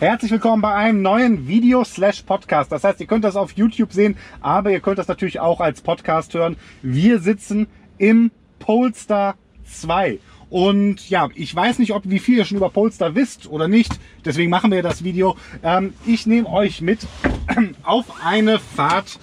Herzlich 0.00 0.30
willkommen 0.30 0.62
bei 0.62 0.72
einem 0.72 1.02
neuen 1.02 1.48
Video 1.48 1.82
slash 1.82 2.22
Podcast. 2.22 2.70
Das 2.70 2.84
heißt, 2.84 3.00
ihr 3.00 3.08
könnt 3.08 3.24
das 3.24 3.34
auf 3.34 3.50
YouTube 3.56 3.92
sehen, 3.92 4.16
aber 4.40 4.70
ihr 4.70 4.78
könnt 4.78 5.00
das 5.00 5.08
natürlich 5.08 5.40
auch 5.40 5.58
als 5.58 5.80
Podcast 5.80 6.34
hören. 6.34 6.56
Wir 6.82 7.18
sitzen 7.18 7.66
im 7.98 8.30
Polestar 8.60 9.34
2. 9.64 10.20
Und 10.50 11.10
ja, 11.10 11.28
ich 11.34 11.52
weiß 11.52 11.80
nicht, 11.80 11.94
ob 11.94 12.08
wie 12.08 12.20
viel 12.20 12.38
ihr 12.38 12.44
schon 12.44 12.58
über 12.58 12.70
Polestar 12.70 13.16
wisst 13.16 13.48
oder 13.48 13.66
nicht. 13.66 13.98
Deswegen 14.24 14.50
machen 14.50 14.70
wir 14.70 14.84
das 14.84 15.02
Video. 15.02 15.36
Ähm, 15.64 15.92
ich 16.06 16.28
nehme 16.28 16.48
euch 16.48 16.80
mit 16.80 17.00
auf 17.82 18.24
eine 18.24 18.60
Fahrt. 18.60 19.18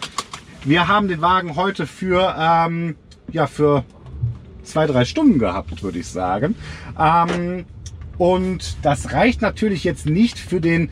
Wir 0.66 0.89
haben 0.89 1.07
den 1.07 1.21
Wagen 1.21 1.55
heute 1.55 1.88
für, 1.88 2.36
ähm, 2.38 2.98
ja, 3.32 3.48
für 3.48 3.86
zwei, 4.64 4.88
drei 4.88 5.05
Stunden 5.05 5.39
gehabt, 5.39 5.84
würde 5.84 6.00
ich 6.00 6.07
sagen. 6.07 6.55
Ähm, 7.00 7.66
und 8.18 8.77
das 8.82 9.13
reicht 9.13 9.41
natürlich 9.41 9.84
jetzt 9.84 10.05
nicht 10.05 10.39
für 10.39 10.61
den 10.61 10.89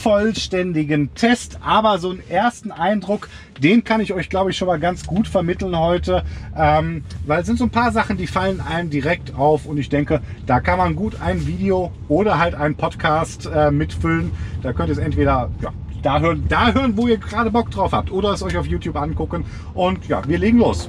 vollständigen 0.00 1.14
Test, 1.14 1.58
aber 1.60 1.98
so 1.98 2.10
einen 2.10 2.22
ersten 2.30 2.72
Eindruck, 2.72 3.28
den 3.62 3.84
kann 3.84 4.00
ich 4.00 4.14
euch, 4.14 4.30
glaube 4.30 4.50
ich, 4.50 4.56
schon 4.56 4.66
mal 4.66 4.80
ganz 4.80 5.06
gut 5.06 5.28
vermitteln 5.28 5.78
heute, 5.78 6.24
ähm, 6.56 7.04
weil 7.26 7.40
es 7.40 7.46
sind 7.46 7.58
so 7.58 7.64
ein 7.64 7.70
paar 7.70 7.92
Sachen, 7.92 8.16
die 8.16 8.26
fallen 8.26 8.60
einem 8.62 8.88
direkt 8.88 9.34
auf 9.34 9.66
und 9.66 9.76
ich 9.76 9.90
denke, 9.90 10.22
da 10.46 10.60
kann 10.60 10.78
man 10.78 10.96
gut 10.96 11.20
ein 11.20 11.46
Video 11.46 11.92
oder 12.08 12.38
halt 12.38 12.54
einen 12.54 12.76
Podcast 12.76 13.46
äh, 13.46 13.70
mitfüllen. 13.70 14.30
Da 14.62 14.72
könnt 14.72 14.88
ihr 14.88 14.94
es 14.94 14.98
entweder 14.98 15.50
ja, 15.60 15.70
da 16.02 16.20
hören, 16.20 16.44
da 16.48 16.72
hören, 16.72 16.96
wo 16.96 17.06
ihr 17.06 17.18
gerade 17.18 17.50
Bock 17.50 17.70
drauf 17.70 17.92
habt 17.92 18.10
oder 18.10 18.32
es 18.32 18.42
euch 18.42 18.56
auf 18.56 18.66
YouTube 18.66 18.96
angucken 18.96 19.44
und 19.74 20.08
ja, 20.08 20.26
wir 20.26 20.38
legen 20.38 20.58
los. 20.58 20.88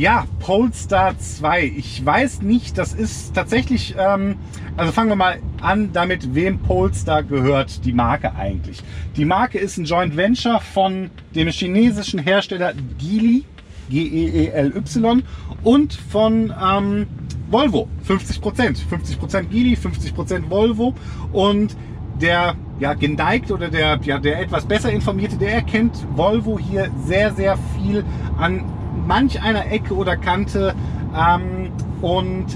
Ja, 0.00 0.24
Polestar 0.38 1.18
2. 1.18 1.74
Ich 1.76 2.02
weiß 2.02 2.40
nicht, 2.40 2.78
das 2.78 2.94
ist 2.94 3.34
tatsächlich, 3.34 3.94
ähm, 3.98 4.36
also 4.74 4.92
fangen 4.92 5.10
wir 5.10 5.16
mal 5.16 5.40
an 5.60 5.90
damit, 5.92 6.34
wem 6.34 6.58
Polestar 6.58 7.22
gehört 7.22 7.84
die 7.84 7.92
Marke 7.92 8.34
eigentlich. 8.34 8.82
Die 9.16 9.26
Marke 9.26 9.58
ist 9.58 9.76
ein 9.76 9.84
Joint 9.84 10.16
Venture 10.16 10.58
von 10.58 11.10
dem 11.34 11.48
chinesischen 11.48 12.18
Hersteller 12.18 12.72
Geely, 12.98 13.44
G-E-E-L-Y 13.90 15.22
und 15.64 15.92
von 15.92 16.50
ähm, 16.58 17.06
Volvo, 17.50 17.86
50 18.04 18.40
Prozent. 18.40 18.78
50 18.78 19.18
Prozent 19.18 19.50
Geely, 19.50 19.76
50 19.76 20.14
Prozent 20.14 20.48
Volvo 20.48 20.94
und 21.30 21.76
der 22.22 22.54
ja, 22.78 22.94
geneigt 22.94 23.50
oder 23.50 23.68
der, 23.68 24.00
ja, 24.02 24.18
der 24.18 24.40
etwas 24.40 24.64
besser 24.64 24.90
informierte, 24.90 25.36
der 25.36 25.52
erkennt 25.52 26.06
Volvo 26.16 26.58
hier 26.58 26.90
sehr, 27.04 27.34
sehr 27.34 27.58
viel 27.76 28.02
an 28.38 28.64
manch 29.10 29.42
einer 29.42 29.72
Ecke 29.72 29.92
oder 29.94 30.16
Kante. 30.16 30.72
Ähm, 31.16 31.72
und 32.00 32.46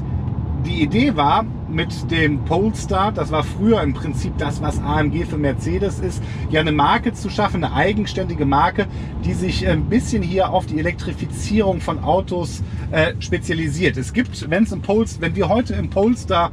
die 0.65 0.83
Idee 0.83 1.17
war, 1.17 1.45
mit 1.69 2.09
dem 2.13 2.45
Polestar, 2.45 3.11
das 3.11 3.33
war 3.33 3.43
früher 3.43 3.83
im 3.83 3.93
Prinzip 3.93 4.39
das, 4.39 4.63
was 4.63 4.81
AMG 4.81 5.25
für 5.25 5.37
Mercedes 5.37 5.99
ist, 5.99 6.23
ja 6.51 6.61
eine 6.61 6.71
Marke 6.71 7.13
zu 7.13 7.29
schaffen, 7.29 7.65
eine 7.65 7.75
eigenständige 7.75 8.47
Marke, 8.47 8.87
die 9.25 9.33
sich 9.33 9.67
ein 9.67 9.87
bisschen 9.87 10.23
hier 10.23 10.51
auf 10.51 10.67
die 10.67 10.79
Elektrifizierung 10.79 11.81
von 11.81 12.05
Autos 12.05 12.63
äh, 12.93 13.15
spezialisiert. 13.19 13.97
Es 13.97 14.13
gibt, 14.13 14.49
wenn 14.49 14.63
es 14.63 14.71
im 14.71 14.81
Polestar, 14.81 15.23
wenn 15.23 15.35
wir 15.35 15.49
heute 15.49 15.75
im 15.75 15.91
Polestar 15.91 16.53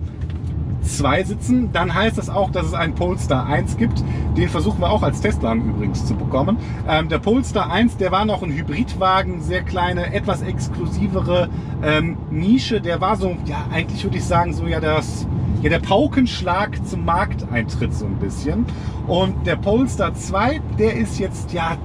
2 0.82 1.24
sitzen, 1.24 1.72
dann 1.72 1.94
heißt 1.94 2.18
das 2.18 2.30
auch, 2.30 2.52
dass 2.52 2.66
es 2.66 2.74
einen 2.74 2.96
Polestar 2.96 3.46
1 3.46 3.78
gibt. 3.78 4.04
Den 4.38 4.50
versuchen 4.50 4.82
wir 4.82 4.90
auch 4.90 5.04
als 5.04 5.22
Testwagen 5.22 5.70
übrigens 5.70 6.06
zu 6.06 6.16
bekommen. 6.16 6.58
Ähm, 6.88 7.10
der 7.10 7.20
Polestar 7.20 7.72
1, 7.72 7.98
der 7.98 8.12
war 8.12 8.26
noch 8.26 8.44
ein 8.44 8.52
Hybridwagen, 8.52 9.42
sehr 9.42 9.62
kleine, 9.64 10.14
etwas 10.14 10.42
exklusivere 10.42 11.50
ähm, 11.84 12.18
Nische. 12.30 12.82
Der 12.82 13.02
war 13.02 13.16
so, 13.16 13.36
ja, 13.46 13.66
eigentlich 13.72 14.04
würde 14.04 14.18
ich 14.18 14.26
sagen, 14.26 14.54
so 14.54 14.66
ja 14.68 14.80
das, 14.80 15.28
ja, 15.62 15.70
der 15.70 15.80
Paukenschlag 15.80 16.86
zum 16.86 17.06
Markteintritt 17.06 17.94
so 17.94 18.06
ein 18.06 18.18
bisschen. 18.18 18.66
Und 19.08 19.46
der 19.46 19.56
Polestar 19.56 20.14
2, 20.14 20.62
der 20.80 20.96
ist 20.96 21.20
jetzt, 21.20 21.54
ja, 21.54 21.78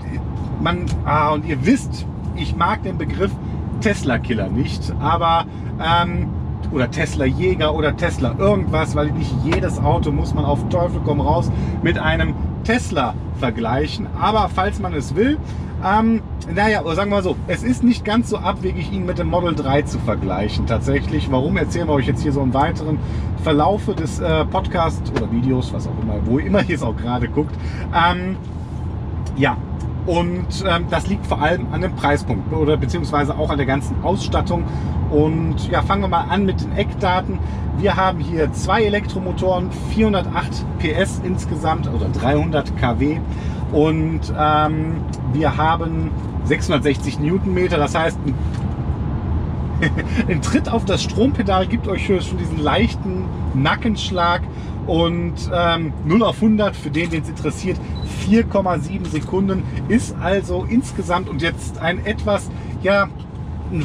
man, 0.60 0.87
ah, 1.04 1.31
und 1.31 1.44
ihr 1.47 1.65
wisst, 1.65 2.06
ich 2.37 2.56
mag 2.56 2.82
den 2.82 2.98
Begriff 2.98 3.31
Tesla-Killer 3.81 4.48
nicht, 4.48 4.92
aber 5.00 5.47
ähm, 5.81 6.28
oder 6.72 6.91
Tesla 6.91 7.25
Jäger 7.25 7.75
oder 7.75 7.97
Tesla 7.97 8.34
irgendwas, 8.38 8.94
weil 8.94 9.10
nicht 9.12 9.34
jedes 9.44 9.78
Auto 9.78 10.12
muss 10.12 10.34
man 10.34 10.44
auf 10.44 10.69
Teufel 10.69 11.00
komm 11.04 11.21
raus 11.21 11.50
mit 11.82 11.99
einem 11.99 12.34
Tesla 12.65 13.15
vergleichen. 13.38 14.06
Aber 14.19 14.49
falls 14.49 14.78
man 14.78 14.94
es 14.94 15.15
will, 15.15 15.38
ähm, 15.84 16.22
naja, 16.53 16.82
sagen 16.94 17.10
wir 17.10 17.16
mal 17.16 17.22
so, 17.22 17.37
es 17.49 17.62
ist 17.62 17.82
nicht 17.82 18.04
ganz 18.04 18.31
so 18.31 18.38
abwegig, 18.38 18.93
ihn 18.93 19.04
mit 19.04 19.19
dem 19.19 19.28
Model 19.28 19.54
3 19.54 19.82
zu 19.82 19.99
vergleichen. 19.99 20.66
Tatsächlich, 20.66 21.31
warum 21.31 21.56
erzählen 21.56 21.87
wir 21.87 21.94
euch 21.94 22.06
jetzt 22.06 22.22
hier 22.22 22.32
so 22.32 22.41
im 22.41 22.54
weiteren 22.54 22.98
Verlaufe 23.43 23.94
des 23.94 24.21
äh, 24.21 24.44
Podcasts 24.47 25.10
oder 25.12 25.31
Videos, 25.31 25.72
was 25.72 25.87
auch 25.87 26.03
immer, 26.03 26.15
wo 26.25 26.38
immer 26.38 26.62
ihr 26.62 26.77
es 26.77 26.83
auch 26.83 26.97
gerade 26.97 27.28
guckt. 27.28 27.54
Ähm, 27.94 28.37
ja, 29.37 29.56
und 30.06 30.47
ähm, 30.67 30.87
das 30.89 31.09
liegt 31.09 31.27
vor 31.27 31.43
allem 31.43 31.67
an 31.72 31.81
dem 31.81 31.94
Preispunkt 31.97 32.53
oder 32.53 32.77
beziehungsweise 32.77 33.37
auch 33.37 33.50
an 33.50 33.56
der 33.56 33.67
ganzen 33.67 34.03
Ausstattung. 34.05 34.65
Und 35.11 35.69
ja, 35.71 35.83
fangen 35.83 36.03
wir 36.03 36.09
mal 36.09 36.27
an 36.28 36.47
mit 36.47 36.61
den 36.61 36.77
Eckdaten. 36.77 37.39
Wir 37.78 37.97
haben 37.97 38.21
hier 38.21 38.53
zwei 38.53 38.84
Elektromotoren, 38.84 39.71
408 39.95 40.65
PS 40.78 41.21
insgesamt 41.25 41.93
oder 41.93 42.09
300 42.09 42.77
kW. 42.77 43.19
Und 43.72 44.33
ähm, 44.39 44.97
wir 45.33 45.56
haben 45.56 46.11
660 46.45 47.19
Newtonmeter. 47.19 47.77
Das 47.77 47.97
heißt, 47.97 48.19
ein 50.28 50.41
Tritt 50.41 50.71
auf 50.71 50.84
das 50.84 51.03
Strompedal 51.03 51.66
gibt 51.66 51.89
euch 51.89 52.06
schon 52.06 52.39
diesen 52.39 52.62
leichten 52.62 53.25
Nackenschlag 53.55 54.43
und 54.86 55.34
ähm, 55.52 55.92
0 56.04 56.22
auf 56.22 56.36
100 56.36 56.76
für 56.76 56.91
den, 56.91 57.10
den 57.10 57.22
es 57.22 57.28
interessiert, 57.28 57.78
4,7 58.28 59.06
Sekunden 59.08 59.62
ist 59.88 60.14
also 60.20 60.66
insgesamt 60.69 61.28
und 61.28 61.42
jetzt 61.42 61.78
ein 61.78 62.04
etwas, 62.06 62.50
ja, 62.82 63.08
ein 63.72 63.84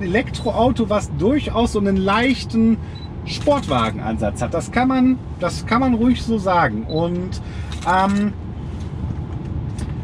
Elektroauto, 0.00 0.90
was 0.90 1.10
durchaus 1.16 1.72
so 1.72 1.78
einen 1.78 1.96
leichten 1.96 2.76
Sportwagenansatz 3.24 4.42
hat. 4.42 4.52
Das 4.52 4.70
kann 4.72 4.88
man, 4.88 5.18
das 5.40 5.66
kann 5.66 5.80
man 5.80 5.94
ruhig 5.94 6.22
so 6.22 6.38
sagen. 6.38 6.84
Und 6.84 7.40
ähm, 7.86 8.32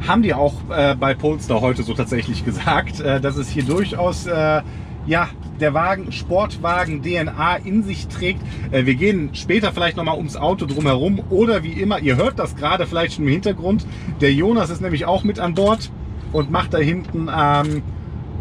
haben 0.06 0.22
die 0.22 0.34
auch 0.34 0.54
äh, 0.70 0.94
bei 0.94 1.14
Polestar 1.14 1.60
heute 1.60 1.82
so 1.82 1.94
tatsächlich 1.94 2.44
gesagt, 2.44 3.00
äh, 3.00 3.20
dass 3.20 3.36
es 3.36 3.48
hier 3.48 3.64
durchaus 3.64 4.26
äh, 4.26 4.62
ja, 5.06 5.28
der 5.60 5.74
Wagen 5.74 6.12
Sportwagen 6.12 7.02
DNA 7.02 7.56
in 7.56 7.82
sich 7.82 8.08
trägt. 8.08 8.40
Äh, 8.70 8.86
wir 8.86 8.94
gehen 8.94 9.30
später 9.32 9.72
vielleicht 9.72 9.96
nochmal 9.96 10.16
ums 10.16 10.36
Auto 10.36 10.66
drumherum 10.66 11.22
oder 11.30 11.62
wie 11.62 11.72
immer, 11.72 11.98
ihr 11.98 12.16
hört 12.16 12.38
das 12.38 12.56
gerade 12.56 12.86
vielleicht 12.86 13.14
schon 13.14 13.24
im 13.24 13.30
Hintergrund. 13.30 13.86
Der 14.20 14.32
Jonas 14.32 14.70
ist 14.70 14.80
nämlich 14.80 15.04
auch 15.04 15.24
mit 15.24 15.38
an 15.38 15.54
Bord 15.54 15.90
und 16.32 16.50
macht 16.50 16.74
da 16.74 16.78
hinten 16.78 17.28
ähm, 17.34 17.82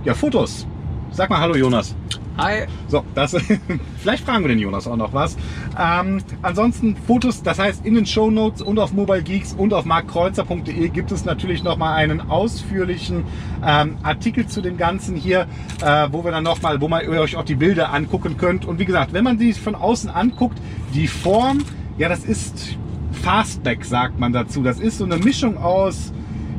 ja, 0.03 0.13
Fotos. 0.13 0.67
Sag 1.11 1.29
mal 1.29 1.39
Hallo 1.39 1.55
Jonas. 1.55 1.95
Hi. 2.37 2.67
So, 2.87 3.03
das, 3.15 3.31
vielleicht 3.97 4.23
fragen 4.23 4.43
wir 4.43 4.49
den 4.49 4.59
Jonas 4.59 4.85
auch 4.85 4.95
noch 4.95 5.11
was. 5.11 5.35
Ähm, 5.75 6.21
ansonsten 6.43 6.95
Fotos, 6.95 7.41
das 7.41 7.57
heißt 7.57 7.83
in 7.83 7.95
den 7.95 8.05
Show 8.05 8.29
Notes 8.29 8.61
und 8.61 8.77
auf 8.77 8.93
Mobile 8.93 9.23
Geeks 9.23 9.53
und 9.53 9.73
auf 9.73 9.85
markkreuzer.de 9.85 10.89
gibt 10.89 11.11
es 11.11 11.25
natürlich 11.25 11.63
noch 11.63 11.77
mal 11.77 11.95
einen 11.95 12.29
ausführlichen 12.29 13.23
ähm, 13.65 13.97
Artikel 14.03 14.45
zu 14.45 14.61
dem 14.61 14.77
Ganzen 14.77 15.15
hier, 15.15 15.47
äh, 15.81 16.07
wo 16.11 16.23
wir 16.23 16.29
dann 16.29 16.43
noch 16.43 16.61
mal, 16.61 16.79
wo 16.79 16.87
man 16.87 17.07
euch 17.07 17.35
auch 17.37 17.43
die 17.43 17.55
Bilder 17.55 17.91
angucken 17.91 18.37
könnt. 18.37 18.65
Und 18.65 18.77
wie 18.77 18.85
gesagt, 18.85 19.13
wenn 19.13 19.23
man 19.23 19.39
sie 19.39 19.53
von 19.53 19.73
außen 19.73 20.11
anguckt, 20.11 20.59
die 20.93 21.07
Form, 21.07 21.63
ja, 21.97 22.07
das 22.07 22.23
ist 22.23 22.77
Fastback, 23.13 23.83
sagt 23.83 24.19
man 24.19 24.31
dazu. 24.31 24.61
Das 24.61 24.79
ist 24.79 24.99
so 24.99 25.05
eine 25.05 25.17
Mischung 25.17 25.57
aus 25.57 26.13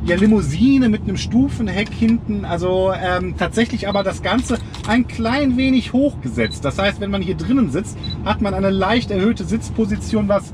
ja, 0.05 0.15
Limousine 0.15 0.89
mit 0.89 1.03
einem 1.03 1.17
Stufenheck 1.17 1.89
hinten. 1.89 2.45
Also 2.45 2.91
ähm, 2.93 3.35
tatsächlich 3.37 3.87
aber 3.87 4.03
das 4.03 4.21
Ganze 4.21 4.57
ein 4.87 5.07
klein 5.07 5.57
wenig 5.57 5.93
hochgesetzt. 5.93 6.63
Das 6.65 6.77
heißt, 6.79 6.99
wenn 6.99 7.11
man 7.11 7.21
hier 7.21 7.35
drinnen 7.35 7.69
sitzt, 7.69 7.97
hat 8.25 8.41
man 8.41 8.53
eine 8.53 8.69
leicht 8.69 9.11
erhöhte 9.11 9.43
Sitzposition, 9.43 10.27
was 10.27 10.53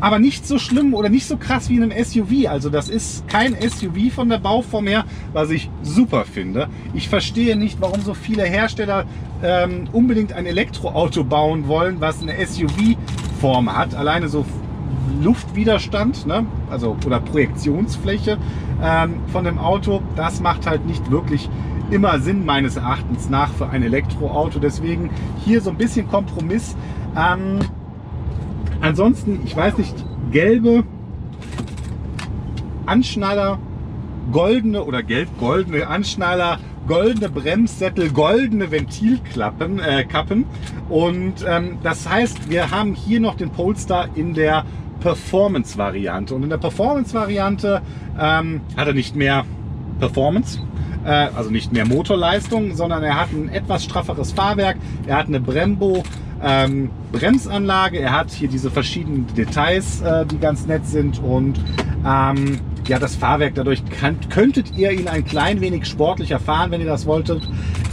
aber 0.00 0.18
nicht 0.18 0.46
so 0.46 0.58
schlimm 0.58 0.94
oder 0.94 1.08
nicht 1.08 1.26
so 1.26 1.36
krass 1.36 1.68
wie 1.68 1.76
in 1.76 1.82
einem 1.82 2.04
SUV. 2.04 2.48
Also 2.48 2.68
das 2.68 2.88
ist 2.88 3.26
kein 3.28 3.56
SUV 3.58 4.12
von 4.14 4.28
der 4.28 4.38
Bauform 4.38 4.86
her, 4.86 5.04
was 5.32 5.50
ich 5.50 5.70
super 5.82 6.24
finde. 6.24 6.68
Ich 6.92 7.08
verstehe 7.08 7.56
nicht, 7.56 7.80
warum 7.80 8.02
so 8.02 8.14
viele 8.14 8.44
Hersteller 8.44 9.06
ähm, 9.42 9.88
unbedingt 9.92 10.32
ein 10.32 10.46
Elektroauto 10.46 11.24
bauen 11.24 11.66
wollen, 11.66 12.00
was 12.00 12.20
eine 12.20 12.34
SUV-Form 12.46 13.74
hat. 13.74 13.94
Alleine 13.94 14.28
so 14.28 14.44
Luftwiderstand, 15.22 16.26
ne? 16.26 16.46
also 16.70 16.96
oder 17.06 17.20
Projektionsfläche 17.20 18.38
ähm, 18.82 19.20
von 19.28 19.44
dem 19.44 19.58
Auto, 19.58 20.02
das 20.14 20.40
macht 20.40 20.66
halt 20.66 20.86
nicht 20.86 21.10
wirklich 21.10 21.48
immer 21.90 22.18
Sinn 22.18 22.44
meines 22.44 22.76
Erachtens 22.76 23.30
nach 23.30 23.50
für 23.52 23.68
ein 23.68 23.82
Elektroauto. 23.82 24.58
Deswegen 24.58 25.10
hier 25.44 25.60
so 25.60 25.70
ein 25.70 25.76
bisschen 25.76 26.08
Kompromiss. 26.08 26.76
Ähm, 27.16 27.60
ansonsten, 28.80 29.40
ich 29.44 29.56
weiß 29.56 29.78
nicht, 29.78 29.94
gelbe 30.30 30.84
Anschnaller, 32.86 33.58
goldene 34.32 34.84
oder 34.84 35.02
gelb-goldene 35.02 35.86
Anschnaller, 35.86 36.58
goldene 36.86 37.28
Bremssättel, 37.28 38.10
goldene 38.10 38.70
Ventilklappen, 38.70 39.78
äh, 39.78 40.04
Kappen. 40.04 40.46
Und 40.88 41.44
ähm, 41.46 41.78
das 41.82 42.08
heißt, 42.08 42.48
wir 42.50 42.70
haben 42.70 42.94
hier 42.94 43.20
noch 43.20 43.36
den 43.36 43.50
Polestar 43.50 44.08
in 44.14 44.34
der 44.34 44.64
Performance-Variante. 45.00 46.34
Und 46.34 46.42
in 46.42 46.50
der 46.50 46.58
Performance-Variante 46.58 47.82
ähm, 48.18 48.60
hat 48.76 48.88
er 48.88 48.94
nicht 48.94 49.16
mehr 49.16 49.44
Performance, 49.98 50.60
äh, 51.04 51.08
also 51.08 51.50
nicht 51.50 51.72
mehr 51.72 51.86
Motorleistung, 51.86 52.74
sondern 52.74 53.02
er 53.02 53.20
hat 53.20 53.32
ein 53.32 53.48
etwas 53.48 53.84
strafferes 53.84 54.32
Fahrwerk, 54.32 54.76
er 55.06 55.16
hat 55.16 55.26
eine 55.26 55.40
Brembo 55.40 56.02
ähm, 56.42 56.90
Bremsanlage, 57.12 57.98
er 57.98 58.12
hat 58.12 58.30
hier 58.30 58.48
diese 58.48 58.70
verschiedenen 58.70 59.26
Details, 59.34 60.02
äh, 60.02 60.26
die 60.26 60.38
ganz 60.38 60.66
nett 60.66 60.86
sind 60.86 61.18
und 61.22 61.58
ähm, 62.06 62.60
ja, 62.88 62.98
das 62.98 63.16
Fahrwerk, 63.16 63.54
dadurch 63.54 63.84
kann, 63.86 64.16
könntet 64.28 64.76
ihr 64.76 64.92
ihn 64.92 65.08
ein 65.08 65.24
klein 65.24 65.60
wenig 65.60 65.86
sportlicher 65.86 66.38
fahren, 66.38 66.70
wenn 66.70 66.80
ihr 66.80 66.86
das 66.86 67.06
wolltet. 67.06 67.48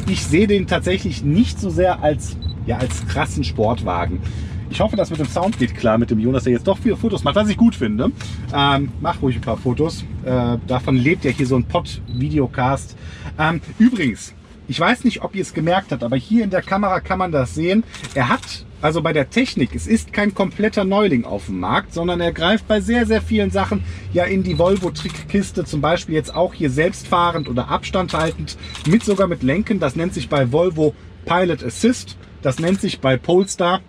Ich 0.08 0.24
sehe 0.24 0.48
den 0.48 0.68
tatsächlich 0.68 1.24
nicht 1.24 1.60
so 1.60 1.70
sehr 1.70 2.04
als, 2.04 2.38
ja, 2.66 2.78
als 2.78 3.06
krassen 3.08 3.44
Sportwagen. 3.44 4.22
Ich 4.70 4.82
hoffe, 4.82 4.96
das 4.96 5.10
mit 5.12 5.20
dem 5.20 5.28
Sound 5.28 5.60
geht 5.60 5.76
klar 5.76 5.98
mit 5.98 6.10
dem 6.10 6.20
Jonas, 6.20 6.46
der 6.46 6.54
jetzt 6.54 6.68
doch 6.68 6.78
viele 6.78 6.96
Fotos 6.96 7.24
macht, 7.24 7.36
was 7.36 7.50
ich 7.50 7.58
gut 7.58 7.76
finde. 7.76 8.12
Ähm, 8.56 8.92
mach 9.02 9.22
ruhig 9.22 9.36
ein 9.36 9.42
paar 9.42 9.58
Fotos. 9.58 10.04
Äh, 10.26 10.58
davon 10.68 10.96
lebt 10.96 11.26
ja 11.26 11.32
hier 11.32 11.46
so 11.46 11.56
ein 11.56 11.64
Pod-Videocast. 11.64 12.98
Ähm, 13.38 13.62
übrigens, 13.78 14.34
ich 14.68 14.80
weiß 14.80 15.04
nicht, 15.04 15.22
ob 15.24 15.36
ihr 15.36 15.42
es 15.42 15.54
gemerkt 15.54 15.92
habt, 15.92 16.04
aber 16.04 16.16
hier 16.16 16.44
in 16.44 16.50
der 16.50 16.62
Kamera 16.62 17.00
kann 17.00 17.20
man 17.20 17.32
das 17.32 17.54
sehen. 17.56 17.84
Er 18.14 18.30
hat 18.30 18.66
also 18.84 19.02
bei 19.02 19.14
der 19.14 19.30
Technik, 19.30 19.76
es 19.76 19.88
ist 19.88 20.12
kein 20.12 20.34
kompletter 20.34 20.84
Neuling 20.84 21.24
auf 21.24 21.46
dem 21.46 21.62
Markt, 21.62 21.94
sondern 21.94 22.20
er 22.20 22.34
greift 22.34 22.68
bei 22.68 22.82
sehr, 22.82 23.06
sehr 23.06 23.22
vielen 23.22 23.50
Sachen 23.50 23.82
ja 24.12 24.26
in 24.26 24.44
die 24.44 24.60
Volvo-Trickkiste, 24.60 25.64
zum 25.64 25.80
Beispiel 25.80 26.16
jetzt 26.16 26.36
auch 26.36 26.54
hier 26.54 26.70
selbstfahrend 26.70 27.48
oder 27.48 27.70
abstandhaltend, 27.70 28.58
mit 28.86 29.06
sogar 29.06 29.28
mit 29.28 29.42
Lenken. 29.42 29.80
Das 29.80 29.96
nennt 29.96 30.14
sich 30.14 30.28
bei 30.28 30.52
Volvo 30.52 30.94
Pilot 31.26 31.64
Assist. 31.64 32.18
Das 32.42 32.60
nennt 32.60 32.82
sich 32.82 33.00
bei 33.00 33.16
Polestar 33.16 33.80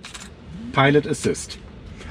Pilot 0.73 1.09
Assist. 1.09 1.59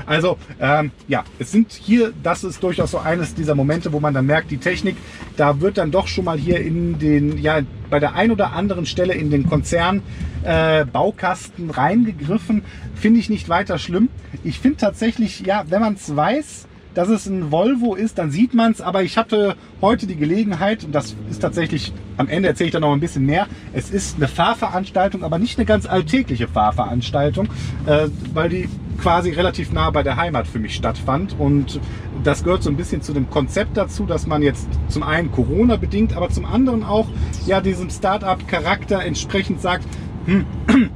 Also 0.06 0.38
ähm, 0.60 0.92
ja, 1.08 1.24
es 1.40 1.52
sind 1.52 1.72
hier, 1.72 2.14
das 2.24 2.44
ist 2.44 2.62
durchaus 2.62 2.92
so 2.92 3.00
eines 3.00 3.34
dieser 3.36 3.56
Momente, 3.56 3.94
wo 3.94 4.00
man 4.00 4.14
dann 4.14 4.26
merkt, 4.26 4.52
die 4.52 4.58
Technik, 4.58 4.98
da 5.38 5.62
wird 5.62 5.78
dann 5.78 5.92
doch 5.92 6.08
schon 6.08 6.26
mal 6.26 6.38
hier 6.38 6.60
in 6.60 7.00
den, 7.00 7.38
ja, 7.38 7.62
bei 7.90 8.00
der 8.00 8.16
ein 8.16 8.32
oder 8.32 8.54
anderen 8.54 8.86
Stelle 8.86 9.14
in 9.14 9.30
den 9.30 9.48
Konzern 9.48 10.02
äh, 10.44 10.86
Baukasten 10.86 11.70
reingegriffen. 11.70 12.64
Finde 12.96 13.20
ich 13.20 13.30
nicht 13.30 13.50
weiter 13.50 13.78
schlimm. 13.78 14.10
Ich 14.44 14.60
finde 14.60 14.78
tatsächlich, 14.78 15.42
ja, 15.42 15.66
wenn 15.70 15.82
man 15.82 15.94
es 15.94 16.16
weiß, 16.16 16.68
dass 16.94 17.10
es 17.10 17.26
ein 17.26 17.52
Volvo 17.52 17.96
ist, 17.96 18.18
dann 18.18 18.32
sieht 18.32 18.54
man 18.54 18.72
es. 18.72 18.82
Aber 18.82 19.04
ich 19.04 19.18
hatte 19.18 19.56
heute 19.82 20.08
die 20.08 20.16
Gelegenheit, 20.16 20.84
und 20.84 20.94
das 20.94 21.16
ist 21.30 21.40
tatsächlich, 21.40 21.94
am 22.18 22.28
Ende 22.28 22.50
erzähle 22.50 22.68
ich 22.68 22.74
da 22.74 22.80
noch 22.80 22.94
ein 22.94 23.00
bisschen 23.00 23.26
mehr, 23.26 23.48
es 23.74 23.92
ist 23.92 24.18
eine 24.18 24.28
Fahrveranstaltung, 24.28 25.24
aber 25.24 25.40
nicht 25.40 25.58
eine 25.58 25.66
ganz 25.66 25.86
alltägliche 25.86 26.48
Fahrveranstaltung, 26.48 27.48
äh, 27.86 28.08
weil 28.34 28.50
die 28.50 28.70
quasi 29.02 29.32
relativ 29.32 29.72
nah 29.74 29.90
bei 29.90 30.04
der 30.04 30.16
Heimat 30.16 30.48
für 30.48 30.60
mich 30.60 30.76
stattfand. 30.76 31.36
Und 31.38 31.80
das 32.24 32.44
gehört 32.44 32.64
so 32.64 32.70
ein 32.70 32.78
bisschen 32.78 33.02
zu 33.02 33.14
dem 33.14 33.30
Konzept 33.30 33.76
dazu, 33.78 34.06
dass 34.06 34.28
man 34.28 34.42
jetzt 34.42 34.68
zum 34.88 35.04
einen 35.04 35.32
Corona 35.32 35.76
bedingt, 35.76 36.16
aber 36.16 36.30
zum 36.30 36.46
anderen 36.46 36.84
auch 36.84 37.08
ja 37.46 37.62
diesem 37.62 37.90
Start-up-Charakter 37.90 39.04
entsprechend 39.04 39.62
sagt, 39.62 39.86
hm, 40.26 40.46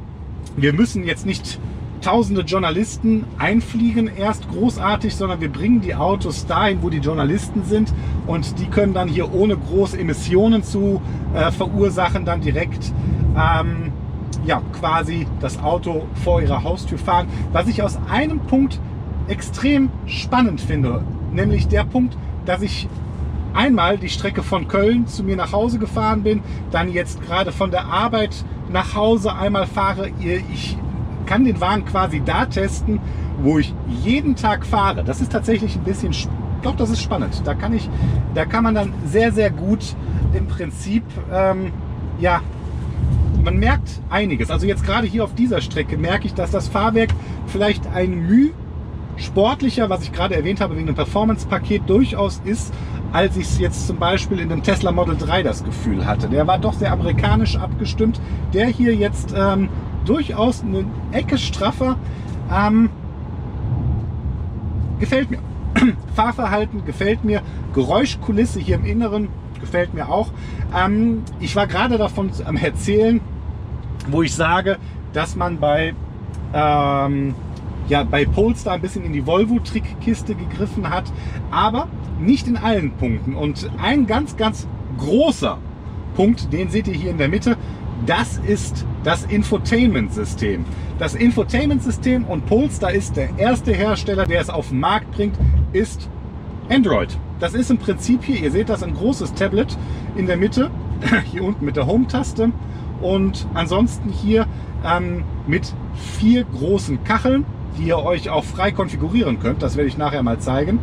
wir 0.58 0.74
müssen 0.74 1.04
jetzt 1.04 1.26
nicht 1.26 1.60
tausende 2.08 2.44
Journalisten 2.44 3.26
einfliegen 3.38 4.08
erst 4.08 4.48
großartig, 4.48 5.14
sondern 5.14 5.42
wir 5.42 5.52
bringen 5.52 5.82
die 5.82 5.94
Autos 5.94 6.46
dahin, 6.46 6.82
wo 6.82 6.90
die 6.90 7.00
Journalisten 7.00 7.66
sind 7.66 7.94
und 8.28 8.60
die 8.60 8.68
können 8.68 8.94
dann 8.94 9.10
hier 9.10 9.34
ohne 9.34 9.58
große 9.58 10.00
Emissionen 10.00 10.64
zu 10.64 11.02
äh, 11.34 11.52
verursachen, 11.52 12.24
dann 12.24 12.40
direkt 12.40 12.94
ähm, 13.36 13.92
ja, 14.46 14.62
quasi 14.80 15.28
das 15.42 15.62
Auto 15.62 16.06
vor 16.24 16.42
ihrer 16.42 16.64
Haustür 16.64 16.98
fahren. 16.98 17.28
Was 17.52 17.68
ich 17.68 17.84
aus 17.84 18.00
einem 18.10 18.40
Punkt 18.40 18.80
extrem 19.28 19.90
spannend 20.06 20.62
finde, 20.62 21.04
nämlich 21.34 21.68
der 21.68 21.84
Punkt, 21.84 22.18
dass 22.46 22.62
ich 22.62 22.88
einmal 23.54 23.98
die 23.98 24.08
Strecke 24.08 24.44
von 24.44 24.70
Köln 24.70 25.08
zu 25.08 25.26
mir 25.26 25.36
nach 25.36 25.52
Hause 25.52 25.78
gefahren 25.78 26.24
bin, 26.24 26.42
dann 26.72 26.90
jetzt 26.90 27.22
gerade 27.22 27.52
von 27.52 27.70
der 27.70 27.84
Arbeit 27.84 28.46
nach 28.72 28.96
Hause 28.96 29.36
einmal 29.36 29.68
fahre. 29.68 30.10
Ich 30.54 30.78
kann 31.28 31.46
den 31.46 31.62
Wagen 31.62 31.86
quasi 31.86 32.22
da 32.26 32.46
testen, 32.46 33.00
wo 33.44 33.60
ich 33.60 33.74
jeden 33.88 34.36
Tag 34.36 34.66
fahre. 34.66 35.04
Das 35.04 35.22
ist 35.22 35.32
tatsächlich 35.32 35.76
ein 35.76 35.84
bisschen, 35.84 36.16
doch, 36.64 36.76
das 36.76 36.90
ist 36.90 37.02
spannend. 37.02 37.44
Da 37.46 37.54
kann 37.54 37.74
ich, 37.74 37.88
da 38.34 38.46
kann 38.46 38.64
man 38.64 38.74
dann 38.74 38.94
sehr, 39.06 39.32
sehr 39.32 39.52
gut 39.52 39.96
im 40.34 40.48
Prinzip, 40.48 41.04
ähm, 41.32 41.72
ja, 42.20 42.42
man 43.44 43.58
merkt 43.58 44.02
einiges. 44.10 44.50
Also 44.50 44.66
jetzt 44.66 44.84
gerade 44.84 45.08
hier 45.08 45.24
auf 45.24 45.36
dieser 45.36 45.62
Strecke 45.62 45.98
merke 45.98 46.26
ich, 46.26 46.34
dass 46.34 46.52
das 46.52 46.68
Fahrwerk 46.68 47.12
vielleicht 47.46 47.86
ein 47.88 48.28
Mühe 48.28 48.52
sportlicher, 49.18 49.90
was 49.90 50.04
ich 50.04 50.12
gerade 50.12 50.36
erwähnt 50.36 50.62
habe, 50.62 50.76
wegen 50.76 50.88
dem 50.88 50.96
Performance-Paket 50.96 51.84
durchaus 51.88 52.42
ist, 52.46 52.74
als 53.14 53.38
ich 53.38 53.46
es 53.46 53.60
jetzt 53.60 53.88
zum 53.88 53.98
Beispiel 53.98 54.40
in 54.40 54.50
dem 54.50 54.64
Tesla 54.64 54.92
Model 54.92 55.16
3 55.18 55.44
das 55.44 55.64
Gefühl 55.64 56.06
hatte. 56.06 56.28
Der 56.28 56.46
war 56.46 56.60
doch 56.60 56.74
sehr 56.74 56.92
amerikanisch 56.92 57.56
abgestimmt. 57.56 58.20
Der 58.54 58.68
hier 58.68 58.96
jetzt 58.96 59.34
ähm, 59.36 59.70
durchaus 60.08 60.64
eine 60.64 60.86
Ecke 61.12 61.38
straffer. 61.38 61.98
Ähm, 62.52 62.90
gefällt 65.00 65.32
mir. 65.32 65.40
Fahrverhalten 66.16 66.86
gefällt 66.86 67.24
mir. 67.24 67.42
Geräuschkulisse 67.74 68.60
hier 68.60 68.76
im 68.76 68.86
Inneren 68.86 69.30
gefällt 69.60 69.94
mir 69.94 70.10
auch. 70.10 70.32
Ähm, 70.76 71.24
ich 71.40 71.56
war 71.56 71.68
gerade 71.68 71.98
davon 71.98 72.32
am 72.46 72.58
Erzählen, 72.58 73.22
wo 74.10 74.22
ich 74.24 74.34
sage, 74.34 74.78
dass 75.14 75.36
man 75.36 75.60
bei, 75.60 75.94
ähm, 76.54 77.36
ja, 77.90 78.04
bei 78.04 78.26
Polestar 78.26 78.76
ein 78.76 78.82
bisschen 78.82 79.04
in 79.04 79.14
die 79.14 79.26
Volvo-Trickkiste 79.26 80.36
gegriffen 80.36 80.90
hat, 80.90 81.12
aber 81.52 81.88
nicht 82.20 82.48
in 82.48 82.58
allen 82.58 82.92
Punkten. 82.92 83.36
Und 83.36 83.70
ein 83.82 84.08
ganz, 84.08 84.38
ganz 84.38 84.68
großer 84.98 85.58
Punkt, 86.16 86.52
den 86.52 86.70
seht 86.70 86.88
ihr 86.88 86.96
hier 86.96 87.12
in 87.12 87.18
der 87.18 87.30
Mitte, 87.30 87.58
das 88.06 88.38
ist 88.38 88.86
das 89.08 89.24
Infotainment-System. 89.24 90.66
Das 91.00 91.16
Infotainment-System 91.16 92.26
und 92.26 92.46
Polestar 92.46 92.92
ist 92.92 93.16
der 93.16 93.30
erste 93.38 93.72
Hersteller, 93.72 94.26
der 94.26 94.42
es 94.42 94.50
auf 94.50 94.68
den 94.68 94.82
Markt 94.82 95.12
bringt, 95.14 95.40
ist 95.72 96.10
Android. 96.68 97.18
Das 97.40 97.54
ist 97.54 97.72
im 97.72 97.78
Prinzip 97.78 98.26
hier, 98.26 98.38
ihr 98.42 98.52
seht 98.52 98.68
das, 98.68 98.84
ein 98.84 98.94
großes 98.94 99.34
Tablet 99.34 99.78
in 100.18 100.28
der 100.28 100.36
Mitte, 100.36 100.70
hier 101.32 101.46
unten 101.46 101.64
mit 101.64 101.78
der 101.78 101.88
Home-Taste 101.88 102.52
und 103.02 103.48
ansonsten 103.54 104.10
hier 104.10 104.46
ähm, 104.86 105.24
mit 105.48 105.74
vier 106.20 106.44
großen 106.44 107.02
Kacheln, 107.06 107.46
die 107.78 107.88
ihr 107.88 108.00
euch 108.00 108.30
auch 108.30 108.44
frei 108.44 108.74
konfigurieren 108.74 109.40
könnt. 109.40 109.64
Das 109.64 109.78
werde 109.78 109.88
ich 109.88 109.98
nachher 109.98 110.22
mal 110.22 110.40
zeigen. 110.40 110.80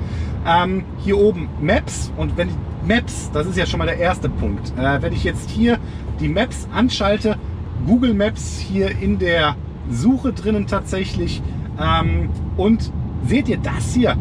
Ähm, 0.47 0.85
hier 0.97 1.19
oben 1.19 1.51
Maps 1.61 2.11
und 2.17 2.39
wenn 2.39 2.49
Maps, 2.89 3.31
das 3.35 3.47
ist 3.47 3.59
ja 3.59 3.67
schon 3.67 3.81
mal 3.81 3.87
der 3.87 3.99
erste 3.99 4.31
Punkt. 4.31 4.73
Äh, 4.79 5.03
wenn 5.03 5.13
ich 5.13 5.25
jetzt 5.25 5.51
hier 5.51 5.79
die 6.21 6.29
Maps 6.29 6.67
anschalte, 6.73 7.37
Google 7.87 8.15
Maps 8.15 8.59
hier 8.59 8.91
in 8.99 9.19
der 9.19 9.57
Suche 9.91 10.33
drinnen 10.33 10.67
tatsächlich. 10.67 11.43
Ähm, 11.81 12.31
und 12.57 12.93
seht 13.27 13.49
ihr 13.49 13.59
das 13.59 13.95
hier? 13.95 14.17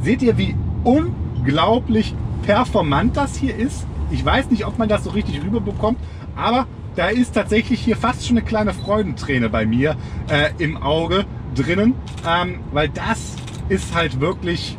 Seht 0.00 0.22
ihr, 0.22 0.38
wie 0.38 0.54
unglaublich 0.84 2.14
performant 2.42 3.16
das 3.16 3.36
hier 3.36 3.56
ist? 3.56 3.86
Ich 4.10 4.24
weiß 4.24 4.50
nicht, 4.50 4.66
ob 4.66 4.78
man 4.78 4.88
das 4.88 5.04
so 5.04 5.10
richtig 5.10 5.42
rüberbekommt, 5.42 5.98
aber 6.36 6.66
da 6.96 7.08
ist 7.08 7.34
tatsächlich 7.34 7.80
hier 7.80 7.96
fast 7.96 8.26
schon 8.26 8.36
eine 8.36 8.46
kleine 8.46 8.74
Freudenträne 8.74 9.48
bei 9.48 9.64
mir 9.64 9.96
äh, 10.28 10.50
im 10.58 10.76
Auge 10.76 11.24
drinnen, 11.54 11.94
ähm, 12.28 12.60
weil 12.72 12.88
das 12.88 13.36
ist 13.68 13.94
halt 13.94 14.20
wirklich 14.20 14.76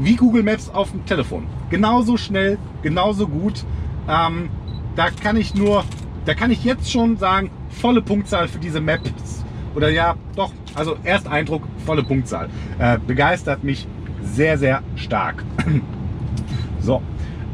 wie 0.00 0.14
Google 0.14 0.44
Maps 0.44 0.70
auf 0.70 0.92
dem 0.92 1.04
Telefon. 1.04 1.46
Genauso 1.70 2.16
schnell, 2.16 2.58
genauso 2.82 3.26
gut. 3.26 3.64
Ähm, 4.08 4.48
da 4.94 5.10
kann 5.10 5.36
ich 5.36 5.54
nur, 5.54 5.84
da 6.28 6.34
kann 6.34 6.50
ich 6.50 6.62
jetzt 6.62 6.92
schon 6.92 7.16
sagen, 7.16 7.50
volle 7.70 8.02
Punktzahl 8.02 8.48
für 8.48 8.58
diese 8.58 8.82
Maps. 8.82 9.42
Oder 9.74 9.88
ja, 9.88 10.14
doch, 10.36 10.52
also 10.74 10.98
Ersteindruck, 11.02 11.62
volle 11.86 12.02
Punktzahl. 12.02 12.50
Äh, 12.78 12.98
begeistert 12.98 13.64
mich 13.64 13.88
sehr, 14.22 14.58
sehr 14.58 14.82
stark. 14.96 15.42
so. 16.80 17.00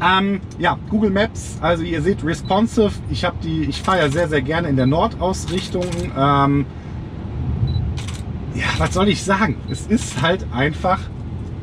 Ähm, 0.03 0.41
ja, 0.59 0.77
Google 0.91 1.11
Maps, 1.11 1.57
also 1.61 1.85
ihr 1.85 2.03
seht 2.03 2.25
responsive. 2.25 2.91
Ich 3.11 3.25
habe 3.25 3.37
die, 3.45 3.63
ich 3.63 3.81
fahre 3.81 3.99
ja 3.99 4.09
sehr, 4.11 4.29
sehr 4.29 4.43
gerne 4.43 4.67
in 4.67 4.75
der 4.75 4.87
Nordausrichtung. 4.87 5.87
Ähm, 6.19 6.67
ja, 8.57 8.67
was 8.79 8.93
soll 8.93 9.07
ich 9.07 9.23
sagen? 9.23 9.57
Es 9.71 9.87
ist 9.87 10.21
halt 10.21 10.47
einfach 10.53 10.99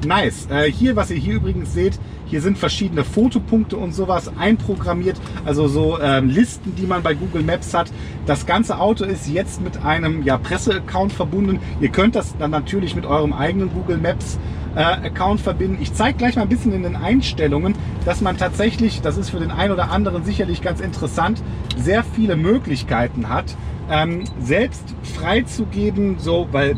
nice. 0.05 0.47
Äh, 0.49 0.71
hier, 0.71 0.95
was 0.95 1.11
ihr 1.11 1.17
hier 1.17 1.35
übrigens 1.35 1.73
seht, 1.73 1.99
hier 2.31 2.41
sind 2.41 2.57
verschiedene 2.57 3.03
Fotopunkte 3.03 3.75
und 3.75 3.93
sowas 3.93 4.31
einprogrammiert, 4.39 5.19
also 5.45 5.67
so 5.67 5.99
ähm, 6.01 6.29
Listen, 6.29 6.73
die 6.75 6.87
man 6.87 7.03
bei 7.03 7.13
Google 7.13 7.43
Maps 7.43 7.73
hat. 7.73 7.91
Das 8.25 8.45
ganze 8.45 8.79
Auto 8.79 9.03
ist 9.03 9.27
jetzt 9.27 9.61
mit 9.61 9.83
einem 9.83 10.23
ja, 10.23 10.37
Presseaccount 10.37 11.11
verbunden. 11.11 11.59
Ihr 11.81 11.89
könnt 11.89 12.15
das 12.15 12.35
dann 12.37 12.51
natürlich 12.51 12.95
mit 12.95 13.05
eurem 13.05 13.33
eigenen 13.33 13.69
Google 13.73 13.97
Maps 13.97 14.39
äh, 14.75 14.79
Account 14.79 15.41
verbinden. 15.41 15.77
Ich 15.81 15.93
zeige 15.93 16.17
gleich 16.17 16.37
mal 16.37 16.43
ein 16.43 16.49
bisschen 16.49 16.71
in 16.71 16.83
den 16.83 16.95
Einstellungen, 16.95 17.75
dass 18.05 18.21
man 18.21 18.37
tatsächlich, 18.37 19.01
das 19.01 19.17
ist 19.17 19.29
für 19.29 19.39
den 19.39 19.51
einen 19.51 19.73
oder 19.73 19.91
anderen 19.91 20.23
sicherlich 20.23 20.61
ganz 20.61 20.79
interessant, 20.79 21.43
sehr 21.77 22.05
viele 22.05 22.37
Möglichkeiten 22.37 23.27
hat, 23.27 23.57
ähm, 23.89 24.23
selbst 24.39 24.95
freizugeben, 25.03 26.15
so, 26.17 26.47
weil 26.53 26.77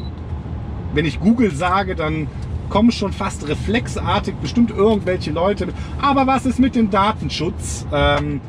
wenn 0.96 1.06
ich 1.06 1.20
Google 1.20 1.52
sage, 1.52 1.96
dann 1.96 2.28
kommen 2.70 2.91
schon 2.91 3.13
fast 3.13 3.48
reflexartig 3.48 4.36
bestimmt 4.36 4.72
irgendwelche 4.72 5.32
Leute. 5.32 5.67
Aber 6.01 6.27
was 6.27 6.46
ist 6.46 6.60
mit 6.60 6.75
dem 6.75 6.89
Datenschutz? 6.89 7.86
Ähm, 7.91 8.41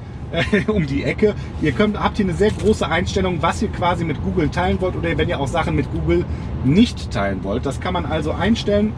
um 0.67 0.87
die 0.87 1.05
Ecke. 1.05 1.35
Ihr 1.63 1.73
könnt, 1.73 1.99
habt 1.99 2.17
hier 2.17 2.27
eine 2.27 2.35
sehr 2.35 2.51
große 2.51 2.89
Einstellung, 2.89 3.41
was 3.41 3.63
ihr 3.63 3.69
quasi 3.69 4.05
mit 4.05 4.23
Google 4.23 4.49
teilen 4.49 4.81
wollt 4.81 4.97
oder 4.97 5.17
wenn 5.17 5.29
ihr 5.29 5.41
auch 5.41 5.49
Sachen 5.49 5.75
mit 5.75 5.91
Google 5.93 6.25
nicht 6.65 7.11
teilen 7.11 7.45
wollt. 7.45 7.67
Das 7.67 7.81
kann 7.81 7.93
man 7.93 8.07
also 8.07 8.33
einstellen. 8.33 8.93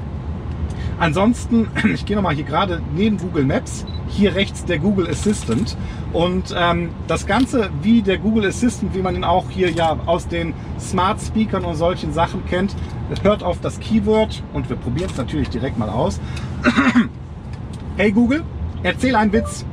Ansonsten, 0.98 1.68
ich 1.94 2.06
gehe 2.06 2.16
nochmal 2.16 2.34
hier 2.34 2.44
gerade 2.44 2.80
neben 2.94 3.18
Google 3.18 3.44
Maps, 3.44 3.84
hier 4.08 4.34
rechts 4.34 4.64
der 4.64 4.78
Google 4.78 5.08
Assistant. 5.08 5.76
Und 6.12 6.54
ähm, 6.56 6.90
das 7.06 7.26
Ganze 7.26 7.70
wie 7.82 8.02
der 8.02 8.18
Google 8.18 8.46
Assistant, 8.46 8.94
wie 8.94 9.02
man 9.02 9.14
ihn 9.14 9.24
auch 9.24 9.50
hier 9.50 9.70
ja 9.70 9.98
aus 10.06 10.28
den 10.28 10.54
Smart 10.78 11.20
Speakern 11.20 11.64
und 11.64 11.76
solchen 11.76 12.12
Sachen 12.12 12.44
kennt, 12.46 12.74
hört 13.22 13.42
auf 13.42 13.60
das 13.60 13.78
Keyword 13.80 14.42
und 14.52 14.68
wir 14.68 14.76
probieren 14.76 15.10
es 15.10 15.16
natürlich 15.16 15.48
direkt 15.48 15.78
mal 15.78 15.88
aus. 15.88 16.20
hey 17.96 18.12
Google, 18.12 18.44
erzähl 18.82 19.14
einen 19.14 19.32
Witz. 19.32 19.64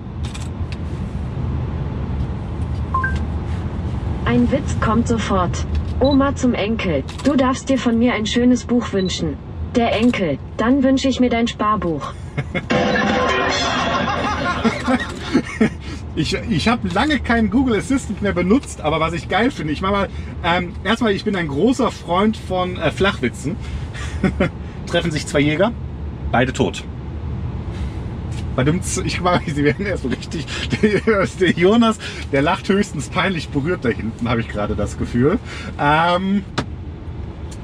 Ein 4.25 4.51
Witz 4.51 4.75
kommt 4.79 5.07
sofort. 5.07 5.65
Oma 5.99 6.35
zum 6.35 6.53
Enkel. 6.53 7.03
Du 7.23 7.35
darfst 7.35 7.69
dir 7.69 7.77
von 7.77 7.99
mir 7.99 8.13
ein 8.13 8.25
schönes 8.25 8.65
Buch 8.65 8.91
wünschen. 8.93 9.37
Der 9.75 9.93
Enkel. 9.95 10.37
Dann 10.57 10.83
wünsche 10.83 11.07
ich 11.07 11.19
mir 11.19 11.29
dein 11.29 11.47
Sparbuch. 11.47 12.13
ich 16.15 16.33
ich 16.49 16.67
habe 16.67 16.87
lange 16.89 17.19
keinen 17.19 17.49
Google 17.49 17.77
Assistant 17.77 18.21
mehr 18.21 18.33
benutzt, 18.33 18.81
aber 18.81 18.99
was 18.99 19.13
ich 19.13 19.29
geil 19.29 19.51
finde, 19.51 19.73
ich 19.73 19.81
mache 19.81 19.91
mal, 19.91 20.09
ähm, 20.43 20.73
erstmal, 20.83 21.13
ich 21.13 21.23
bin 21.23 21.35
ein 21.35 21.47
großer 21.47 21.91
Freund 21.91 22.37
von 22.37 22.77
äh, 22.77 22.91
Flachwitzen. 22.91 23.55
Treffen 24.87 25.11
sich 25.11 25.25
zwei 25.25 25.39
Jäger, 25.39 25.71
beide 26.31 26.53
tot. 26.53 26.83
Ich 29.03 29.19
mag, 29.19 29.41
sie 29.47 29.63
werden 29.63 29.85
erst 29.85 30.03
so 30.03 30.09
richtig. 30.09 30.45
Der, 30.81 31.25
der, 31.39 31.51
Jonas, 31.51 31.97
der 32.31 32.43
lacht 32.43 32.69
höchstens 32.69 33.09
peinlich 33.09 33.49
berührt 33.49 33.83
da 33.83 33.89
hinten, 33.89 34.29
habe 34.29 34.41
ich 34.41 34.47
gerade 34.47 34.75
das 34.75 34.99
Gefühl. 34.99 35.39
Ähm, 35.79 36.43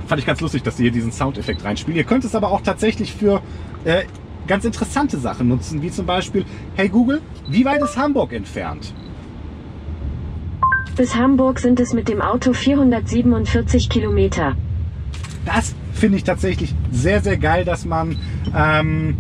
fand 0.08 0.20
ich 0.20 0.26
ganz 0.26 0.42
lustig, 0.42 0.64
dass 0.64 0.78
sie 0.78 0.84
hier 0.84 0.92
diesen 0.92 1.12
Soundeffekt 1.12 1.64
reinspielen. 1.64 1.96
Ihr 1.96 2.06
könnt 2.06 2.26
es 2.26 2.34
aber 2.34 2.50
auch 2.50 2.62
tatsächlich 2.62 3.14
für 3.14 3.42
äh, 3.86 4.06
ganz 4.50 4.66
interessante 4.66 5.18
Sachen 5.18 5.48
nutzen, 5.48 5.82
wie 5.82 5.92
zum 5.92 6.06
Beispiel, 6.06 6.44
hey 6.76 6.90
Google, 6.90 7.22
wie 7.48 7.64
weit 7.64 7.82
ist 7.82 7.96
Hamburg 7.96 8.34
entfernt? 8.34 8.94
Bis 10.98 11.16
Hamburg 11.16 11.60
sind 11.60 11.80
es 11.80 11.94
mit 11.94 12.10
dem 12.10 12.20
Auto 12.20 12.52
447 12.52 13.90
Kilometer. 13.90 14.58
Das 15.46 15.74
finde 15.94 16.18
ich 16.18 16.24
tatsächlich 16.24 16.74
sehr, 16.92 17.22
sehr 17.22 17.38
geil, 17.38 17.64
dass 17.64 17.86
man 17.86 18.18
ähm, 18.54 19.16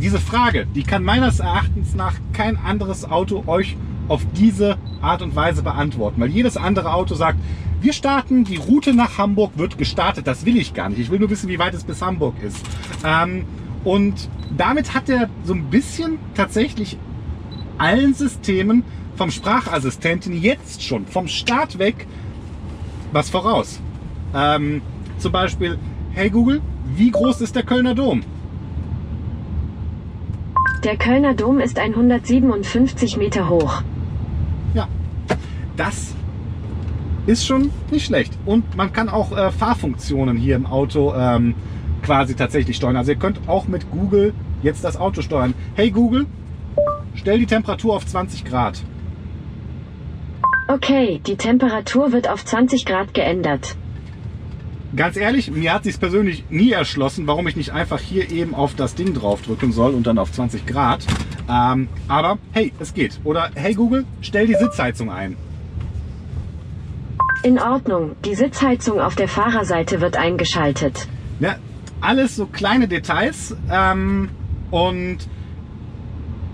diese 0.00 0.18
Frage, 0.18 0.66
die 0.74 0.82
kann 0.82 1.04
meines 1.04 1.40
Erachtens 1.40 1.94
nach 1.94 2.14
kein 2.32 2.56
anderes 2.56 3.04
Auto 3.04 3.44
euch 3.46 3.76
auf 4.08 4.26
diese 4.34 4.76
Art 5.02 5.22
und 5.22 5.36
Weise 5.36 5.62
beantworten. 5.62 6.20
Weil 6.20 6.30
jedes 6.30 6.56
andere 6.56 6.94
Auto 6.94 7.14
sagt, 7.14 7.38
wir 7.80 7.92
starten, 7.92 8.44
die 8.44 8.56
Route 8.56 8.94
nach 8.94 9.18
Hamburg 9.18 9.52
wird 9.56 9.76
gestartet. 9.76 10.26
Das 10.26 10.46
will 10.46 10.56
ich 10.56 10.72
gar 10.72 10.88
nicht. 10.88 10.98
Ich 10.98 11.10
will 11.10 11.18
nur 11.18 11.28
wissen, 11.28 11.50
wie 11.50 11.58
weit 11.58 11.74
es 11.74 11.84
bis 11.84 12.00
Hamburg 12.00 12.34
ist. 12.42 12.56
Ähm, 13.04 13.44
und 13.84 14.28
damit 14.56 14.94
hat 14.94 15.08
er 15.08 15.28
so 15.44 15.54
ein 15.54 15.64
bisschen 15.70 16.18
tatsächlich 16.34 16.98
allen 17.78 18.14
Systemen 18.14 18.84
vom 19.16 19.30
Sprachassistenten 19.30 20.40
jetzt 20.40 20.82
schon 20.82 21.06
vom 21.06 21.28
Start 21.28 21.78
weg 21.78 22.06
was 23.12 23.30
voraus. 23.30 23.80
Ähm, 24.34 24.82
zum 25.18 25.32
Beispiel, 25.32 25.78
hey 26.12 26.28
Google, 26.30 26.60
wie 26.96 27.10
groß 27.10 27.40
ist 27.40 27.54
der 27.54 27.62
Kölner 27.62 27.94
Dom? 27.94 28.22
Der 30.82 30.96
Kölner 30.96 31.34
Dom 31.34 31.60
ist 31.60 31.78
157 31.78 33.16
Meter 33.16 33.48
hoch. 33.48 33.82
Ja, 34.74 34.88
das 35.76 36.14
ist 37.26 37.46
schon 37.46 37.70
nicht 37.90 38.04
schlecht. 38.04 38.36
Und 38.44 38.76
man 38.76 38.92
kann 38.92 39.08
auch 39.08 39.34
äh, 39.36 39.50
Fahrfunktionen 39.50 40.36
hier 40.36 40.56
im 40.56 40.66
Auto 40.66 41.14
ähm, 41.14 41.54
quasi 42.04 42.34
tatsächlich 42.34 42.76
steuern. 42.76 42.96
Also 42.96 43.12
ihr 43.12 43.18
könnt 43.18 43.48
auch 43.48 43.66
mit 43.66 43.90
Google 43.90 44.32
jetzt 44.62 44.84
das 44.84 44.96
Auto 44.96 45.22
steuern. 45.22 45.54
Hey 45.74 45.90
Google, 45.90 46.26
stell 47.14 47.38
die 47.38 47.46
Temperatur 47.46 47.96
auf 47.96 48.06
20 48.06 48.44
Grad. 48.44 48.82
Okay, 50.68 51.20
die 51.26 51.36
Temperatur 51.36 52.12
wird 52.12 52.28
auf 52.28 52.44
20 52.44 52.86
Grad 52.86 53.12
geändert. 53.12 53.76
Ganz 54.96 55.16
ehrlich, 55.16 55.50
mir 55.50 55.74
hat 55.74 55.84
sich 55.84 55.98
persönlich 55.98 56.44
nie 56.50 56.70
erschlossen, 56.70 57.26
warum 57.26 57.48
ich 57.48 57.56
nicht 57.56 57.72
einfach 57.72 57.98
hier 57.98 58.30
eben 58.30 58.54
auf 58.54 58.74
das 58.74 58.94
Ding 58.94 59.12
draufdrücken 59.12 59.72
soll 59.72 59.92
und 59.92 60.06
dann 60.06 60.18
auf 60.18 60.30
20 60.30 60.66
Grad. 60.66 61.04
Ähm, 61.50 61.88
aber 62.06 62.38
hey, 62.52 62.72
es 62.78 62.94
geht. 62.94 63.18
Oder 63.24 63.50
hey 63.54 63.74
Google, 63.74 64.04
stell 64.20 64.46
die 64.46 64.54
Sitzheizung 64.54 65.10
ein. 65.10 65.36
In 67.42 67.58
Ordnung, 67.58 68.12
die 68.24 68.34
Sitzheizung 68.34 69.00
auf 69.00 69.16
der 69.16 69.28
Fahrerseite 69.28 70.00
wird 70.00 70.16
eingeschaltet. 70.16 71.08
Ja, 71.40 71.56
alles 72.00 72.36
so 72.36 72.46
kleine 72.46 72.88
Details. 72.88 73.56
Ähm, 73.70 74.28
und 74.70 75.18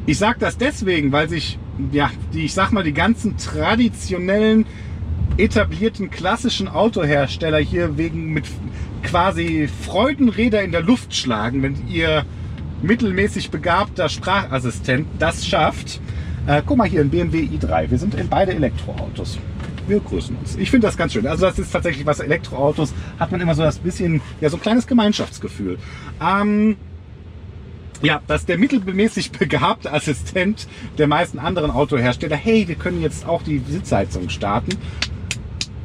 ich 0.06 0.18
sage 0.18 0.38
das 0.40 0.59
deswegen, 0.59 1.12
weil 1.12 1.28
sich, 1.28 1.59
ja, 1.92 2.11
die, 2.32 2.44
ich 2.44 2.54
sag 2.54 2.73
mal, 2.73 2.82
die 2.82 2.92
ganzen 2.92 3.37
traditionellen 3.37 4.66
etablierten 5.37 6.11
klassischen 6.11 6.68
Autohersteller 6.68 7.59
hier 7.59 7.97
wegen 7.97 8.32
mit 8.32 8.47
quasi 9.02 9.68
Freudenräder 9.87 10.62
in 10.62 10.73
der 10.73 10.82
Luft 10.82 11.14
schlagen, 11.14 11.62
wenn 11.62 11.88
ihr 11.88 12.25
mittelmäßig 12.82 13.50
begabter 13.50 14.09
Sprachassistent 14.09 15.06
das 15.18 15.47
schafft. 15.47 16.00
Äh, 16.47 16.62
guck 16.64 16.78
mal 16.78 16.88
hier, 16.88 17.00
ein 17.00 17.11
BMW 17.11 17.40
i3. 17.40 17.90
Wir 17.90 17.99
sind 17.99 18.14
in 18.14 18.28
beide 18.28 18.52
Elektroautos. 18.54 19.38
Wir 19.90 19.99
grüßen 19.99 20.37
uns. 20.37 20.54
Ich 20.54 20.70
finde 20.70 20.87
das 20.87 20.97
ganz 20.97 21.12
schön. 21.12 21.26
Also 21.26 21.47
das 21.47 21.59
ist 21.59 21.73
tatsächlich 21.73 22.06
was 22.06 22.20
Elektroautos, 22.20 22.94
hat 23.18 23.32
man 23.32 23.40
immer 23.40 23.56
so 23.56 23.62
das 23.62 23.80
bisschen, 23.80 24.20
ja 24.40 24.49
so 24.49 24.56
ein 24.56 24.62
kleines 24.62 24.87
Gemeinschaftsgefühl. 24.87 25.78
Ähm, 26.25 26.76
ja, 28.00 28.23
dass 28.28 28.47
der 28.47 28.56
mittelmäßig 28.56 29.32
begabte 29.38 29.92
Assistent 29.92 30.68
der 30.97 31.09
meisten 31.09 31.40
anderen 31.40 31.73
Autohersteller, 31.73 32.37
hey, 32.37 32.68
wir 32.68 32.76
können 32.76 33.02
jetzt 33.02 33.26
auch 33.26 33.42
die 33.42 33.61
Sitzheizung 33.68 34.28
starten. 34.28 34.78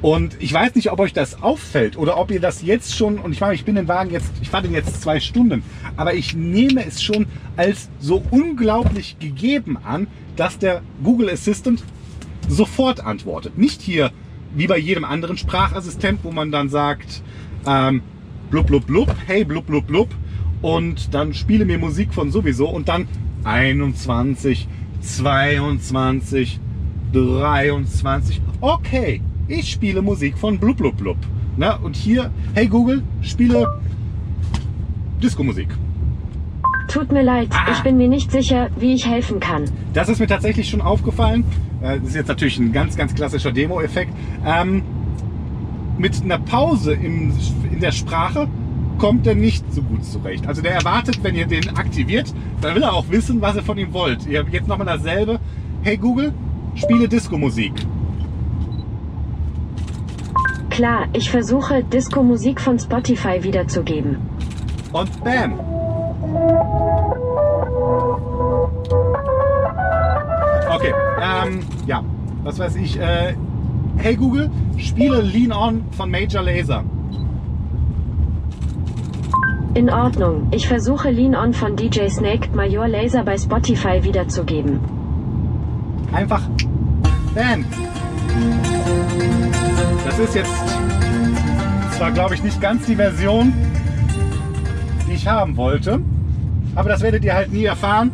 Und 0.03 0.39
ich 0.39 0.53
weiß 0.53 0.75
nicht, 0.75 0.91
ob 0.91 1.00
euch 1.00 1.13
das 1.13 1.41
auffällt 1.41 1.97
oder 1.97 2.19
ob 2.19 2.29
ihr 2.29 2.39
das 2.39 2.62
jetzt 2.62 2.95
schon, 2.95 3.17
und 3.17 3.31
ich 3.31 3.41
meine, 3.41 3.55
ich 3.55 3.65
bin 3.65 3.74
den 3.74 3.88
Wagen 3.88 4.12
jetzt, 4.12 4.31
ich 4.39 4.51
fahre 4.51 4.62
den 4.62 4.74
jetzt 4.74 5.01
zwei 5.01 5.19
Stunden, 5.19 5.63
aber 5.97 6.13
ich 6.13 6.35
nehme 6.35 6.85
es 6.85 7.01
schon 7.01 7.25
als 7.57 7.89
so 8.00 8.21
unglaublich 8.29 9.17
gegeben 9.17 9.79
an, 9.83 10.05
dass 10.35 10.59
der 10.59 10.83
Google 11.03 11.31
Assistant 11.31 11.83
sofort 12.48 13.02
antwortet. 13.02 13.58
Nicht 13.58 13.82
hier 13.82 14.12
wie 14.56 14.68
bei 14.68 14.78
jedem 14.78 15.04
anderen 15.04 15.38
Sprachassistent, 15.38 16.20
wo 16.24 16.32
man 16.32 16.52
dann 16.52 16.70
sagt, 16.70 17.22
ähm, 17.66 18.02
blub 18.50 18.68
blub 18.68 18.86
blub, 18.86 19.16
hey 19.28 19.44
blub 19.44 19.66
blub 19.66 19.88
blub 19.88 20.10
und 20.62 21.14
dann 21.14 21.34
spiele 21.34 21.66
mir 21.66 21.78
Musik 21.78 22.14
von 22.14 22.32
sowieso 22.32 22.70
und 22.70 22.88
dann 22.88 23.08
21, 23.44 24.68
22, 25.02 26.60
23, 27.14 28.42
okay, 28.62 29.22
ich 29.48 29.70
spiele 29.70 30.02
Musik 30.02 30.38
von 30.38 30.58
blub 30.58 30.78
blub 30.78 30.98
blub. 30.98 31.18
Na, 31.58 31.75
und 31.75 31.96
hier, 31.96 32.32
hey 32.54 32.68
Google, 32.68 33.04
spiele 33.22 33.80
Disco-Musik. 35.22 35.70
Tut 36.88 37.12
mir 37.12 37.24
leid, 37.24 37.50
ah. 37.52 37.72
ich 37.72 37.82
bin 37.82 37.98
mir 37.98 38.08
nicht 38.08 38.32
sicher, 38.32 38.70
wie 38.78 38.94
ich 38.94 39.08
helfen 39.08 39.40
kann. 39.40 39.66
Das 39.94 40.10
ist 40.10 40.20
mir 40.20 40.28
tatsächlich 40.28 40.70
schon 40.70 40.82
aufgefallen. 40.82 41.44
Äh, 41.86 42.00
das 42.00 42.10
ist 42.10 42.15
jetzt 42.15 42.27
natürlich 42.27 42.58
ein 42.58 42.72
ganz, 42.72 42.98
ganz 42.98 43.13
klassischer 43.13 43.51
Demo-Effekt. 43.51 44.12
Ähm, 44.46 44.84
mit 45.98 46.22
einer 46.24 46.39
Pause 46.39 46.94
in, 46.94 47.32
in 47.72 47.80
der 47.80 47.92
Sprache 47.92 48.48
kommt 48.98 49.27
er 49.27 49.36
nicht 49.36 49.72
so 49.74 49.82
gut 49.82 50.04
zurecht. 50.04 50.48
Also 50.48 50.62
der 50.62 50.74
erwartet, 50.74 51.20
wenn 51.22 51.36
ihr 51.36 51.46
den 51.46 51.75
aktiviert, 51.75 52.34
dann 52.62 52.75
will 52.75 52.84
er 52.84 52.94
auch 52.94 53.10
wissen, 53.10 53.42
was 53.42 53.56
ihr 53.56 53.63
von 53.63 53.77
ihm 53.77 53.94
wollt. 53.94 54.25
Ihr 54.25 54.39
habt 54.39 54.51
jetzt 54.51 54.68
nochmal 54.68 54.88
dasselbe. 54.88 55.39
Hey 55.84 55.98
Google, 55.98 56.34
spiele 56.75 57.08
Disco-Musik. 57.08 57.74
Klar, 60.70 61.08
ich 61.13 61.30
versuche, 61.30 61.84
Disco-Musik 61.84 62.60
von 62.60 62.77
Spotify 62.77 63.42
wiederzugeben. 63.44 64.18
Und 64.92 65.24
bam! 65.24 65.75
Ähm, 71.46 71.60
ja, 71.88 72.04
was 72.44 72.60
weiß 72.60 72.75
ich. 72.75 73.00
Äh, 73.00 73.36
hey 73.98 74.16
Google, 74.16 74.50
spiele 74.78 75.22
Lean 75.22 75.52
On 75.52 75.84
von 75.92 76.10
Major 76.10 76.42
Laser. 76.42 76.84
In 79.74 79.90
Ordnung, 79.90 80.48
ich 80.52 80.68
versuche 80.68 81.10
Lean 81.10 81.36
On 81.36 81.54
von 81.54 81.75
DJ 81.75 82.08
Snake 82.08 82.50
Major 82.54 82.88
Laser 82.88 83.24
bei 83.24 83.38
Spotify 83.38 84.04
wiederzugeben. 84.04 84.80
Einfach 86.14 86.42
Bam. 87.34 87.66
Das 90.06 90.20
ist 90.20 90.36
jetzt 90.36 90.64
zwar, 91.98 92.12
glaube 92.12 92.36
ich, 92.36 92.44
nicht 92.44 92.62
ganz 92.62 92.86
die 92.86 92.96
Version, 92.96 93.54
die 95.10 95.14
ich 95.14 95.28
haben 95.28 95.58
wollte, 95.58 96.00
aber 96.75 96.90
das 96.90 97.02
werdet 97.02 97.25
ihr 97.25 97.34
halt 97.34 97.52
nie 97.52 97.66
erfahren, 97.66 98.12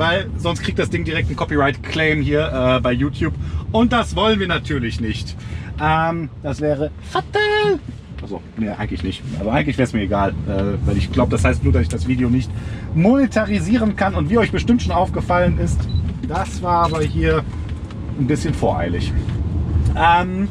weil 0.00 0.30
sonst 0.38 0.62
kriegt 0.62 0.78
das 0.78 0.88
Ding 0.88 1.04
direkt 1.04 1.28
einen 1.28 1.36
Copyright-Claim 1.36 2.22
hier 2.22 2.50
äh, 2.50 2.80
bei 2.80 2.90
YouTube 2.90 3.34
und 3.70 3.92
das 3.92 4.16
wollen 4.16 4.40
wir 4.40 4.48
natürlich 4.48 4.98
nicht. 4.98 5.36
Ähm, 5.78 6.30
das 6.42 6.62
wäre 6.62 6.90
fatal. 7.02 7.78
Also, 8.22 8.40
nee, 8.56 8.70
eigentlich 8.70 9.02
nicht. 9.02 9.22
Aber 9.38 9.52
eigentlich 9.52 9.76
wäre 9.76 9.86
es 9.86 9.92
mir 9.92 10.00
egal, 10.00 10.30
äh, 10.48 10.86
weil 10.86 10.96
ich 10.96 11.12
glaube, 11.12 11.30
das 11.30 11.44
heißt 11.44 11.62
nur, 11.64 11.74
dass 11.74 11.82
ich 11.82 11.88
das 11.88 12.08
Video 12.08 12.30
nicht 12.30 12.50
monetarisieren 12.94 13.94
kann. 13.94 14.14
Und 14.14 14.30
wie 14.30 14.38
euch 14.38 14.52
bestimmt 14.52 14.82
schon 14.82 14.92
aufgefallen 14.92 15.58
ist, 15.58 15.78
das 16.26 16.62
war 16.62 16.86
aber 16.86 17.02
hier 17.02 17.44
ein 18.18 18.26
bisschen 18.26 18.54
voreilig. 18.54 19.12
Ähm, 19.94 20.48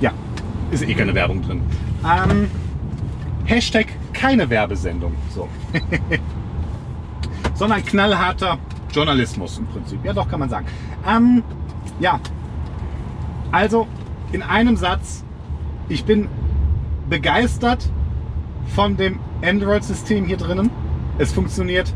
ja, 0.00 0.12
ist 0.70 0.82
eh 0.82 0.94
keine 0.94 1.14
Werbung 1.14 1.42
drin. 1.42 1.60
Ähm, 2.04 2.48
Hashtag 3.44 3.88
keine 4.14 4.48
Werbesendung. 4.48 5.12
So. 5.34 5.46
Sondern 7.62 7.84
knallharter 7.84 8.58
Journalismus 8.90 9.56
im 9.58 9.68
Prinzip. 9.68 10.04
Ja, 10.04 10.12
doch, 10.12 10.28
kann 10.28 10.40
man 10.40 10.48
sagen. 10.48 10.66
Ähm, 11.08 11.44
ja, 12.00 12.18
also 13.52 13.86
in 14.32 14.42
einem 14.42 14.76
Satz, 14.76 15.22
ich 15.88 16.04
bin 16.04 16.26
begeistert 17.08 17.88
von 18.74 18.96
dem 18.96 19.20
Android-System 19.42 20.24
hier 20.24 20.38
drinnen. 20.38 20.70
Es 21.18 21.32
funktioniert 21.32 21.94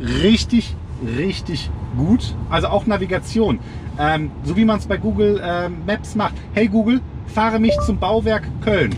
richtig, 0.00 0.74
richtig 1.04 1.70
gut. 1.98 2.34
Also 2.48 2.68
auch 2.68 2.86
Navigation. 2.86 3.58
Ähm, 3.98 4.30
so 4.44 4.56
wie 4.56 4.64
man 4.64 4.78
es 4.78 4.86
bei 4.86 4.96
Google 4.96 5.42
äh, 5.44 5.68
Maps 5.68 6.14
macht. 6.14 6.36
Hey 6.54 6.68
Google, 6.68 7.02
fahre 7.26 7.58
mich 7.58 7.76
zum 7.84 7.98
Bauwerk 7.98 8.44
Köln. 8.62 8.94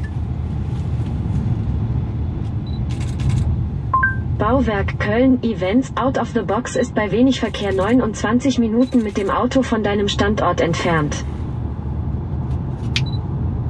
Bauwerk 4.39 5.01
Köln 5.01 5.43
Events 5.43 5.93
Out 5.97 6.17
of 6.17 6.29
the 6.33 6.43
Box 6.43 6.77
ist 6.77 6.95
bei 6.95 7.11
wenig 7.11 7.41
Verkehr 7.41 7.73
29 7.73 8.61
Minuten 8.61 9.03
mit 9.03 9.17
dem 9.17 9.31
Auto 9.31 9.63
von 9.63 9.83
deinem 9.83 10.07
Standort 10.07 10.61
entfernt. 10.61 11.25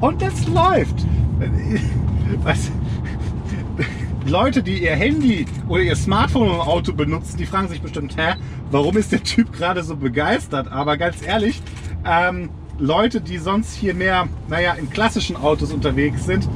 Und 0.03 0.23
es 0.23 0.47
läuft. 0.47 1.07
Was? 2.43 2.71
Leute, 4.27 4.63
die 4.63 4.83
ihr 4.83 4.95
Handy 4.95 5.47
oder 5.69 5.81
ihr 5.83 5.97
Smartphone 5.97 6.51
im 6.51 6.61
Auto 6.61 6.93
benutzen, 6.93 7.39
die 7.39 7.47
fragen 7.47 7.69
sich 7.69 7.81
bestimmt, 7.81 8.19
hä, 8.19 8.35
warum 8.71 8.99
ist 8.99 9.11
der 9.11 9.23
Typ 9.23 9.55
gerade 9.55 9.83
so 9.83 9.97
begeistert? 9.97 10.71
Aber 10.71 10.99
ganz 10.99 11.27
ehrlich, 11.27 11.63
ähm, 12.05 12.51
Leute, 12.79 13.23
die 13.23 13.39
sonst 13.39 13.75
hier 13.75 13.95
mehr, 13.95 14.29
naja, 14.49 14.75
in 14.75 14.91
klassischen 14.91 15.37
Autos 15.37 15.73
unterwegs 15.73 16.27
sind, 16.27 16.47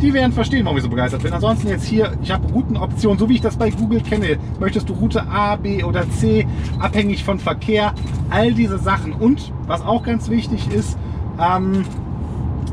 die 0.00 0.14
werden 0.14 0.32
verstehen, 0.32 0.64
warum 0.64 0.78
ich 0.78 0.82
so 0.82 0.88
begeistert 0.88 1.22
bin. 1.22 1.32
Ansonsten 1.32 1.68
jetzt 1.68 1.84
hier, 1.84 2.16
ich 2.22 2.30
habe 2.30 2.50
Routenoptionen, 2.52 3.18
so 3.18 3.28
wie 3.28 3.34
ich 3.34 3.40
das 3.40 3.56
bei 3.56 3.70
Google 3.70 4.00
kenne. 4.00 4.38
Möchtest 4.58 4.88
du 4.88 4.94
Route 4.94 5.26
A, 5.28 5.56
B 5.56 5.84
oder 5.84 6.08
C, 6.10 6.46
abhängig 6.78 7.24
von 7.24 7.38
Verkehr, 7.38 7.94
all 8.30 8.52
diese 8.52 8.78
Sachen. 8.78 9.12
Und 9.12 9.52
was 9.66 9.82
auch 9.82 10.02
ganz 10.02 10.30
wichtig 10.30 10.72
ist, 10.72 10.96
ähm, 11.38 11.84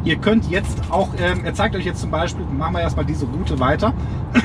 ihr 0.03 0.17
könnt 0.17 0.49
jetzt 0.49 0.79
auch, 0.89 1.09
ähm, 1.19 1.43
er 1.43 1.53
zeigt 1.53 1.75
euch 1.75 1.85
jetzt 1.85 2.01
zum 2.01 2.11
Beispiel, 2.11 2.45
machen 2.45 2.73
wir 2.73 2.81
erstmal 2.81 3.05
diese 3.05 3.25
Route 3.25 3.59
weiter. 3.59 3.93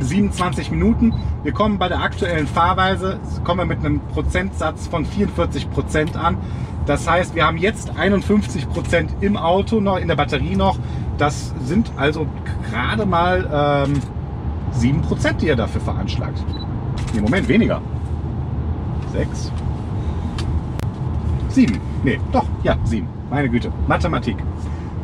27 0.00 0.70
Minuten. 0.70 1.14
Wir 1.42 1.52
kommen 1.52 1.78
bei 1.78 1.88
der 1.88 2.02
aktuellen 2.02 2.46
Fahrweise, 2.46 3.20
kommen 3.44 3.60
wir 3.60 3.76
mit 3.76 3.84
einem 3.84 4.00
Prozentsatz 4.00 4.86
von 4.86 5.06
44 5.06 5.70
Prozent 5.70 6.16
an. 6.16 6.36
Das 6.86 7.08
heißt, 7.08 7.34
wir 7.34 7.46
haben 7.46 7.56
jetzt 7.56 7.96
51 7.96 8.68
Prozent 8.68 9.10
im 9.20 9.36
Auto 9.36 9.80
noch, 9.80 9.98
in 9.98 10.08
der 10.08 10.16
Batterie 10.16 10.56
noch. 10.56 10.78
Das 11.18 11.54
sind 11.64 11.90
also 11.96 12.26
gerade 12.70 13.06
mal 13.06 13.86
ähm, 13.86 14.00
7 14.72 15.00
Prozent, 15.02 15.42
die 15.42 15.48
er 15.48 15.56
dafür 15.56 15.80
veranschlagt. 15.80 16.44
Nee, 17.12 17.20
Moment, 17.20 17.48
weniger. 17.48 17.80
6. 19.12 19.52
7. 21.48 21.80
Nee, 22.02 22.18
doch, 22.32 22.46
ja, 22.62 22.76
7. 22.84 23.06
Meine 23.30 23.48
Güte, 23.48 23.72
Mathematik. 23.86 24.36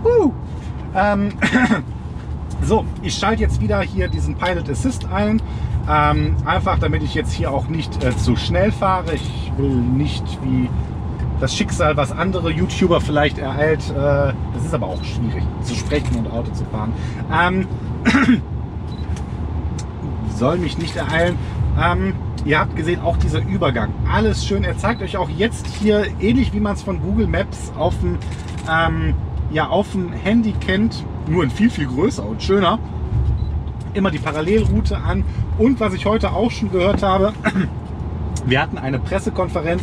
Uh. 0.04 0.32
Ähm, 0.94 1.30
so, 2.62 2.84
ich 3.02 3.14
schalte 3.14 3.42
jetzt 3.42 3.60
wieder 3.60 3.80
hier 3.80 4.08
diesen 4.08 4.34
Pilot 4.34 4.68
Assist 4.68 5.06
ein. 5.12 5.40
Ähm, 5.88 6.36
einfach 6.44 6.78
damit 6.78 7.02
ich 7.02 7.14
jetzt 7.14 7.32
hier 7.32 7.52
auch 7.52 7.68
nicht 7.68 8.02
äh, 8.04 8.16
zu 8.16 8.36
schnell 8.36 8.72
fahre. 8.72 9.14
Ich 9.14 9.52
will 9.56 9.70
nicht 9.70 10.24
wie 10.42 10.68
das 11.40 11.56
Schicksal, 11.56 11.96
was 11.96 12.12
andere 12.12 12.50
YouTuber 12.50 13.00
vielleicht 13.00 13.38
ereilt. 13.38 13.80
Äh, 13.90 13.94
das 14.54 14.64
ist 14.64 14.74
aber 14.74 14.86
auch 14.86 15.02
schwierig 15.02 15.42
zu 15.62 15.74
sprechen 15.74 16.16
und 16.16 16.30
Auto 16.30 16.52
zu 16.52 16.64
fahren. 16.66 16.92
Ähm, 17.32 17.66
soll 20.36 20.58
mich 20.58 20.78
nicht 20.78 20.96
ereilen. 20.96 21.36
Ähm, 21.80 22.14
ihr 22.44 22.58
habt 22.58 22.76
gesehen, 22.76 23.00
auch 23.00 23.16
dieser 23.16 23.40
Übergang. 23.40 23.92
Alles 24.10 24.46
schön. 24.46 24.64
Er 24.64 24.76
zeigt 24.76 25.02
euch 25.02 25.16
auch 25.16 25.30
jetzt 25.30 25.66
hier, 25.66 26.06
ähnlich 26.20 26.52
wie 26.52 26.60
man 26.60 26.74
es 26.74 26.82
von 26.82 27.00
Google 27.00 27.26
Maps 27.26 27.72
auf 27.76 27.98
dem, 28.00 28.18
ähm, 28.70 29.14
ja, 29.50 29.68
auf 29.68 29.92
dem 29.92 30.12
Handy 30.12 30.52
kennt, 30.60 31.04
nur 31.26 31.42
in 31.42 31.50
viel, 31.50 31.70
viel 31.70 31.86
größer 31.86 32.24
und 32.24 32.42
schöner, 32.42 32.78
immer 33.94 34.10
die 34.10 34.18
Parallelroute 34.18 34.98
an. 34.98 35.24
Und 35.58 35.80
was 35.80 35.94
ich 35.94 36.06
heute 36.06 36.32
auch 36.32 36.50
schon 36.50 36.70
gehört 36.70 37.02
habe, 37.02 37.32
wir 38.46 38.60
hatten 38.60 38.78
eine 38.78 38.98
Pressekonferenz 38.98 39.82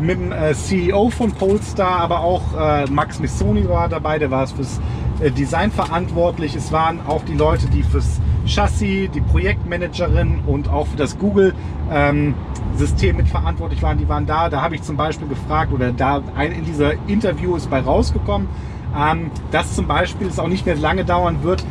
mit 0.00 0.18
dem 0.18 0.32
äh, 0.32 0.54
CEO 0.54 1.10
von 1.10 1.32
Polestar, 1.32 2.00
aber 2.00 2.20
auch 2.20 2.42
äh, 2.58 2.86
Max 2.90 3.18
Missoni 3.18 3.68
war 3.68 3.88
dabei, 3.88 4.18
der 4.18 4.30
war 4.30 4.46
fürs 4.46 4.80
äh, 5.20 5.30
Design 5.30 5.70
verantwortlich. 5.70 6.54
Es 6.54 6.72
waren 6.72 7.00
auch 7.06 7.24
die 7.24 7.34
Leute, 7.34 7.66
die 7.68 7.82
fürs 7.82 8.20
Chassis, 8.46 9.10
die 9.10 9.20
Projektmanagerin 9.20 10.40
und 10.46 10.68
auch 10.70 10.86
für 10.86 10.96
das 10.96 11.18
Google 11.18 11.54
ähm, 11.92 12.34
System 12.76 13.16
mitverantwortlich 13.16 13.82
waren, 13.82 13.98
die 13.98 14.08
waren 14.08 14.26
da. 14.26 14.48
Da 14.48 14.62
habe 14.62 14.76
ich 14.76 14.82
zum 14.82 14.96
Beispiel 14.96 15.28
gefragt 15.28 15.72
oder 15.72 15.92
da 15.92 16.22
ein, 16.36 16.52
in 16.52 16.64
dieser 16.64 16.92
Interview 17.08 17.56
ist 17.56 17.68
bei 17.68 17.80
rausgekommen, 17.80 18.48
ähm, 18.96 19.30
dass 19.50 19.74
zum 19.74 19.86
Beispiel 19.86 20.28
es 20.28 20.38
auch 20.38 20.48
nicht 20.48 20.64
mehr 20.64 20.76
lange 20.76 21.04
dauern 21.04 21.42
wird, 21.42 21.64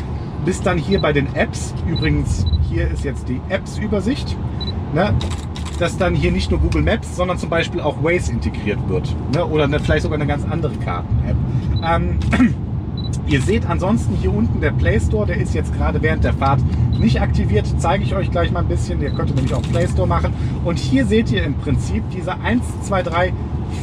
bis 0.45 0.61
dann 0.61 0.77
hier 0.77 1.01
bei 1.01 1.13
den 1.13 1.33
Apps, 1.35 1.73
übrigens 1.87 2.45
hier 2.69 2.89
ist 2.89 3.03
jetzt 3.03 3.27
die 3.29 3.41
Apps-Übersicht, 3.49 4.35
ne, 4.93 5.13
dass 5.79 5.97
dann 5.97 6.15
hier 6.15 6.31
nicht 6.31 6.49
nur 6.51 6.59
Google 6.59 6.81
Maps, 6.81 7.15
sondern 7.15 7.37
zum 7.37 7.49
Beispiel 7.49 7.81
auch 7.81 8.03
Waze 8.03 8.31
integriert 8.31 8.79
wird. 8.87 9.15
Ne, 9.33 9.45
oder 9.45 9.65
eine, 9.65 9.79
vielleicht 9.79 10.03
sogar 10.03 10.17
eine 10.17 10.27
ganz 10.27 10.43
andere 10.49 10.73
Karten-App. 10.75 11.37
Ähm, 11.83 12.19
Ihr 13.27 13.41
seht 13.41 13.69
ansonsten 13.69 14.15
hier 14.15 14.33
unten 14.33 14.61
der 14.61 14.71
Play 14.71 14.99
Store, 15.01 15.25
der 15.27 15.35
ist 15.35 15.53
jetzt 15.53 15.73
gerade 15.73 16.01
während 16.01 16.23
der 16.23 16.33
Fahrt 16.33 16.61
nicht 16.97 17.21
aktiviert. 17.21 17.65
Zeige 17.77 18.03
ich 18.03 18.15
euch 18.15 18.31
gleich 18.31 18.51
mal 18.51 18.61
ein 18.61 18.69
bisschen. 18.69 19.01
Ihr 19.01 19.11
könnt 19.11 19.35
nämlich 19.35 19.53
auch 19.53 19.61
Play 19.63 19.85
Store 19.87 20.07
machen. 20.07 20.33
Und 20.63 20.79
hier 20.79 21.05
seht 21.05 21.29
ihr 21.31 21.43
im 21.43 21.55
Prinzip 21.55 22.03
diese 22.11 22.39
1, 22.39 22.63
2, 22.83 23.03
3, 23.03 23.33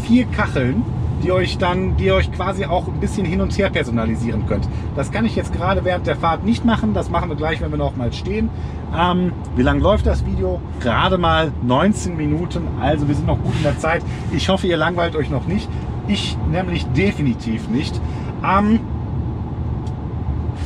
4 0.07 0.24
Kacheln, 0.26 0.83
die 1.22 1.33
euch 1.33 1.59
dann, 1.59 1.96
die 1.96 2.12
euch 2.12 2.31
quasi 2.33 2.64
auch 2.64 2.88
ein 2.88 3.00
bisschen 3.00 3.24
hin 3.24 3.40
und 3.40 3.57
her 3.57 3.70
personalisieren 3.70 4.46
könnt. 4.46 4.68
Das 4.96 5.11
kann 5.11 5.24
ich 5.24 5.37
jetzt 5.37 5.53
gerade 5.53 5.85
während 5.85 6.07
der 6.07 6.16
Fahrt 6.16 6.44
nicht 6.44 6.64
machen. 6.64 6.94
Das 6.94 7.11
machen 7.11 7.29
wir 7.29 7.37
gleich, 7.37 7.61
wenn 7.61 7.70
wir 7.70 7.79
noch 7.79 7.96
mal 7.96 8.12
stehen. 8.12 8.50
Ähm, 8.96 9.33
wie 9.57 9.62
lange 9.62 9.81
läuft 9.81 10.07
das 10.07 10.24
Video? 10.27 10.61
Gerade 10.81 11.18
mal 11.18 11.53
19 11.62 12.16
Minuten. 12.16 12.68
Also 12.81 13.09
wir 13.09 13.14
sind 13.14 13.27
noch 13.27 13.42
gut 13.42 13.55
in 13.57 13.62
der 13.62 13.79
Zeit. 13.79 14.03
Ich 14.33 14.48
hoffe, 14.48 14.66
ihr 14.66 14.77
langweilt 14.77 15.16
euch 15.16 15.31
noch 15.31 15.46
nicht. 15.46 15.68
Ich 16.07 16.37
nämlich 16.50 16.85
definitiv 16.92 17.68
nicht. 17.68 18.00
Ähm, 18.44 18.81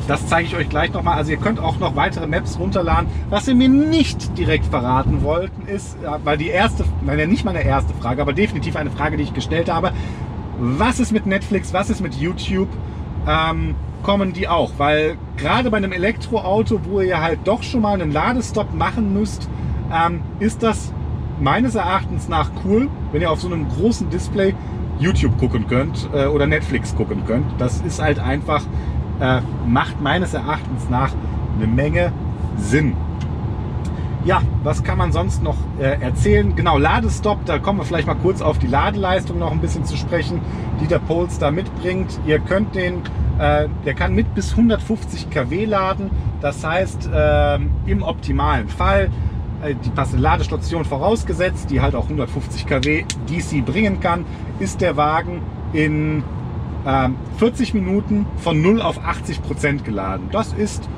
das 0.09 0.27
zeige 0.27 0.49
ich 0.49 0.57
euch 0.57 0.71
gleich 0.71 0.93
nochmal. 0.93 1.19
Also 1.19 1.31
ihr 1.31 1.37
könnt 1.37 1.61
auch 1.61 1.79
noch 1.79 1.95
weitere 1.95 2.27
Maps 2.27 2.59
runterladen. 2.59 3.09
Was 3.29 3.47
ihr 3.47 3.55
mir 3.55 3.69
nicht 3.69 4.37
direkt 4.39 4.65
verraten 4.65 5.23
wollten, 5.23 5.69
ist, 5.69 5.99
weil 6.25 6.39
die 6.39 6.49
erste, 6.49 6.85
nein, 7.05 7.29
nicht 7.29 7.45
meine 7.45 7.63
erste 7.63 7.93
Frage, 7.93 8.23
aber 8.23 8.33
definitiv 8.33 8.75
eine 8.77 8.91
Frage, 8.91 9.19
die 9.19 9.25
ich 9.25 9.35
gestellt 9.35 9.71
habe. 9.71 9.93
Was 10.59 10.99
ist 11.01 11.13
mit 11.13 11.27
Netflix? 11.27 11.73
Was 11.73 11.89
ist 11.89 12.01
mit 12.01 12.15
YouTube? 12.15 12.69
Ähm, 13.27 13.75
kommen 14.03 14.33
die 14.33 14.49
auch? 14.49 14.73
Weil 14.79 15.17
gerade 15.37 15.71
bei 15.71 15.77
einem 15.77 15.93
Elektroauto, 15.93 16.81
wo 16.85 17.01
ihr 17.01 17.21
halt 17.21 17.41
doch 17.45 17.63
schon 17.63 17.83
mal 17.83 17.95
einen 17.95 18.13
Ladestopp 18.13 18.75
machen 18.75 19.15
müsst, 19.15 19.49
ähm, 19.93 20.21
ist 20.41 20.63
das 20.63 20.93
meines 21.41 21.77
Erachtens 21.77 22.29
nach 22.29 22.51
cool, 22.65 22.89
wenn 23.13 23.23
ihr 23.23 23.31
auf 23.31 23.41
so 23.41 23.47
einem 23.47 23.69
großen 23.69 24.11
Display 24.11 24.55
YouTube 24.99 25.39
gucken 25.39 25.69
könnt 25.69 26.09
äh, 26.13 26.27
oder 26.27 26.47
Netflix 26.47 26.95
gucken 26.95 27.25
könnt. 27.25 27.47
Das 27.59 27.81
ist 27.81 28.03
halt 28.03 28.19
einfach 28.19 28.65
äh, 29.21 29.41
macht 29.67 30.01
meines 30.01 30.35
Erachtens 30.35 30.89
nach 30.91 31.13
eine 31.57 31.67
Menge 31.67 32.13
Sinn. 32.57 32.97
Ja, 34.25 34.43
was 34.63 34.83
kann 34.83 34.99
man 34.99 35.13
sonst 35.13 35.43
noch 35.43 35.57
äh, 35.79 36.01
erzählen? 36.01 36.55
Genau, 36.55 36.77
Ladestopp, 36.77 37.45
da 37.47 37.59
kommen 37.59 37.79
wir 37.79 37.85
vielleicht 37.85 38.07
mal 38.07 38.15
kurz 38.17 38.43
auf 38.43 38.59
die 38.59 38.67
Ladeleistung 38.67 39.39
noch 39.39 39.53
ein 39.53 39.61
bisschen 39.61 39.85
zu 39.85 39.97
sprechen, 39.97 40.41
die 40.81 40.87
der 40.87 40.99
Polestar 40.99 41.51
mitbringt. 41.51 42.19
Ihr 42.27 42.39
könnt 42.41 42.75
den 42.75 43.03
Äh, 43.39 43.69
der 43.85 43.95
kann 43.95 44.17
mit 44.17 44.35
bis 44.35 44.51
150 44.51 45.31
kW 45.31 45.65
laden. 45.65 46.11
Das 46.41 46.65
heißt, 46.65 47.09
ähm, 47.15 47.71
im 47.87 48.03
optimalen 48.03 48.69
Fall 48.69 49.11
äh, 49.63 49.77
die 49.77 49.91
passende 49.91 50.21
Ladestation 50.23 50.85
vorausgesetzt, 50.85 51.71
die 51.71 51.81
halt 51.81 51.95
auch 51.95 52.03
150 52.05 52.67
kW 52.67 53.05
DC 53.29 53.65
bringen 53.65 54.01
kann, 54.01 54.25
ist 54.59 54.81
der 54.81 54.97
Wagen 54.97 55.43
in 55.73 56.25
ähm, 56.85 57.15
40 57.37 57.75
Minuten 57.75 58.27
von 58.39 58.61
0 58.61 58.83
auf 58.83 58.99
80 59.05 59.41
Prozent 59.43 59.85
geladen. 59.85 60.31
Das 60.33 60.53
ist, 60.53 60.89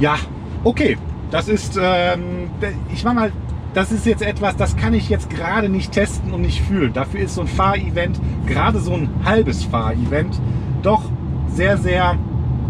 ja, 0.00 0.16
okay. 0.64 0.96
Das 1.30 1.48
ist, 1.48 1.78
ähm, 1.80 2.50
ich 2.92 3.04
war 3.04 3.14
mal, 3.14 3.32
das 3.74 3.92
ist 3.92 4.06
jetzt 4.06 4.22
etwas, 4.22 4.56
das 4.56 4.76
kann 4.76 4.94
ich 4.94 5.08
jetzt 5.08 5.28
gerade 5.28 5.68
nicht 5.68 5.92
testen 5.92 6.32
und 6.32 6.42
nicht 6.42 6.62
fühlen. 6.62 6.92
Dafür 6.92 7.20
ist 7.20 7.34
so 7.34 7.42
ein 7.42 7.48
Fahrevent, 7.48 8.18
gerade 8.46 8.80
so 8.80 8.94
ein 8.94 9.10
halbes 9.24 9.64
Fahrevent, 9.64 10.40
doch 10.82 11.02
sehr, 11.48 11.76
sehr, 11.76 12.16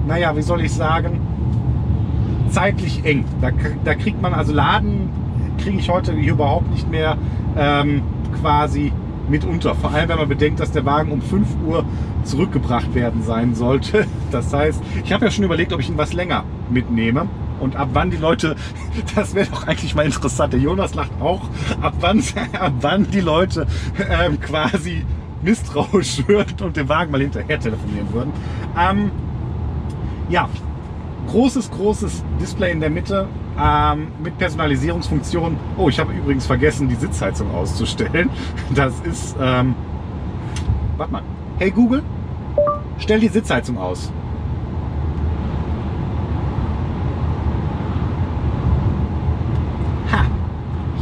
naja, 0.07 0.37
wie 0.37 0.43
soll 0.43 0.63
ich 0.63 0.73
sagen, 0.73 1.21
zeitlich 2.51 3.05
eng. 3.05 3.25
Da, 3.41 3.51
da 3.85 3.95
kriegt 3.95 4.21
man 4.21 4.35
also 4.35 4.53
Laden, 4.53 5.11
kriege 5.59 5.79
ich 5.79 5.89
heute 5.89 6.13
hier 6.15 6.33
überhaupt 6.33 6.71
nicht 6.71 6.91
mehr 6.91 7.17
ähm, 7.57 8.03
quasi 8.41 8.93
mitunter. 9.29 9.75
Vor 9.75 9.93
allem, 9.93 10.09
wenn 10.09 10.19
man 10.19 10.29
bedenkt, 10.29 10.61
dass 10.61 10.73
der 10.73 10.85
Wagen 10.85 11.13
um 11.13 11.21
5 11.21 11.47
Uhr 11.67 11.85
zurückgebracht 12.25 12.95
werden 12.95 13.23
sein 13.23 13.55
sollte. 13.55 14.07
Das 14.31 14.53
heißt, 14.53 14.83
ich 15.05 15.13
habe 15.15 15.25
ja 15.25 15.31
schon 15.31 15.45
überlegt, 15.45 15.73
ob 15.73 15.81
ich 15.81 15.89
ihn 15.89 15.97
was 15.97 16.13
länger 16.13 16.45
mitnehme. 16.69 17.29
Und 17.61 17.77
ab 17.77 17.91
wann 17.93 18.11
die 18.11 18.17
Leute, 18.17 18.57
das 19.15 19.35
wäre 19.35 19.49
doch 19.49 19.67
eigentlich 19.67 19.95
mal 19.95 20.05
interessant, 20.05 20.53
der 20.53 20.61
Jonas 20.61 20.95
lacht 20.95 21.13
auch, 21.21 21.43
ab 21.81 21.95
wann, 22.01 22.23
ab 22.59 22.73
wann 22.81 23.11
die 23.11 23.21
Leute 23.21 23.67
ähm, 24.09 24.41
quasi 24.41 25.05
misstrauisch 25.43 26.23
würden 26.27 26.65
und 26.65 26.77
den 26.77 26.89
Wagen 26.89 27.11
mal 27.11 27.21
hinterher 27.21 27.61
telefonieren 27.61 28.13
würden. 28.13 28.33
Ähm, 28.79 29.11
ja, 30.29 30.49
großes, 31.29 31.71
großes 31.71 32.25
Display 32.41 32.73
in 32.73 32.81
der 32.81 32.91
Mitte 32.91 33.27
ähm, 33.61 34.09
mit 34.23 34.39
Personalisierungsfunktionen. 34.39 35.59
Oh, 35.77 35.89
ich 35.89 35.99
habe 35.99 36.13
übrigens 36.13 36.47
vergessen, 36.47 36.89
die 36.89 36.95
Sitzheizung 36.95 37.51
auszustellen. 37.55 38.31
Das 38.75 39.01
ist, 39.01 39.37
ähm, 39.41 39.75
warte 40.97 41.13
mal. 41.13 41.23
Hey 41.59 41.71
Google, 41.73 42.03
stell 42.99 43.21
die 43.21 43.29
Sitzheizung 43.29 43.79
aus. 43.79 44.13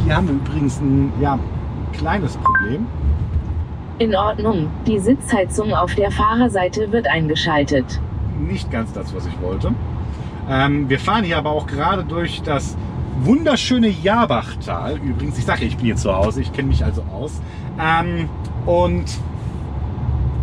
Hier 0.06 0.16
haben 0.16 0.28
wir 0.28 0.36
übrigens 0.36 0.80
ein 0.80 1.12
ja, 1.20 1.36
kleines 1.92 2.36
Problem. 2.36 2.86
In 3.98 4.14
Ordnung, 4.14 4.70
die 4.86 5.00
Sitzheizung 5.00 5.74
auf 5.74 5.96
der 5.96 6.12
Fahrerseite 6.12 6.92
wird 6.92 7.08
eingeschaltet. 7.08 8.00
Nicht 8.38 8.70
ganz 8.70 8.92
das, 8.92 9.12
was 9.16 9.26
ich 9.26 9.40
wollte. 9.40 9.74
Ähm, 10.48 10.88
wir 10.88 11.00
fahren 11.00 11.24
hier 11.24 11.38
aber 11.38 11.50
auch 11.50 11.66
gerade 11.66 12.04
durch 12.04 12.40
das 12.42 12.76
wunderschöne 13.22 13.88
Jabachtal. 13.88 14.98
Übrigens, 14.98 15.38
ich 15.38 15.44
sage, 15.44 15.64
ich 15.64 15.76
bin 15.76 15.86
hier 15.86 15.96
zu 15.96 16.14
Hause, 16.14 16.40
ich 16.40 16.52
kenne 16.52 16.68
mich 16.68 16.84
also 16.84 17.02
aus. 17.12 17.40
Ähm, 17.80 18.28
und 18.64 19.06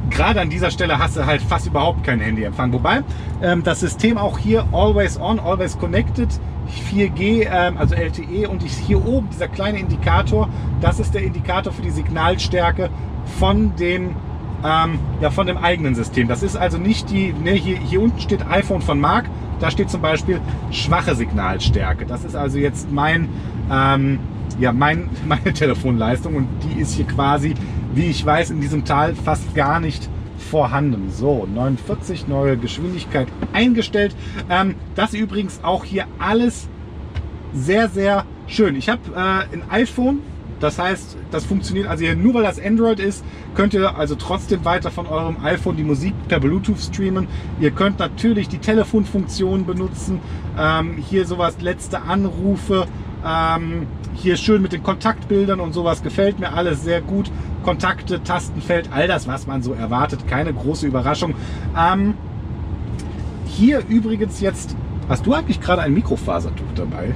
gerade 0.09 0.41
an 0.41 0.49
dieser 0.49 0.71
Stelle 0.71 0.99
hast 0.99 1.15
du 1.15 1.25
halt 1.25 1.41
fast 1.41 1.67
überhaupt 1.67 2.03
keinen 2.03 2.19
Handyempfang. 2.19 2.73
Wobei 2.73 3.03
ähm, 3.41 3.63
das 3.63 3.79
System 3.79 4.17
auch 4.17 4.39
hier 4.39 4.65
always 4.73 5.17
on, 5.17 5.39
always 5.39 5.79
connected, 5.79 6.27
4G, 6.69 7.47
ähm, 7.49 7.77
also 7.77 7.95
LTE 7.95 8.49
und 8.49 8.63
ich, 8.63 8.73
hier 8.73 9.05
oben 9.05 9.29
dieser 9.29 9.47
kleine 9.47 9.79
Indikator, 9.79 10.49
das 10.81 10.99
ist 10.99 11.13
der 11.13 11.23
Indikator 11.23 11.73
für 11.73 11.81
die 11.81 11.91
Signalstärke 11.91 12.89
von 13.39 13.75
dem, 13.75 14.15
ähm, 14.63 14.99
ja, 15.21 15.29
von 15.29 15.47
dem 15.47 15.57
eigenen 15.57 15.95
System. 15.95 16.27
Das 16.27 16.43
ist 16.43 16.55
also 16.55 16.77
nicht 16.77 17.09
die, 17.09 17.33
ne, 17.33 17.51
hier, 17.51 17.77
hier 17.77 18.01
unten 18.01 18.19
steht 18.19 18.45
iPhone 18.47 18.81
von 18.81 18.99
Mark, 18.99 19.25
da 19.59 19.71
steht 19.71 19.89
zum 19.89 20.01
Beispiel 20.01 20.41
schwache 20.71 21.15
Signalstärke. 21.15 22.05
Das 22.05 22.23
ist 22.23 22.35
also 22.35 22.57
jetzt 22.57 22.91
mein, 22.91 23.29
ähm, 23.71 24.19
ja, 24.59 24.71
mein, 24.71 25.09
meine 25.25 25.53
Telefonleistung 25.53 26.35
und 26.35 26.47
die 26.63 26.81
ist 26.81 26.93
hier 26.93 27.05
quasi, 27.05 27.53
wie 27.93 28.05
ich 28.05 28.25
weiß, 28.25 28.51
in 28.51 28.61
diesem 28.61 28.85
Tal 28.85 29.15
fast 29.15 29.53
gar 29.55 29.79
nicht 29.79 30.09
vorhanden. 30.53 31.09
So, 31.09 31.47
49, 31.51 32.27
neue 32.27 32.57
Geschwindigkeit 32.57 33.27
eingestellt. 33.53 34.15
Ähm, 34.51 34.75
das 34.93 35.15
übrigens 35.15 35.59
auch 35.63 35.83
hier 35.83 36.05
alles 36.19 36.69
sehr, 37.55 37.89
sehr 37.89 38.25
schön. 38.45 38.75
Ich 38.75 38.87
habe 38.87 39.01
äh, 39.15 39.55
ein 39.55 39.63
iPhone 39.71 40.19
das 40.59 40.79
heißt, 40.79 41.17
das 41.29 41.43
funktioniert 41.43 41.87
also 41.87 42.05
hier 42.05 42.15
nur 42.15 42.35
weil 42.35 42.43
das 42.43 42.57
Android 42.57 43.01
ist, 43.01 43.25
könnt 43.53 43.73
ihr 43.73 43.97
also 43.97 44.15
trotzdem 44.15 44.63
weiter 44.63 44.91
von 44.91 45.07
eurem 45.07 45.43
iPhone 45.43 45.75
die 45.75 45.83
Musik 45.83 46.13
per 46.29 46.39
Bluetooth 46.39 46.79
streamen. 46.79 47.27
Ihr 47.59 47.71
könnt 47.71 47.99
natürlich 47.99 48.47
die 48.47 48.59
Telefonfunktion 48.59 49.65
benutzen. 49.65 50.21
Ähm, 50.57 50.95
hier 50.97 51.25
sowas 51.25 51.57
letzte 51.59 52.03
Anrufe. 52.03 52.87
Ähm, 53.25 53.87
hier 54.15 54.37
schön 54.37 54.61
mit 54.61 54.73
den 54.73 54.83
Kontaktbildern 54.83 55.59
und 55.59 55.73
sowas 55.73 56.03
gefällt 56.03 56.39
mir 56.39 56.53
alles 56.53 56.83
sehr 56.83 57.01
gut. 57.01 57.31
Kontakte, 57.63 58.21
Tastenfeld, 58.23 58.89
all 58.91 59.07
das, 59.07 59.27
was 59.27 59.47
man 59.47 59.63
so 59.63 59.73
erwartet. 59.73 60.27
Keine 60.27 60.53
große 60.53 60.85
Überraschung. 60.85 61.33
Ähm, 61.77 62.15
hier 63.45 63.83
übrigens 63.87 64.41
jetzt, 64.41 64.75
hast 65.07 65.25
du 65.25 65.33
eigentlich 65.33 65.61
gerade 65.61 65.81
ein 65.81 65.93
Mikrofasertuch 65.93 66.73
dabei? 66.75 67.13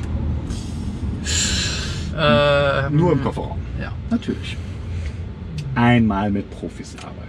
Äh, 2.18 2.90
Nur 2.90 3.12
im 3.12 3.24
Kofferraum. 3.24 3.60
Ja. 3.80 3.92
Natürlich. 4.10 4.58
Einmal 5.76 6.32
mit 6.32 6.50
Profis 6.50 6.96
arbeiten. 6.96 7.28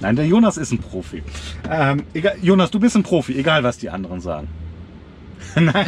Nein, 0.00 0.16
der 0.16 0.26
Jonas 0.26 0.56
ist 0.56 0.72
ein 0.72 0.78
Profi. 0.78 1.22
Ähm, 1.70 2.02
egal, 2.12 2.34
Jonas, 2.42 2.70
du 2.70 2.80
bist 2.80 2.96
ein 2.96 3.02
Profi, 3.04 3.38
egal 3.38 3.62
was 3.62 3.78
die 3.78 3.88
anderen 3.88 4.20
sagen. 4.20 4.48
Nein. 5.60 5.86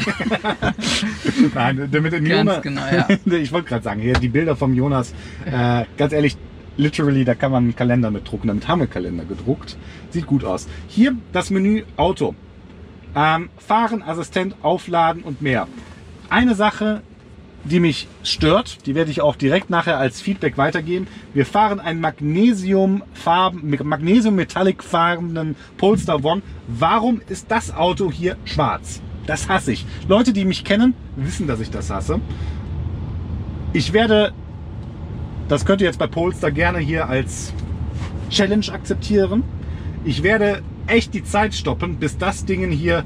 Nein, 1.55 1.91
der 1.91 2.01
mit 2.01 2.13
dem 2.13 2.25
Ganz 2.25 2.39
Jonas. 2.39 2.63
genau, 2.63 2.83
ja. 2.87 3.09
ich 3.39 3.53
wollte 3.53 3.69
gerade 3.69 3.85
sagen, 3.85 4.01
hier 4.01 4.15
die 4.15 4.29
Bilder 4.29 4.57
vom 4.57 4.75
Jonas, 4.75 5.15
äh, 5.47 5.85
ganz 5.97 6.13
ehrlich, 6.13 6.37
literally, 6.77 7.25
da 7.25 7.35
kann 7.35 7.53
man 7.53 7.65
einen 7.65 7.77
Kalender 7.77 8.11
mit 8.11 8.31
drucken. 8.31 8.49
Damit 8.49 8.69
haben 8.69 8.81
wir 8.81 8.87
Kalender 8.87 9.25
gedruckt. 9.25 9.77
Sieht 10.11 10.27
gut 10.27 10.45
aus. 10.45 10.69
Hier 10.89 11.15
das 11.33 11.51
Menü 11.51 11.85
Auto. 11.97 12.35
Ähm, 13.17 13.49
Fahren, 13.59 14.03
Assistent, 14.03 14.57
Aufladen 14.63 15.23
und 15.23 15.41
mehr. 15.41 15.69
Eine 16.29 16.55
Sache, 16.55 17.03
die 17.65 17.81
mich 17.81 18.09
stört, 18.23 18.87
die 18.87 18.95
werde 18.95 19.11
ich 19.11 19.21
auch 19.21 19.37
direkt 19.37 19.71
nachher 19.71 19.99
als 19.99 20.21
Feedback 20.21 20.59
weitergeben. 20.59 21.07
Wir 21.33 21.47
fahren 21.47 21.81
einen 21.81 22.01
Magnesiumfarben, 22.01 23.79
Magnesium 23.85 24.35
Metallic 24.35 24.83
farbenen 24.83 25.57
Polestar 25.77 26.25
One. 26.25 26.43
Warum 26.69 27.21
ist 27.29 27.51
das 27.51 27.75
Auto 27.75 28.11
hier 28.11 28.37
schwarz? 28.45 29.01
Das 29.27 29.49
hasse 29.49 29.73
ich. 29.73 29.87
Leute, 30.09 30.33
die 30.33 30.45
mich 30.45 30.65
kennen, 30.65 30.95
wissen, 31.17 31.47
dass 31.47 31.61
ich 31.61 31.71
das 31.71 31.91
hasse. 31.91 32.21
Ich 33.73 33.93
werde, 33.93 34.33
das 35.49 35.65
könnt 35.65 35.81
ihr 35.81 35.87
jetzt 35.87 35.99
bei 35.99 36.07
Polestar 36.07 36.51
gerne 36.51 36.79
hier 36.79 37.09
als 37.09 37.53
Challenge 38.31 38.67
akzeptieren. 38.73 39.43
Ich 40.05 40.23
werde 40.23 40.63
echt 40.87 41.15
die 41.15 41.25
Zeit 41.25 41.55
stoppen, 41.55 41.97
bis 41.97 42.19
das 42.19 42.45
Ding 42.45 42.71
hier 42.71 43.05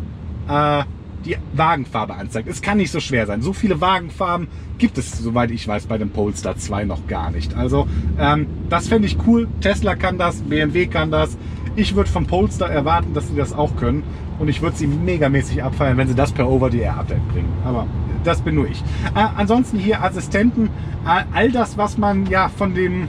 äh, 0.49 0.83
die 1.25 1.37
Wagenfarbe 1.55 2.15
anzeigt. 2.15 2.49
Es 2.49 2.63
kann 2.63 2.79
nicht 2.79 2.91
so 2.91 3.01
schwer 3.01 3.27
sein. 3.27 3.43
So 3.43 3.53
viele 3.53 3.81
Wagenfarben 3.81 4.49
gibt 4.79 4.99
es, 4.99 5.19
soweit 5.19 5.51
ich 5.51 5.67
weiß, 5.67 5.87
bei 5.87 5.99
dem 5.99 6.11
Polestar 6.11 6.57
2 6.57 6.85
noch 6.85 7.07
gar 7.07 7.31
nicht. 7.31 7.57
Also 7.57 7.89
ähm, 8.19 8.47
das 8.69 8.89
fände 8.89 9.07
ich 9.07 9.17
cool. 9.27 9.49
Tesla 9.61 9.95
kann 9.97 10.19
das, 10.19 10.41
BMW 10.43 10.87
kann 10.87 11.11
das. 11.11 11.37
Ich 11.77 11.95
würde 11.95 12.11
vom 12.11 12.27
Polestar 12.27 12.71
erwarten, 12.71 13.15
dass 13.15 13.29
sie 13.29 13.37
das 13.37 13.53
auch 13.53 13.77
können. 13.77 14.03
Und 14.39 14.49
ich 14.49 14.63
würde 14.63 14.77
sie 14.77 14.87
megamäßig 14.87 15.63
abfeiern, 15.63 15.97
wenn 15.97 16.09
sie 16.09 16.15
das 16.15 16.33
per 16.33 16.49
Over-the-Air-Update 16.49 17.29
bringen. 17.29 17.53
Aber 17.65 17.87
das 18.25 18.41
bin 18.41 18.55
nur 18.55 18.69
ich. 18.69 18.83
Äh, 19.15 19.27
ansonsten 19.37 19.79
hier 19.79 20.03
Assistenten. 20.03 20.67
Äh, 21.07 21.25
all 21.35 21.51
das, 21.51 21.77
was 21.77 21.99
man 21.99 22.27
ja 22.27 22.49
von 22.49 22.75
dem 22.75 23.09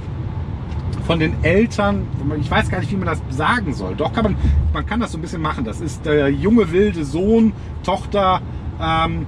von 1.05 1.17
den 1.17 1.43
Eltern, 1.43 2.05
ich 2.39 2.51
weiß 2.51 2.69
gar 2.69 2.81
nicht, 2.81 2.91
wie 2.91 2.95
man 2.95 3.07
das 3.07 3.19
sagen 3.31 3.73
soll. 3.73 3.95
Doch 3.95 4.13
kann 4.13 4.25
man, 4.25 4.35
man 4.73 4.85
kann 4.85 4.99
das 4.99 5.11
so 5.11 5.17
ein 5.17 5.21
bisschen 5.21 5.41
machen. 5.41 5.65
Das 5.65 5.81
ist 5.81 6.05
der 6.05 6.29
junge 6.29 6.71
wilde 6.71 7.03
Sohn, 7.03 7.51
Tochter, 7.81 8.41
ähm, 8.79 9.25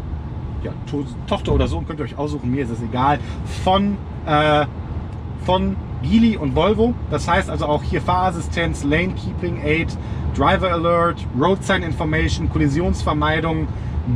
ja, 0.63 0.73
to 0.85 1.05
Tochter 1.25 1.53
oder 1.53 1.67
Sohn 1.67 1.87
könnt 1.87 1.99
ihr 1.99 2.05
euch 2.05 2.19
aussuchen, 2.19 2.51
mir 2.51 2.65
ist 2.65 2.69
es 2.69 2.83
egal, 2.83 3.19
von, 3.63 3.97
äh, 4.27 4.67
von 5.43 5.75
Geely 6.01 6.37
und 6.37 6.55
Volvo. 6.55 6.93
Das 7.09 7.27
heißt 7.27 7.49
also 7.49 7.65
auch 7.65 7.83
hier 7.83 8.01
Fahrassistenz, 8.01 8.83
Lane 8.83 9.13
Keeping 9.13 9.61
Aid, 9.63 9.97
Driver 10.35 10.71
Alert, 10.71 11.25
Road 11.39 11.63
Sign 11.63 11.83
Information, 11.83 12.49
Kollisionsvermeidung, 12.49 13.67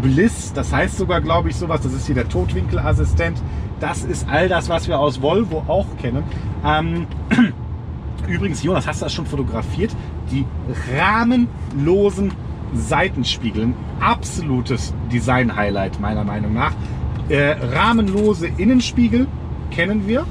Bliss, 0.02 0.52
das 0.54 0.74
heißt 0.74 0.98
sogar, 0.98 1.22
glaube 1.22 1.50
ich, 1.50 1.56
sowas, 1.56 1.82
das 1.82 1.94
ist 1.94 2.06
hier 2.08 2.16
der 2.16 2.28
Totwinkelassistent. 2.28 3.42
Das 3.80 4.04
ist 4.04 4.28
all 4.30 4.48
das, 4.50 4.70
was 4.70 4.88
wir 4.88 5.00
aus 5.00 5.22
Volvo 5.22 5.64
auch 5.68 5.86
kennen. 6.02 6.24
Ähm, 6.66 7.08
übrigens, 8.28 8.64
Jonas, 8.64 8.88
hast 8.88 9.02
du 9.02 9.06
das 9.06 9.14
schon 9.14 9.26
fotografiert? 9.26 9.96
Die 10.32 10.46
rahmenlosen 10.92 12.32
Seitenspiegeln. 12.74 13.76
Absolutes 14.00 14.94
Design-Highlight 15.12 16.00
meiner 16.00 16.24
Meinung 16.24 16.54
nach. 16.54 16.74
Äh, 17.30 17.52
rahmenlose 17.74 18.48
Innenspiegel 18.58 19.28
kennen 19.72 20.08
wir. 20.08 20.26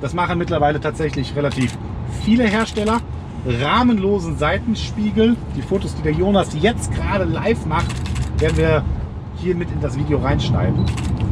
Das 0.00 0.14
machen 0.14 0.38
mittlerweile 0.38 0.80
tatsächlich 0.80 1.34
relativ 1.36 1.76
viele 2.22 2.44
Hersteller. 2.44 3.00
rahmenlosen 3.46 4.36
Seitenspiegel. 4.36 5.36
Die 5.56 5.62
Fotos, 5.62 5.94
die 5.94 6.02
der 6.02 6.12
Jonas 6.12 6.56
jetzt 6.60 6.92
gerade 6.92 7.24
live 7.24 7.64
macht, 7.66 7.94
werden 8.38 8.56
wir 8.56 8.84
hier 9.36 9.54
mit 9.54 9.70
in 9.70 9.80
das 9.80 9.96
Video 9.96 10.18
reinschneiden. 10.18 10.84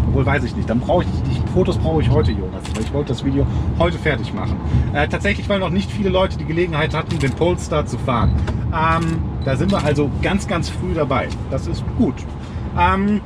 Obwohl 0.08 0.24
weiß 0.24 0.44
ich 0.44 0.54
nicht. 0.54 0.70
Dann 0.70 0.80
brauche 0.80 1.04
ich 1.04 1.08
die 1.30 1.34
Fotos 1.52 1.78
brauche 1.78 2.02
ich 2.02 2.10
heute, 2.10 2.30
Jonas. 2.30 2.62
Weil 2.74 2.82
ich 2.82 2.92
wollte 2.92 3.08
das 3.08 3.24
Video 3.24 3.46
heute 3.78 3.98
fertig 3.98 4.32
machen. 4.32 4.56
Äh, 4.92 5.08
tatsächlich, 5.08 5.48
weil 5.48 5.58
noch 5.58 5.70
nicht 5.70 5.90
viele 5.90 6.08
Leute 6.08 6.38
die 6.38 6.44
Gelegenheit 6.44 6.94
hatten, 6.94 7.18
den 7.18 7.32
Polestar 7.32 7.86
zu 7.86 7.98
fahren. 7.98 8.32
Ähm, 8.72 9.18
da 9.44 9.56
sind 9.56 9.70
wir 9.72 9.84
also 9.84 10.10
ganz, 10.22 10.46
ganz 10.46 10.68
früh 10.68 10.94
dabei. 10.94 11.28
Das 11.50 11.66
ist 11.66 11.84
gut. 11.98 12.14
Ähm, 12.78 13.20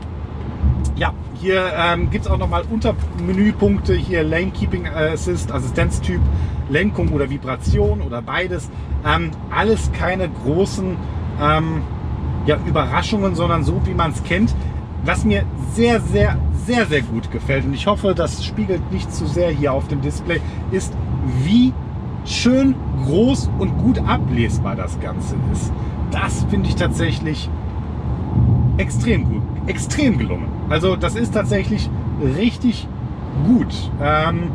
ja, 0.99 1.15
hier 1.35 1.73
ähm, 1.77 2.11
gibt 2.11 2.25
es 2.25 2.31
auch 2.31 2.39
nochmal 2.39 2.65
Untermenüpunkte. 2.71 3.95
Hier 3.95 4.25
Lane 4.25 4.51
Keeping 4.51 4.87
Assist, 4.89 5.53
Assistenztyp, 5.53 6.21
Lenkung 6.69 7.09
oder 7.11 7.31
Vibration 7.31 8.03
oder 8.03 8.21
beides. 8.21 8.69
Ähm, 9.07 9.31
alles 9.51 9.91
keine 9.93 10.29
großen 10.29 10.97
ähm, 11.41 11.83
ja, 12.47 12.59
Überraschungen, 12.67 13.35
sondern 13.35 13.63
so, 13.63 13.81
wie 13.85 13.95
man 13.95 14.11
es 14.11 14.23
kennt. 14.25 14.55
Was 15.05 15.25
mir 15.25 15.45
sehr, 15.73 16.01
sehr, 16.01 16.37
sehr, 16.67 16.87
sehr 16.87 17.03
gut 17.03 17.31
gefällt, 17.31 17.65
und 17.65 17.75
ich 17.75 17.87
hoffe, 17.87 18.15
das 18.15 18.45
spiegelt 18.45 18.91
nicht 18.91 19.13
zu 19.13 19.27
sehr 19.27 19.51
hier 19.51 19.73
auf 19.73 19.87
dem 19.87 20.01
Display, 20.01 20.41
ist, 20.73 20.93
wie 21.45 21.73
schön 22.25 22.75
groß 23.05 23.49
und 23.59 23.79
gut 23.79 24.01
ablesbar 24.07 24.75
das 24.75 24.99
Ganze 24.99 25.37
ist. 25.53 25.73
Das 26.11 26.45
finde 26.51 26.69
ich 26.69 26.75
tatsächlich 26.75 27.49
extrem 28.77 29.25
gut, 29.25 29.43
extrem 29.67 30.19
gelungen. 30.19 30.58
Also 30.69 30.97
das 30.97 31.15
ist 31.15 31.35
tatsächlich 31.35 31.89
richtig 32.23 32.87
gut. 33.47 33.75
Ähm, 34.03 34.51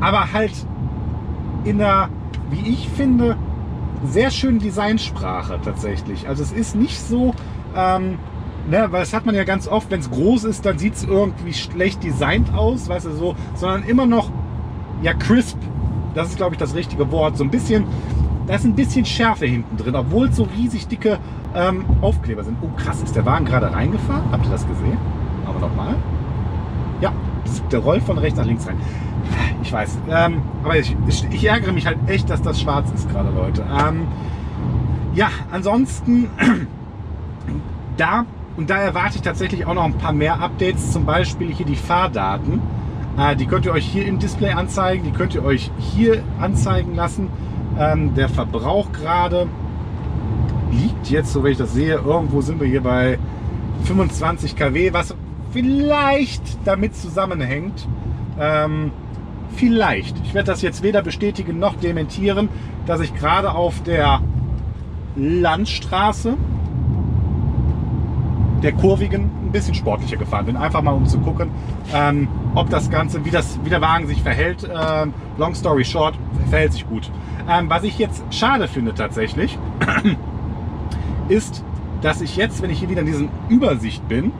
aber 0.00 0.32
halt 0.32 0.52
in 1.64 1.80
einer, 1.80 2.08
wie 2.50 2.68
ich 2.68 2.88
finde, 2.88 3.36
sehr 4.04 4.30
schönen 4.30 4.58
Designsprache 4.58 5.58
tatsächlich. 5.62 6.28
Also 6.28 6.42
es 6.42 6.52
ist 6.52 6.76
nicht 6.76 7.00
so, 7.00 7.34
ähm, 7.74 8.18
ne, 8.70 8.86
weil 8.90 9.00
das 9.00 9.12
hat 9.12 9.26
man 9.26 9.34
ja 9.34 9.44
ganz 9.44 9.68
oft, 9.68 9.90
wenn 9.90 10.00
es 10.00 10.10
groß 10.10 10.44
ist, 10.44 10.64
dann 10.64 10.78
sieht 10.78 10.94
es 10.94 11.04
irgendwie 11.04 11.54
schlecht 11.54 12.02
designt 12.02 12.54
aus, 12.54 12.88
weißt 12.88 13.06
du 13.06 13.12
so, 13.12 13.34
sondern 13.54 13.84
immer 13.84 14.06
noch 14.06 14.30
ja 15.02 15.12
crisp. 15.14 15.58
Das 16.14 16.28
ist 16.28 16.36
glaube 16.36 16.54
ich 16.54 16.58
das 16.58 16.74
richtige 16.74 17.10
Wort. 17.10 17.36
So 17.36 17.44
ein 17.44 17.50
bisschen, 17.50 17.84
da 18.46 18.54
ist 18.54 18.64
ein 18.64 18.74
bisschen 18.74 19.04
Schärfe 19.04 19.46
hinten 19.46 19.76
drin, 19.76 19.94
obwohl 19.96 20.28
es 20.28 20.36
so 20.36 20.44
riesig 20.44 20.86
dicke 20.88 21.18
ähm, 21.54 21.84
Aufkleber 22.00 22.44
sind. 22.44 22.58
Oh 22.62 22.68
krass, 22.76 23.02
ist 23.02 23.16
der 23.16 23.26
Wagen 23.26 23.44
gerade 23.44 23.72
reingefahren? 23.72 24.24
Habt 24.30 24.46
ihr 24.46 24.52
das 24.52 24.66
gesehen? 24.66 24.98
Aber 25.46 25.58
nochmal. 25.58 25.94
Ja, 27.00 27.12
der 27.70 27.80
rollt 27.80 28.02
von 28.02 28.18
rechts 28.18 28.38
nach 28.38 28.46
links 28.46 28.66
rein. 28.66 28.76
Ich 29.62 29.72
weiß. 29.72 29.98
Ähm, 30.08 30.42
aber 30.62 30.78
ich, 30.78 30.96
ich, 31.08 31.26
ich, 31.30 31.44
ärgere 31.44 31.72
mich 31.72 31.86
halt 31.86 31.98
echt, 32.06 32.30
dass 32.30 32.42
das 32.42 32.60
schwarz 32.60 32.90
ist 32.94 33.10
gerade, 33.10 33.30
Leute. 33.30 33.64
Ähm, 33.76 34.06
ja, 35.14 35.28
ansonsten 35.50 36.28
da 37.96 38.26
und 38.56 38.70
da 38.70 38.78
erwarte 38.78 39.16
ich 39.16 39.22
tatsächlich 39.22 39.66
auch 39.66 39.74
noch 39.74 39.84
ein 39.84 39.98
paar 39.98 40.12
mehr 40.12 40.40
Updates. 40.40 40.92
Zum 40.92 41.04
Beispiel 41.04 41.52
hier 41.52 41.66
die 41.66 41.76
Fahrdaten. 41.76 42.62
Äh, 43.18 43.36
die 43.36 43.46
könnt 43.46 43.66
ihr 43.66 43.72
euch 43.72 43.86
hier 43.86 44.06
im 44.06 44.18
Display 44.18 44.52
anzeigen. 44.52 45.04
Die 45.04 45.10
könnt 45.10 45.34
ihr 45.34 45.44
euch 45.44 45.70
hier 45.78 46.22
anzeigen 46.40 46.94
lassen. 46.94 47.28
Ähm, 47.78 48.14
der 48.14 48.28
Verbrauch 48.28 48.92
gerade 48.92 49.46
liegt 50.70 51.10
jetzt, 51.10 51.32
so 51.32 51.44
wie 51.44 51.50
ich 51.50 51.58
das 51.58 51.72
sehe, 51.72 51.94
irgendwo 51.94 52.40
sind 52.40 52.60
wir 52.60 52.66
hier 52.66 52.82
bei 52.82 53.18
25 53.84 54.56
kW, 54.56 54.92
was 54.92 55.14
vielleicht 55.52 56.42
damit 56.64 56.96
zusammenhängt. 56.96 57.86
Ähm, 58.38 58.90
vielleicht. 59.56 60.16
Ich 60.24 60.34
werde 60.34 60.50
das 60.50 60.62
jetzt 60.62 60.82
weder 60.82 61.02
bestätigen 61.02 61.58
noch 61.58 61.76
dementieren, 61.76 62.48
dass 62.86 63.00
ich 63.00 63.14
gerade 63.14 63.52
auf 63.52 63.82
der 63.82 64.20
Landstraße 65.16 66.36
der 68.62 68.72
kurvigen 68.72 69.30
ein 69.44 69.52
bisschen 69.52 69.74
sportlicher 69.74 70.16
gefahren 70.16 70.46
bin. 70.46 70.56
Einfach 70.56 70.82
mal 70.82 70.92
um 70.92 71.06
zu 71.06 71.18
gucken, 71.18 71.50
ähm, 71.94 72.28
ob 72.56 72.70
das 72.70 72.90
Ganze, 72.90 73.24
wie, 73.24 73.30
das, 73.30 73.60
wie 73.62 73.70
der 73.70 73.82
Wagen 73.82 74.06
sich 74.08 74.22
verhält. 74.22 74.64
Ähm, 74.64 75.14
long 75.36 75.54
story 75.54 75.84
short, 75.84 76.14
verhält 76.48 76.72
sich 76.72 76.88
gut. 76.88 77.10
Ähm, 77.48 77.70
was 77.70 77.84
ich 77.84 77.98
jetzt 77.98 78.24
schade 78.30 78.66
finde 78.66 78.94
tatsächlich, 78.94 79.56
ist, 81.28 81.62
dass 82.00 82.22
ich 82.22 82.36
jetzt, 82.36 82.62
wenn 82.62 82.70
ich 82.70 82.78
hier 82.80 82.88
wieder 82.88 83.02
in 83.02 83.06
diesem 83.06 83.28
Übersicht 83.48 84.08
bin, 84.08 84.32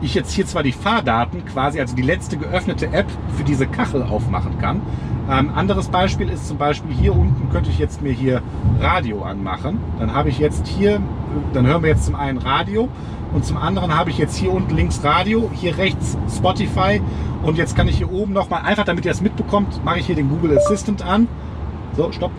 ich 0.00 0.14
jetzt 0.14 0.32
hier 0.32 0.46
zwar 0.46 0.62
die 0.62 0.72
Fahrdaten 0.72 1.44
quasi, 1.44 1.80
also 1.80 1.96
die 1.96 2.02
letzte 2.02 2.36
geöffnete 2.36 2.86
App 2.92 3.06
für 3.36 3.42
diese 3.42 3.66
Kachel 3.66 4.04
aufmachen 4.04 4.58
kann. 4.58 4.80
Ähm, 5.28 5.50
anderes 5.54 5.88
Beispiel 5.88 6.28
ist 6.28 6.46
zum 6.46 6.58
Beispiel 6.58 6.94
hier 6.94 7.14
unten 7.14 7.50
könnte 7.50 7.70
ich 7.70 7.78
jetzt 7.78 8.00
mir 8.00 8.12
hier 8.12 8.40
Radio 8.80 9.22
anmachen. 9.22 9.80
Dann 9.98 10.14
habe 10.14 10.28
ich 10.28 10.38
jetzt 10.38 10.68
hier, 10.68 11.00
dann 11.52 11.66
hören 11.66 11.82
wir 11.82 11.90
jetzt 11.90 12.04
zum 12.04 12.14
einen 12.14 12.38
Radio 12.38 12.88
und 13.32 13.44
zum 13.44 13.56
anderen 13.56 13.96
habe 13.96 14.10
ich 14.10 14.18
jetzt 14.18 14.36
hier 14.36 14.52
unten 14.52 14.74
links 14.74 15.02
Radio, 15.04 15.50
hier 15.52 15.76
rechts 15.76 16.16
Spotify 16.34 17.00
und 17.42 17.56
jetzt 17.56 17.76
kann 17.76 17.88
ich 17.88 17.98
hier 17.98 18.10
oben 18.10 18.32
nochmal, 18.32 18.62
einfach 18.62 18.84
damit 18.84 19.04
ihr 19.04 19.12
es 19.12 19.20
mitbekommt, 19.20 19.84
mache 19.84 19.98
ich 20.00 20.06
hier 20.06 20.16
den 20.16 20.28
Google 20.28 20.56
Assistant 20.56 21.02
an. 21.02 21.28
So, 21.96 22.10
stopp. 22.12 22.32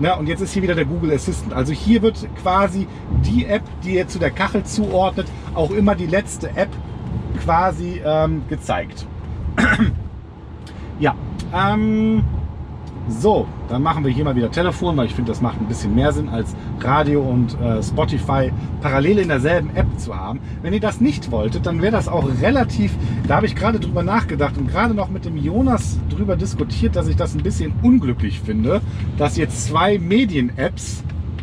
Ja, 0.00 0.16
und 0.16 0.28
jetzt 0.28 0.40
ist 0.40 0.52
hier 0.52 0.62
wieder 0.62 0.74
der 0.74 0.84
Google 0.84 1.12
Assistant. 1.12 1.52
Also 1.52 1.72
hier 1.72 2.02
wird 2.02 2.26
quasi 2.42 2.88
die 3.24 3.46
App, 3.46 3.62
die 3.84 3.96
ihr 3.96 4.08
zu 4.08 4.18
der 4.18 4.30
Kachel 4.30 4.64
zuordnet, 4.64 5.28
auch 5.54 5.70
immer 5.70 5.94
die 5.94 6.06
letzte 6.06 6.48
App 6.56 6.70
quasi 7.44 8.00
ähm, 8.04 8.42
gezeigt. 8.48 9.06
ja, 10.98 11.14
ähm, 11.54 12.24
so, 13.08 13.46
dann 13.68 13.82
machen 13.82 14.04
wir 14.04 14.12
hier 14.12 14.24
mal 14.24 14.36
wieder 14.36 14.50
Telefon, 14.50 14.96
weil 14.96 15.06
ich 15.06 15.14
finde, 15.14 15.30
das 15.30 15.40
macht 15.40 15.60
ein 15.60 15.66
bisschen 15.66 15.94
mehr 15.94 16.12
Sinn 16.12 16.28
als 16.28 16.54
Radio 16.80 17.20
und 17.20 17.60
äh, 17.60 17.82
Spotify 17.82 18.52
parallel 18.80 19.18
in 19.18 19.28
derselben 19.28 19.74
App 19.74 19.86
zu 19.98 20.16
haben. 20.16 20.40
Wenn 20.62 20.72
ihr 20.72 20.80
das 20.80 21.00
nicht 21.00 21.30
wolltet, 21.30 21.66
dann 21.66 21.82
wäre 21.82 21.92
das 21.92 22.08
auch 22.08 22.28
relativ, 22.40 22.92
da 23.26 23.36
habe 23.36 23.46
ich 23.46 23.56
gerade 23.56 23.80
drüber 23.80 24.02
nachgedacht 24.02 24.56
und 24.56 24.68
gerade 24.68 24.94
noch 24.94 25.08
mit 25.08 25.24
dem 25.24 25.36
Jonas 25.36 25.98
drüber 26.10 26.36
diskutiert, 26.36 26.94
dass 26.94 27.08
ich 27.08 27.16
das 27.16 27.34
ein 27.34 27.42
bisschen 27.42 27.72
unglücklich 27.82 28.40
finde, 28.40 28.80
dass 29.18 29.36
ihr 29.36 29.48
zwei 29.48 29.98
Medien-Apps 29.98 31.02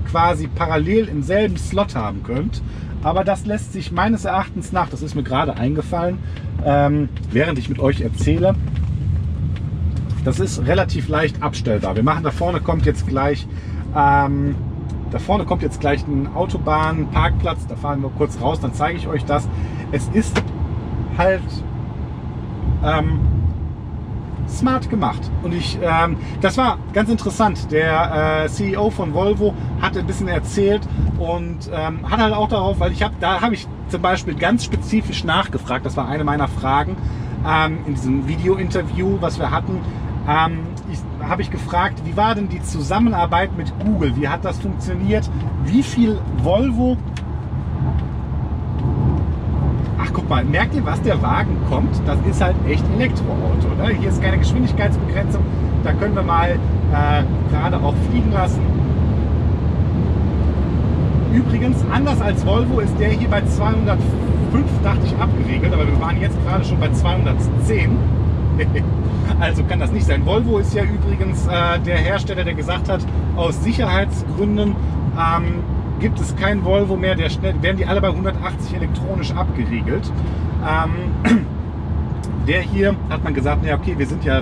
quasi 0.10 0.48
parallel 0.48 1.08
im 1.08 1.24
selben 1.24 1.58
Slot 1.58 1.95
haben 1.95 2.24
könnt. 2.24 2.62
Aber 3.04 3.24
das 3.24 3.45
lässt 3.45 3.74
sich 3.74 3.91
meines 3.91 4.26
Erachtens 4.26 4.72
nach, 4.72 4.89
das 4.89 5.02
ist 5.02 5.15
mir 5.15 5.24
gerade 5.24 5.56
eingefallen, 5.56 6.17
ähm, 6.65 7.10
während 7.32 7.58
ich 7.58 7.69
mit 7.69 7.80
euch 7.80 8.02
erzähle, 8.02 8.56
das 10.23 10.39
ist 10.39 10.65
relativ 10.65 11.08
leicht 11.08 11.41
abstellbar. 11.41 11.95
Wir 11.95 12.03
machen 12.03 12.23
da 12.23 12.32
vorne 12.32 12.62
kommt 12.62 12.86
jetzt 12.86 13.08
gleich 13.08 13.47
ähm, 13.95 14.55
da 15.12 15.17
vorne 15.17 15.45
kommt 15.45 15.63
jetzt 15.63 15.79
gleich 15.79 16.05
ein 16.08 16.29
Autobahnparkplatz. 16.36 17.65
Da 17.67 17.75
fahren 17.75 18.01
wir 18.01 18.10
kurz 18.10 18.39
raus, 18.41 18.60
dann 18.60 18.73
zeige 18.73 18.97
ich 18.97 19.08
euch 19.08 19.25
das. 19.25 19.47
Es 19.91 20.08
ist 20.10 20.41
halt 21.17 21.41
ähm, 22.84 23.19
smart 24.47 24.89
gemacht. 24.89 25.21
Und 25.41 25.53
ich, 25.53 25.79
ähm, 25.82 26.17
das 26.41 26.58
war 26.58 26.77
ganz 26.93 27.10
interessant. 27.10 27.71
Der 27.71 28.43
äh, 28.45 28.49
CEO 28.49 28.91
von 28.91 29.13
Volvo 29.13 29.53
hat 29.82 29.97
ein 29.97 30.05
bisschen 30.05 30.27
erzählt 30.27 30.82
und 31.17 31.69
ähm, 31.73 32.10
hat 32.10 32.19
halt 32.19 32.34
auch 32.34 32.49
darauf, 32.49 32.79
weil 32.79 32.91
ich 32.91 33.01
habe, 33.01 33.15
da 33.19 33.41
habe 33.41 33.55
ich 33.55 33.67
zum 33.88 34.01
Beispiel 34.01 34.36
ganz 34.36 34.63
spezifisch 34.63 35.23
nachgefragt. 35.23 35.86
Das 35.86 35.97
war 35.97 36.08
eine 36.08 36.23
meiner 36.23 36.47
Fragen 36.47 36.95
ähm, 37.47 37.79
in 37.88 37.95
diesem 37.95 38.27
Video-Interview, 38.27 39.17
was 39.19 39.39
wir 39.39 39.49
hatten 39.49 39.79
ähm, 40.30 40.60
habe 41.28 41.42
ich 41.42 41.50
gefragt, 41.50 42.02
wie 42.06 42.15
war 42.15 42.36
denn 42.36 42.50
die 42.50 42.62
Zusammenarbeit 42.62 43.58
mit 43.58 43.74
Google? 43.84 44.15
Wie 44.15 44.28
hat 44.28 44.46
das 44.46 44.60
funktioniert? 44.60 45.30
Wie 45.65 45.82
viel 45.82 46.20
Volvo... 46.44 46.98
Ach, 50.02 50.10
guck 50.13 50.30
mal, 50.30 50.46
merkt 50.46 50.76
ihr, 50.76 50.86
was 50.86 51.02
der 51.02 51.22
Wagen 51.22 51.58
kommt? 51.68 52.00
Das 52.06 52.18
ist 52.30 52.42
halt 52.42 52.56
echt 52.68 52.84
Elektroauto. 52.96 53.70
Ne? 53.78 53.89
Hier 54.00 54.10
ist 54.10 54.22
keine 54.22 54.38
Geschwindigkeitsbegrenzung. 54.38 55.42
Da 55.84 55.94
können 55.94 56.15
wir 56.15 56.24
mal 56.24 56.52
äh, 56.52 57.24
gerade 57.52 57.78
auch 57.78 57.96
fliegen 58.10 58.32
lassen. 58.32 58.62
Übrigens, 61.34 61.84
anders 61.92 62.22
als 62.22 62.46
Volvo 62.46 62.80
ist 62.80 62.98
der 63.00 63.10
hier 63.10 63.30
bei 63.30 63.44
205, 63.44 64.00
dachte 64.84 65.06
ich, 65.06 65.15
abgeregelt. 65.18 65.74
Aber 65.74 65.88
wir 65.88 66.00
waren 66.00 66.20
jetzt 66.22 66.38
gerade 66.46 66.63
schon 66.63 66.80
bei 66.80 66.92
210. 66.92 68.18
Also 69.39 69.63
kann 69.63 69.80
das 69.80 69.91
nicht 69.91 70.06
sein. 70.06 70.26
Volvo 70.26 70.58
ist 70.58 70.74
ja 70.74 70.84
übrigens 70.84 71.48
äh, 71.48 71.80
der 71.80 71.98
Hersteller, 71.98 72.43
der 72.43 72.56
gesagt 72.56 72.89
hat, 72.89 73.00
aus 73.38 73.63
Sicherheitsgründen 73.63 74.76
ähm, 75.17 75.63
gibt 76.00 76.19
es 76.19 76.36
kein 76.36 76.65
Volvo 76.65 76.98
mehr, 76.98 77.15
der 77.15 77.30
schnell, 77.30 77.62
werden 77.62 77.78
die 77.78 77.86
alle 77.86 78.02
bei 78.02 78.10
180 78.10 78.76
elektronisch 78.76 79.32
abgeriegelt. 79.32 80.12
Ähm, 80.67 81.45
der 82.48 82.62
hier 82.62 82.95
hat 83.10 83.24
man 83.24 83.34
gesagt, 83.34 83.65
ja 83.65 83.76
okay, 83.76 83.95
wir 83.98 84.08
sind 84.08 84.26
ja 84.26 84.41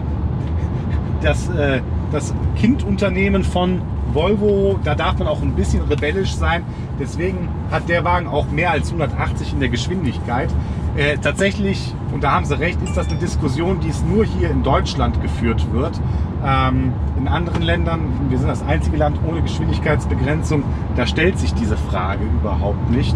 das, 1.21 1.49
äh, 1.49 1.81
das 2.11 2.33
Kindunternehmen 2.55 3.43
von 3.43 3.81
Volvo, 4.13 4.79
da 4.83 4.95
darf 4.95 5.19
man 5.19 5.27
auch 5.27 5.41
ein 5.41 5.53
bisschen 5.53 5.83
rebellisch 5.83 6.33
sein. 6.33 6.63
Deswegen 6.99 7.49
hat 7.69 7.87
der 7.87 8.03
Wagen 8.03 8.27
auch 8.27 8.49
mehr 8.49 8.71
als 8.71 8.87
180 8.87 9.53
in 9.53 9.59
der 9.59 9.69
Geschwindigkeit. 9.69 10.49
Äh, 10.97 11.19
tatsächlich, 11.19 11.93
und 12.11 12.23
da 12.23 12.31
haben 12.31 12.45
sie 12.45 12.57
recht, 12.59 12.81
ist 12.81 12.97
das 12.97 13.07
eine 13.07 13.19
Diskussion, 13.19 13.79
die 13.79 13.89
es 13.89 14.03
nur 14.03 14.25
hier 14.25 14.49
in 14.49 14.63
Deutschland 14.63 15.21
geführt 15.21 15.71
wird. 15.71 16.01
Ähm, 16.43 16.91
in 17.17 17.27
anderen 17.27 17.61
Ländern, 17.61 18.01
wir 18.29 18.39
sind 18.39 18.47
das 18.47 18.63
einzige 18.63 18.97
Land 18.97 19.19
ohne 19.27 19.43
Geschwindigkeitsbegrenzung, 19.43 20.63
da 20.95 21.05
stellt 21.05 21.37
sich 21.37 21.53
diese 21.53 21.77
Frage 21.77 22.25
überhaupt 22.25 22.89
nicht. 22.89 23.15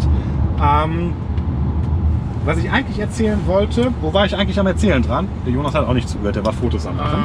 Ähm, 0.62 1.14
was 2.44 2.58
ich 2.58 2.70
eigentlich 2.70 3.00
erzählen 3.00 3.40
wollte, 3.46 3.92
wo 4.00 4.14
war 4.14 4.26
ich 4.26 4.36
eigentlich 4.36 4.60
am 4.60 4.66
Erzählen 4.68 5.02
dran? 5.02 5.26
Der 5.44 5.52
Jonas 5.52 5.74
hat 5.74 5.84
auch 5.86 5.94
nicht 5.94 6.08
zugehört, 6.08 6.36
der 6.36 6.44
war 6.44 6.52
Fotos 6.52 6.86
am 6.86 6.96
Machen. 6.96 7.22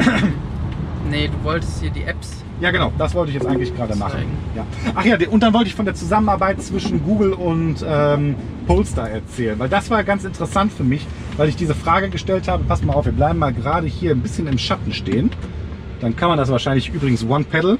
Ähm, 0.00 0.32
nee, 1.10 1.28
du 1.28 1.44
wolltest 1.44 1.80
hier 1.80 1.90
die 1.90 2.02
Apps. 2.02 2.44
Ja, 2.60 2.72
genau, 2.72 2.92
das 2.98 3.14
wollte 3.14 3.30
ich 3.30 3.36
jetzt 3.36 3.46
eigentlich 3.46 3.74
gerade 3.76 3.94
machen. 3.94 4.24
Ja. 4.56 4.66
Ach 4.94 5.04
ja, 5.04 5.16
und 5.30 5.42
dann 5.42 5.54
wollte 5.54 5.68
ich 5.68 5.76
von 5.76 5.84
der 5.84 5.94
Zusammenarbeit 5.94 6.60
zwischen 6.60 7.04
Google 7.04 7.32
und 7.32 7.84
ähm, 7.86 8.34
Polestar 8.66 9.10
erzählen, 9.10 9.56
weil 9.58 9.68
das 9.68 9.90
war 9.90 10.02
ganz 10.02 10.24
interessant 10.24 10.72
für 10.72 10.82
mich, 10.82 11.06
weil 11.36 11.48
ich 11.48 11.54
diese 11.54 11.74
Frage 11.74 12.08
gestellt 12.08 12.48
habe. 12.48 12.64
Pass 12.64 12.82
mal 12.82 12.94
auf, 12.94 13.04
wir 13.04 13.12
bleiben 13.12 13.38
mal 13.38 13.52
gerade 13.52 13.86
hier 13.86 14.10
ein 14.10 14.20
bisschen 14.20 14.48
im 14.48 14.58
Schatten 14.58 14.92
stehen. 14.92 15.30
Dann 16.00 16.16
kann 16.16 16.28
man 16.28 16.38
das 16.38 16.50
wahrscheinlich 16.50 16.92
übrigens 16.92 17.24
One 17.24 17.44
Pedal. 17.44 17.78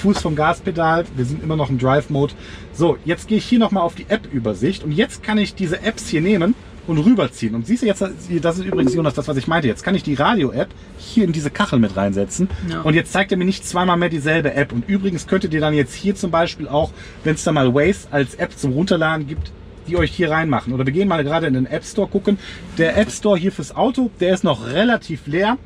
Fuß 0.00 0.22
vom 0.22 0.34
Gaspedal, 0.34 1.04
wir 1.14 1.26
sind 1.26 1.42
immer 1.42 1.56
noch 1.56 1.68
im 1.68 1.78
Drive 1.78 2.08
Mode. 2.08 2.32
So, 2.72 2.96
jetzt 3.04 3.28
gehe 3.28 3.36
ich 3.36 3.44
hier 3.44 3.58
nochmal 3.58 3.82
auf 3.82 3.96
die 3.96 4.06
App-Übersicht 4.08 4.82
und 4.82 4.92
jetzt 4.92 5.22
kann 5.22 5.36
ich 5.36 5.54
diese 5.54 5.82
Apps 5.82 6.08
hier 6.08 6.22
nehmen 6.22 6.54
und 6.90 6.98
rüberziehen. 6.98 7.54
Und 7.54 7.66
siehst 7.66 7.82
du 7.82 7.86
jetzt, 7.86 8.02
das 8.02 8.58
ist 8.58 8.64
übrigens 8.64 8.94
Jonas 8.94 9.14
das, 9.14 9.28
was 9.28 9.36
ich 9.36 9.46
meinte. 9.46 9.68
Jetzt 9.68 9.82
kann 9.82 9.94
ich 9.94 10.02
die 10.02 10.14
Radio-App 10.14 10.68
hier 10.98 11.24
in 11.24 11.32
diese 11.32 11.50
Kachel 11.50 11.78
mit 11.78 11.96
reinsetzen. 11.96 12.48
Ja. 12.68 12.82
Und 12.82 12.94
jetzt 12.94 13.12
zeigt 13.12 13.32
er 13.32 13.38
mir 13.38 13.44
nicht 13.44 13.66
zweimal 13.66 13.96
mehr 13.96 14.08
dieselbe 14.08 14.54
App. 14.54 14.72
Und 14.72 14.88
übrigens 14.88 15.26
könntet 15.26 15.54
ihr 15.54 15.60
dann 15.60 15.74
jetzt 15.74 15.94
hier 15.94 16.14
zum 16.14 16.30
Beispiel 16.30 16.68
auch, 16.68 16.90
wenn 17.24 17.34
es 17.34 17.44
da 17.44 17.52
mal 17.52 17.74
Waze 17.74 18.08
als 18.10 18.34
App 18.34 18.56
zum 18.58 18.72
Runterladen 18.72 19.26
gibt, 19.26 19.52
die 19.86 19.96
euch 19.96 20.12
hier 20.12 20.30
reinmachen. 20.30 20.72
Oder 20.72 20.86
wir 20.86 20.92
gehen 20.92 21.08
mal 21.08 21.24
gerade 21.24 21.46
in 21.46 21.54
den 21.54 21.66
App 21.66 21.84
Store 21.84 22.08
gucken. 22.08 22.38
Der 22.78 22.96
App 22.96 23.10
Store 23.10 23.38
hier 23.38 23.52
fürs 23.52 23.74
Auto, 23.74 24.10
der 24.20 24.34
ist 24.34 24.44
noch 24.44 24.66
relativ 24.66 25.26
leer. 25.26 25.58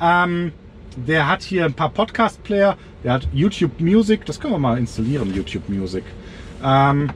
Ähm, 0.00 0.52
der 0.96 1.28
hat 1.28 1.42
hier 1.42 1.64
ein 1.64 1.74
paar 1.74 1.90
Podcast-Player. 1.90 2.76
Der 3.04 3.12
hat 3.12 3.28
YouTube 3.32 3.80
Music. 3.80 4.24
Das 4.26 4.38
können 4.38 4.54
wir 4.54 4.58
mal 4.58 4.78
installieren, 4.78 5.32
YouTube 5.34 5.68
Music. 5.68 6.04
Ähm, 6.64 7.10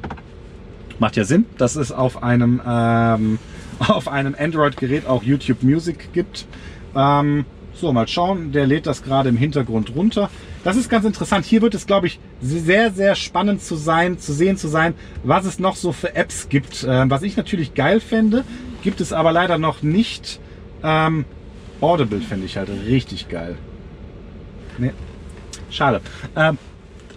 macht 0.99 1.17
ja 1.17 1.25
Sinn, 1.25 1.47
dass 1.59 1.77
es 1.77 1.93
auf 1.93 2.23
einem, 2.23 2.61
ähm, 2.67 3.39
auf 3.89 4.09
einem 4.09 4.35
Android-Gerät 4.39 5.07
auch 5.07 5.23
YouTube 5.23 5.63
Music 5.63 6.13
gibt. 6.13 6.47
Ähm, 6.95 7.45
so, 7.75 7.93
mal 7.93 8.09
schauen. 8.09 8.53
Der 8.53 8.67
lädt 8.67 8.87
das 8.87 9.03
gerade 9.03 9.29
im 9.29 9.37
Hintergrund 9.37 9.95
runter. 9.95 10.31
Das 10.65 10.77
ist 10.77 10.89
ganz 10.89 11.05
interessant. 11.05 11.45
Hier 11.45 11.63
wird 11.63 11.75
es, 11.75 11.87
glaube 11.87 12.07
ich, 12.07 12.19
sehr, 12.41 12.91
sehr 12.91 13.15
spannend 13.15 13.63
zu 13.63 13.77
sein, 13.77 14.19
zu 14.19 14.33
sehen 14.33 14.57
zu 14.57 14.69
sein, 14.69 14.95
was 15.23 15.45
es 15.45 15.59
noch 15.59 15.77
so 15.77 15.93
für 15.93 16.15
Apps 16.17 16.49
gibt. 16.49 16.87
Ähm, 16.89 17.11
was 17.11 17.23
ich 17.23 17.37
natürlich 17.37 17.75
geil 17.75 18.01
fände, 18.01 18.45
gibt 18.83 19.01
es 19.01 19.13
aber 19.13 19.31
leider 19.31 19.59
noch 19.59 19.83
nicht. 19.83 20.41
Ähm, 20.83 21.27
Audible 21.81 22.21
fände 22.21 22.47
ich 22.47 22.57
halt 22.57 22.71
richtig 22.87 23.29
geil. 23.29 23.57
Nee. 24.79 24.93
Schade. 25.71 26.01
Ähm, 26.35 26.59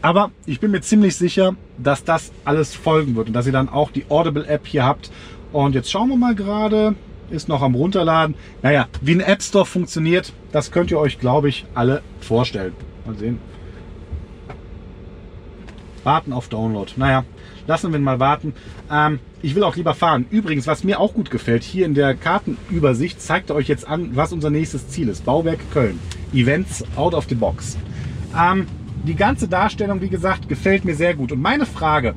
aber 0.01 0.31
ich 0.45 0.59
bin 0.59 0.71
mir 0.71 0.81
ziemlich 0.81 1.15
sicher, 1.15 1.55
dass 1.77 2.03
das 2.03 2.31
alles 2.45 2.73
folgen 2.73 3.15
wird 3.15 3.27
und 3.27 3.33
dass 3.33 3.45
ihr 3.45 3.51
dann 3.51 3.69
auch 3.69 3.91
die 3.91 4.05
Audible-App 4.09 4.65
hier 4.65 4.85
habt. 4.85 5.11
Und 5.51 5.75
jetzt 5.75 5.89
schauen 5.91 6.09
wir 6.09 6.17
mal 6.17 6.35
gerade. 6.35 6.95
Ist 7.29 7.47
noch 7.47 7.61
am 7.61 7.75
Runterladen. 7.75 8.33
Naja, 8.63 8.87
wie 9.01 9.11
ein 9.13 9.19
App 9.19 9.43
Store 9.43 9.65
funktioniert, 9.65 10.33
das 10.51 10.71
könnt 10.71 10.89
ihr 10.89 10.97
euch, 10.99 11.19
glaube 11.19 11.47
ich, 11.49 11.65
alle 11.75 12.01
vorstellen. 12.21 12.73
Mal 13.05 13.15
sehen. 13.15 13.37
Warten 16.03 16.33
auf 16.33 16.47
Download. 16.47 16.91
Naja, 16.95 17.23
lassen 17.67 17.91
wir 17.91 17.99
ihn 17.99 18.03
mal 18.03 18.19
warten. 18.19 18.53
Ähm, 18.91 19.19
ich 19.41 19.53
will 19.53 19.63
auch 19.63 19.75
lieber 19.75 19.93
fahren. 19.93 20.25
Übrigens, 20.31 20.65
was 20.65 20.83
mir 20.83 20.99
auch 20.99 21.13
gut 21.13 21.29
gefällt, 21.29 21.63
hier 21.63 21.85
in 21.85 21.93
der 21.93 22.15
Kartenübersicht 22.15 23.21
zeigt 23.21 23.49
er 23.51 23.55
euch 23.57 23.67
jetzt 23.67 23.87
an, 23.87 24.15
was 24.15 24.33
unser 24.33 24.49
nächstes 24.49 24.87
Ziel 24.87 25.07
ist. 25.09 25.25
Bauwerk 25.25 25.59
Köln. 25.71 25.99
Events 26.33 26.83
out 26.95 27.13
of 27.13 27.25
the 27.29 27.35
box. 27.35 27.77
Ähm, 28.35 28.65
die 29.05 29.15
ganze 29.15 29.47
Darstellung, 29.47 30.01
wie 30.01 30.09
gesagt, 30.09 30.49
gefällt 30.49 30.83
mir 30.83 30.95
sehr 30.95 31.13
gut. 31.13 31.31
Und 31.31 31.41
meine 31.41 31.65
Frage, 31.65 32.15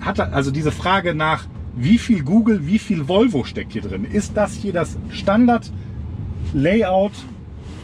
hat 0.00 0.18
er- 0.18 0.32
also 0.32 0.50
diese 0.50 0.70
Frage 0.72 1.14
nach, 1.14 1.46
wie 1.76 1.98
viel 1.98 2.22
Google, 2.22 2.66
wie 2.66 2.78
viel 2.78 3.08
Volvo 3.08 3.42
steckt 3.44 3.72
hier 3.72 3.82
drin? 3.82 4.04
Ist 4.04 4.36
das 4.36 4.54
hier 4.54 4.72
das 4.72 4.96
Standard-Layout 5.10 7.12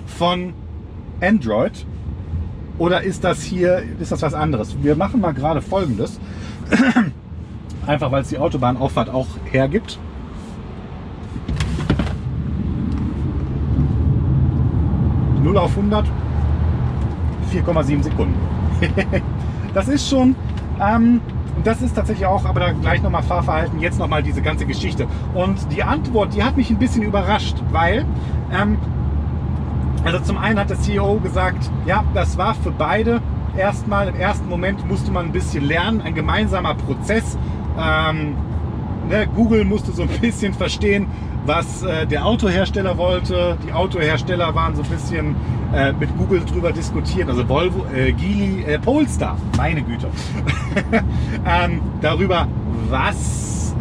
von 0.07 0.55
Android? 1.20 1.85
Oder 2.79 3.03
ist 3.03 3.24
das 3.24 3.42
hier, 3.42 3.83
ist 3.98 4.12
das 4.12 4.22
was 4.22 4.33
anderes? 4.33 4.76
Wir 4.83 4.94
machen 4.96 5.20
mal 5.20 5.33
gerade 5.33 5.61
folgendes. 5.61 6.18
Einfach 7.87 8.12
weil 8.12 8.22
es 8.22 8.29
die 8.29 8.38
Autobahnauffahrt 8.38 9.11
auch 9.11 9.26
hergibt. 9.50 9.98
Null 15.42 15.59
auf 15.59 15.76
100, 15.76 16.07
4,7 17.53 18.05
Sekunden. 18.05 18.38
das 19.74 19.88
ist 19.88 20.09
schon, 20.09 20.37
ähm, 20.81 21.20
das 21.66 21.83
ist 21.83 21.94
tatsächlich 21.94 22.27
auch, 22.27 22.44
aber 22.44 22.61
da 22.61 22.73
gleich 22.73 23.03
nochmal 23.03 23.23
Fahrverhalten, 23.23 23.81
jetzt 23.81 23.99
nochmal 23.99 24.23
diese 24.23 24.42
ganze 24.42 24.66
Geschichte. 24.66 25.07
Und 25.35 25.73
die 25.73 25.83
Antwort, 25.83 26.35
die 26.35 26.42
hat 26.42 26.57
mich 26.57 26.70
ein 26.70 26.79
bisschen 26.79 27.03
überrascht, 27.03 27.57
weil, 27.70 28.05
ähm, 28.53 28.79
also 30.05 30.18
zum 30.20 30.38
einen 30.38 30.59
hat 30.59 30.70
der 30.70 30.79
CEO 30.81 31.20
gesagt, 31.20 31.70
ja, 31.87 32.05
das 32.14 32.38
war 32.38 32.55
für 32.55 32.70
beide 32.70 33.20
erstmal, 33.57 34.09
im 34.09 34.16
ersten 34.16 34.49
Moment 34.49 34.87
musste 34.88 35.11
man 35.11 35.27
ein 35.27 35.33
bisschen 35.33 35.64
lernen, 35.64 36.01
ein 36.01 36.14
gemeinsamer 36.14 36.75
Prozess. 36.75 37.37
Ähm, 37.79 38.37
ne, 39.09 39.27
Google 39.35 39.64
musste 39.64 39.92
so 39.92 40.03
ein 40.03 40.09
bisschen 40.20 40.55
verstehen, 40.55 41.07
was 41.46 41.83
äh, 41.83 42.07
der 42.07 42.26
Autohersteller 42.26 42.96
wollte. 42.98 43.57
Die 43.66 43.72
Autohersteller 43.72 44.55
waren 44.55 44.74
so 44.76 44.83
ein 44.83 44.88
bisschen 44.88 45.37
äh, 45.72 45.92
mit 45.92 46.16
Google 46.16 46.40
drüber 46.44 46.72
diskutiert, 46.72 47.29
also 47.29 47.48
Volvo, 47.48 47.87
äh, 47.94 48.12
Geely, 48.12 48.64
äh, 48.64 48.79
Polestar, 48.79 49.37
meine 49.57 49.83
Güte, 49.83 50.09
ähm, 51.46 51.81
darüber, 52.00 52.46
was, 52.88 53.74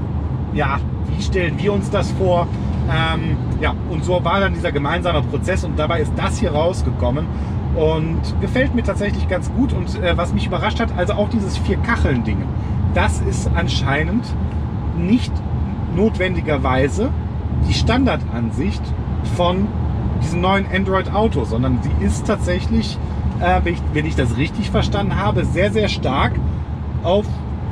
ja, 0.54 0.80
wie 1.08 1.22
stellen 1.22 1.56
wir 1.58 1.74
uns 1.74 1.90
das 1.90 2.12
vor? 2.12 2.48
Ähm, 2.90 3.38
ja, 3.60 3.74
und 3.90 4.04
so 4.04 4.24
war 4.24 4.40
dann 4.40 4.54
dieser 4.54 4.72
gemeinsame 4.72 5.22
Prozess 5.22 5.64
und 5.64 5.78
dabei 5.78 6.02
ist 6.02 6.14
das 6.16 6.40
hier 6.40 6.52
rausgekommen 6.52 7.26
und 7.76 8.22
gefällt 8.42 8.74
mir 8.74 8.84
tatsächlich 8.84 9.28
ganz 9.28 9.52
gut 9.52 9.74
und 9.74 10.02
äh, 10.02 10.18
was 10.18 10.34
mich 10.34 10.48
überrascht 10.48 10.80
hat, 10.80 10.90
also 10.98 11.14
auch 11.14 11.30
dieses 11.30 11.58
Vier-Kacheln-Ding, 11.58 12.38
das 12.94 13.22
ist 13.22 13.50
anscheinend 13.56 14.26
nicht 14.98 15.32
notwendigerweise 15.96 17.10
die 17.68 17.74
Standardansicht 17.74 18.82
von 19.36 19.68
diesem 20.22 20.42
neuen 20.42 20.66
Android-Auto, 20.72 21.46
sondern 21.46 21.80
sie 21.82 22.06
ist 22.06 22.28
tatsächlich, 22.28 22.98
äh, 23.40 23.62
wenn, 23.64 23.74
ich, 23.74 23.82
wenn 23.94 24.06
ich 24.06 24.16
das 24.16 24.38
richtig 24.38 24.70
verstanden 24.70 25.16
habe, 25.16 25.46
sehr, 25.46 25.72
sehr 25.72 25.88
stark 25.88 26.34
auf 27.04 27.26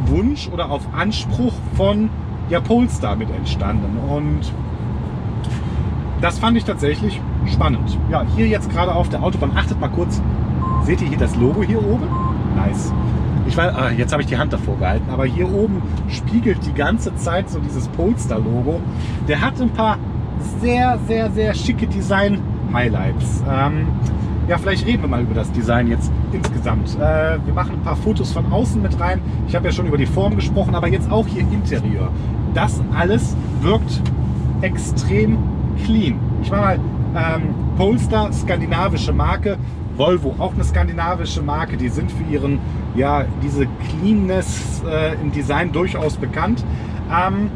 Wunsch 0.05 0.49
oder 0.49 0.71
auf 0.71 0.81
Anspruch 0.93 1.53
von 1.75 2.09
ja, 2.49 2.61
Polestar 2.61 3.15
mit 3.15 3.29
entstanden. 3.29 3.97
Und 4.09 4.53
das 6.21 6.39
fand 6.39 6.57
ich 6.57 6.63
tatsächlich 6.63 7.21
spannend. 7.45 7.97
Ja, 8.09 8.25
hier 8.35 8.47
jetzt 8.47 8.69
gerade 8.69 8.93
auf 8.93 9.09
der 9.09 9.21
Autobahn, 9.21 9.51
achtet 9.55 9.79
mal 9.79 9.89
kurz, 9.89 10.21
seht 10.83 11.01
ihr 11.01 11.09
hier 11.09 11.17
das 11.17 11.35
Logo 11.35 11.61
hier 11.63 11.79
oben? 11.79 12.07
Nice. 12.55 12.93
Ich 13.47 13.55
weiß, 13.55 13.73
ah, 13.75 13.89
jetzt 13.89 14.11
habe 14.11 14.21
ich 14.21 14.27
die 14.27 14.37
Hand 14.37 14.51
davor 14.51 14.77
gehalten, 14.77 15.09
aber 15.09 15.25
hier 15.25 15.51
oben 15.51 15.81
spiegelt 16.09 16.65
die 16.65 16.73
ganze 16.73 17.15
Zeit 17.15 17.49
so 17.49 17.59
dieses 17.59 17.87
Polestar-Logo. 17.87 18.81
Der 19.27 19.41
hat 19.41 19.59
ein 19.61 19.69
paar 19.69 19.97
sehr, 20.61 20.99
sehr, 21.07 21.31
sehr 21.31 21.53
schicke 21.53 21.87
Design-Highlights. 21.87 23.43
Ähm, 23.49 23.87
ja, 24.47 24.57
vielleicht 24.57 24.85
reden 24.85 25.01
wir 25.01 25.09
mal 25.09 25.21
über 25.21 25.33
das 25.33 25.51
Design 25.51 25.87
jetzt 25.87 26.11
insgesamt. 26.31 26.95
Äh, 26.95 27.37
wir 27.45 27.53
machen 27.53 27.75
ein 27.75 27.83
paar 27.83 27.95
Fotos 27.95 28.31
von 28.31 28.51
außen 28.51 28.81
mit 28.81 28.99
rein. 28.99 29.21
Ich 29.47 29.55
habe 29.55 29.65
ja 29.65 29.71
schon 29.71 29.87
über 29.87 29.97
die 29.97 30.05
Form 30.05 30.35
gesprochen, 30.35 30.75
aber 30.75 30.87
jetzt 30.87 31.09
auch 31.11 31.27
hier 31.27 31.41
Interieur. 31.41 32.09
Das 32.53 32.81
alles 32.97 33.35
wirkt 33.61 34.01
extrem 34.61 35.37
clean. 35.85 36.19
Ich 36.41 36.51
meine 36.51 36.61
mal, 36.61 36.79
ähm, 37.15 37.55
Polestar, 37.77 38.31
skandinavische 38.33 39.13
Marke, 39.13 39.57
Volvo, 39.97 40.35
auch 40.37 40.53
eine 40.53 40.63
skandinavische 40.63 41.41
Marke, 41.41 41.75
die 41.75 41.89
sind 41.89 42.11
für 42.11 42.23
ihren, 42.23 42.59
ja, 42.97 43.25
diese 43.41 43.67
Cleanness 43.67 44.83
äh, 44.85 45.13
im 45.21 45.31
Design 45.31 45.71
durchaus 45.71 46.17
bekannt. 46.17 46.65
Ähm, 47.09 47.49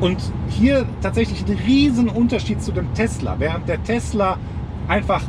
und 0.00 0.18
hier 0.48 0.86
tatsächlich 1.02 1.44
ein 1.46 1.56
riesen 1.66 2.08
Unterschied 2.08 2.62
zu 2.62 2.72
dem 2.72 2.92
Tesla. 2.94 3.36
Während 3.38 3.68
der 3.68 3.82
Tesla 3.82 4.38
einfach 4.88 5.22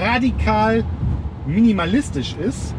radikal 0.00 0.84
minimalistisch 1.46 2.36
ist, 2.36 2.74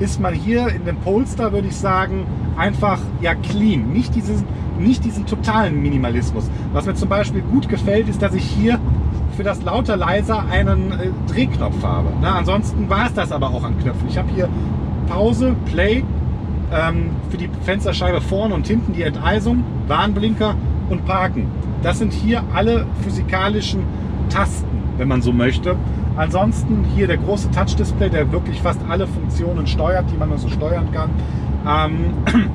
ist 0.00 0.20
man 0.20 0.34
hier 0.34 0.68
in 0.68 0.84
dem 0.84 0.96
Polestar, 0.96 1.52
würde 1.52 1.68
ich 1.68 1.76
sagen, 1.76 2.26
einfach 2.56 3.00
ja 3.20 3.34
clean. 3.34 3.92
Nicht 3.92 4.14
diesen, 4.14 4.44
nicht 4.78 5.04
diesen 5.04 5.26
totalen 5.26 5.80
Minimalismus. 5.80 6.50
Was 6.72 6.86
mir 6.86 6.94
zum 6.94 7.08
Beispiel 7.08 7.42
gut 7.42 7.68
gefällt, 7.68 8.08
ist, 8.08 8.20
dass 8.20 8.34
ich 8.34 8.44
hier 8.44 8.80
für 9.36 9.42
das 9.42 9.62
lauter 9.62 9.96
leiser 9.96 10.44
einen 10.50 10.92
äh, 10.92 11.32
Drehknopf 11.32 11.82
habe. 11.82 12.08
Na, 12.20 12.36
ansonsten 12.36 12.88
war 12.88 13.06
es 13.06 13.14
das 13.14 13.32
aber 13.32 13.50
auch 13.50 13.64
an 13.64 13.78
Knöpfen. 13.78 14.08
Ich 14.08 14.18
habe 14.18 14.30
hier 14.32 14.48
Pause, 15.08 15.54
Play, 15.66 16.04
ähm, 16.72 17.10
für 17.30 17.36
die 17.36 17.48
Fensterscheibe 17.64 18.20
vorne 18.20 18.54
und 18.54 18.66
hinten 18.66 18.92
die 18.92 19.02
Enteisung, 19.02 19.64
Warnblinker 19.88 20.54
und 20.88 21.04
Parken. 21.04 21.46
Das 21.82 21.98
sind 21.98 22.12
hier 22.12 22.42
alle 22.54 22.86
physikalischen 23.02 23.82
Tasten, 24.30 24.82
wenn 24.96 25.08
man 25.08 25.22
so 25.22 25.32
möchte. 25.32 25.76
Ansonsten 26.16 26.84
hier 26.94 27.06
der 27.06 27.16
große 27.16 27.50
Touch-Display, 27.50 28.10
der 28.10 28.30
wirklich 28.32 28.60
fast 28.60 28.80
alle 28.88 29.06
Funktionen 29.06 29.66
steuert, 29.66 30.10
die 30.10 30.16
man 30.16 30.36
so 30.36 30.48
steuern 30.48 30.88
kann. 30.92 31.10
Ähm, 31.66 32.14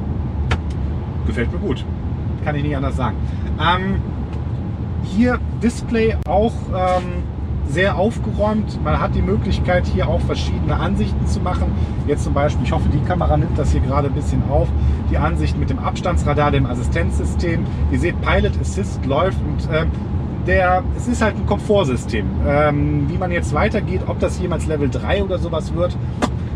gefällt 1.26 1.52
mir 1.52 1.60
gut. 1.60 1.84
Kann 2.46 2.56
ich 2.56 2.64
nicht 2.64 2.76
anders 2.76 2.96
sagen. 2.96 3.18
Ähm, 3.60 3.96
hier 5.16 5.40
Display 5.62 6.16
auch 6.28 6.54
ähm, 6.70 7.24
sehr 7.70 7.98
aufgeräumt. 7.98 8.82
Man 8.84 9.00
hat 9.00 9.16
die 9.16 9.22
Möglichkeit 9.22 9.86
hier 9.88 10.08
auch 10.08 10.22
verschiedene 10.22 10.76
Ansichten 10.76 11.26
zu 11.28 11.40
machen. 11.40 11.72
Jetzt 12.08 12.24
zum 12.24 12.34
Beispiel, 12.34 12.66
ich 12.66 12.72
hoffe 12.72 12.90
die 12.90 13.06
Kamera 13.06 13.36
nimmt 13.38 13.58
das 13.58 13.72
hier 13.72 13.82
gerade 13.82 14.08
ein 14.08 14.14
bisschen 14.14 14.42
auf, 14.50 14.68
die 15.12 15.18
Ansicht 15.18 15.58
mit 15.58 15.70
dem 15.70 15.80
Abstandsradar, 15.80 16.52
dem 16.52 16.66
Assistenzsystem. 16.66 17.66
Ihr 17.92 18.00
seht, 18.00 18.20
Pilot 18.22 18.60
Assist 18.60 19.06
läuft 19.06 19.38
und 19.42 19.68
ähm, 19.74 19.92
der, 20.46 20.84
es 20.96 21.08
ist 21.08 21.22
halt 21.22 21.36
ein 21.36 21.46
Komfortsystem. 21.46 22.26
Ähm, 22.48 23.10
wie 23.10 23.18
man 23.18 23.32
jetzt 23.32 23.54
weitergeht, 23.54 24.02
ob 24.08 24.20
das 24.20 24.40
jemals 24.40 24.66
Level 24.66 24.90
3 24.90 25.24
oder 25.24 25.38
sowas 25.38 25.74
wird, 25.76 25.98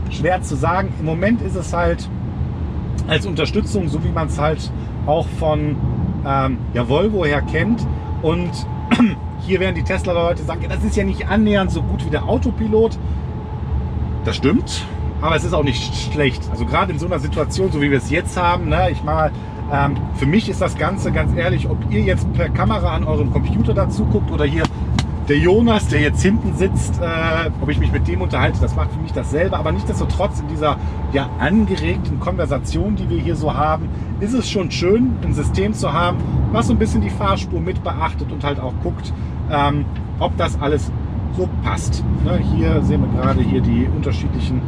schwer 0.09 0.41
zu 0.41 0.55
sagen. 0.55 0.93
Im 0.99 1.05
Moment 1.05 1.41
ist 1.41 1.55
es 1.55 1.73
halt 1.73 2.09
als 3.07 3.25
Unterstützung, 3.25 3.89
so 3.89 4.03
wie 4.03 4.09
man 4.09 4.27
es 4.27 4.39
halt 4.39 4.71
auch 5.05 5.27
von 5.39 5.75
ähm, 6.25 6.57
ja, 6.73 6.87
Volvo 6.87 7.25
her 7.25 7.41
kennt. 7.41 7.85
Und 8.21 8.51
hier 9.41 9.59
werden 9.59 9.75
die 9.75 9.83
Tesla-Leute 9.83 10.43
sagen, 10.43 10.65
das 10.69 10.83
ist 10.83 10.95
ja 10.95 11.03
nicht 11.03 11.27
annähernd 11.27 11.71
so 11.71 11.81
gut 11.81 12.05
wie 12.05 12.09
der 12.09 12.27
Autopilot. 12.27 12.97
Das 14.25 14.35
stimmt, 14.35 14.85
aber 15.21 15.35
es 15.35 15.43
ist 15.43 15.53
auch 15.53 15.63
nicht 15.63 16.13
schlecht. 16.13 16.43
Also 16.51 16.65
gerade 16.65 16.91
in 16.91 16.99
so 16.99 17.07
einer 17.07 17.19
Situation, 17.19 17.71
so 17.71 17.81
wie 17.81 17.89
wir 17.89 17.97
es 17.97 18.09
jetzt 18.09 18.37
haben, 18.37 18.69
ne, 18.69 18.91
ich 18.91 19.03
mal, 19.03 19.31
ähm, 19.71 19.95
für 20.15 20.25
mich 20.25 20.49
ist 20.49 20.61
das 20.61 20.77
Ganze 20.77 21.11
ganz 21.11 21.35
ehrlich, 21.35 21.69
ob 21.69 21.77
ihr 21.89 22.01
jetzt 22.01 22.31
per 22.33 22.49
Kamera 22.49 22.93
an 22.95 23.03
eurem 23.05 23.31
Computer 23.31 23.73
dazu 23.73 24.05
guckt 24.05 24.29
oder 24.31 24.45
hier 24.45 24.63
der 25.27 25.37
Jonas, 25.37 25.87
der 25.87 26.01
jetzt 26.01 26.21
hinten 26.21 26.55
sitzt, 26.55 26.99
äh, 26.99 27.49
ob 27.61 27.69
ich 27.69 27.79
mich 27.79 27.91
mit 27.91 28.07
dem 28.07 28.21
unterhalte, 28.21 28.59
das 28.59 28.75
macht 28.75 28.91
für 28.91 28.99
mich 28.99 29.13
dasselbe. 29.13 29.57
Aber 29.57 29.71
nichtsdestotrotz 29.71 30.39
in 30.39 30.47
dieser 30.47 30.77
ja, 31.13 31.29
angeregten 31.39 32.19
Konversation, 32.19 32.95
die 32.95 33.09
wir 33.09 33.19
hier 33.19 33.35
so 33.35 33.53
haben, 33.53 33.89
ist 34.19 34.33
es 34.33 34.49
schon 34.49 34.71
schön, 34.71 35.15
ein 35.23 35.33
System 35.33 35.73
zu 35.73 35.93
haben, 35.93 36.17
was 36.51 36.67
so 36.67 36.73
ein 36.73 36.79
bisschen 36.79 37.01
die 37.01 37.09
Fahrspur 37.09 37.59
mit 37.59 37.83
beachtet 37.83 38.31
und 38.31 38.43
halt 38.43 38.59
auch 38.59 38.73
guckt, 38.83 39.13
ähm, 39.51 39.85
ob 40.19 40.35
das 40.37 40.59
alles 40.59 40.91
so 41.37 41.47
passt. 41.63 42.03
Ne, 42.25 42.37
hier 42.37 42.81
sehen 42.81 43.01
wir 43.01 43.21
gerade 43.21 43.41
hier 43.41 43.61
die 43.61 43.87
unterschiedlichen 43.95 44.61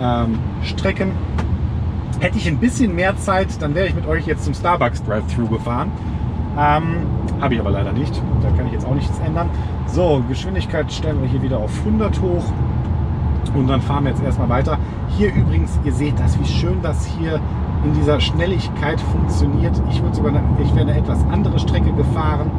ähm, 0.00 0.38
Strecken. 0.62 1.12
Hätte 2.20 2.38
ich 2.38 2.46
ein 2.46 2.58
bisschen 2.58 2.94
mehr 2.94 3.16
Zeit, 3.16 3.48
dann 3.60 3.74
wäre 3.74 3.86
ich 3.86 3.94
mit 3.94 4.06
euch 4.06 4.26
jetzt 4.26 4.44
zum 4.44 4.54
Starbucks 4.54 5.02
Drive-Thru 5.04 5.48
gefahren. 5.48 5.90
Ähm, 6.56 7.06
Habe 7.40 7.54
ich 7.54 7.60
aber 7.60 7.70
leider 7.70 7.92
nicht. 7.92 8.14
Da 8.42 8.50
kann 8.50 8.66
ich 8.66 8.72
jetzt 8.72 8.86
auch 8.86 8.94
nichts 8.94 9.18
ändern. 9.20 9.48
So, 9.92 10.22
Geschwindigkeit 10.26 10.90
stellen 10.90 11.20
wir 11.20 11.28
hier 11.28 11.42
wieder 11.42 11.58
auf 11.58 11.70
100 11.80 12.18
hoch. 12.22 12.44
Und 13.54 13.68
dann 13.68 13.82
fahren 13.82 14.04
wir 14.04 14.12
jetzt 14.12 14.22
erstmal 14.22 14.48
weiter. 14.48 14.78
Hier 15.18 15.34
übrigens, 15.34 15.78
ihr 15.84 15.92
seht 15.92 16.18
das, 16.18 16.40
wie 16.40 16.46
schön 16.46 16.80
das 16.80 17.04
hier 17.04 17.38
in 17.84 17.92
dieser 17.92 18.18
Schnelligkeit 18.18 18.98
funktioniert. 18.98 19.82
Ich, 19.90 20.02
würde 20.02 20.16
sogar, 20.16 20.32
eine, 20.32 20.42
ich 20.62 20.74
wäre 20.74 20.88
eine 20.88 20.96
etwas 20.96 21.22
andere 21.30 21.58
Strecke 21.58 21.92
gefahren. 21.92 22.50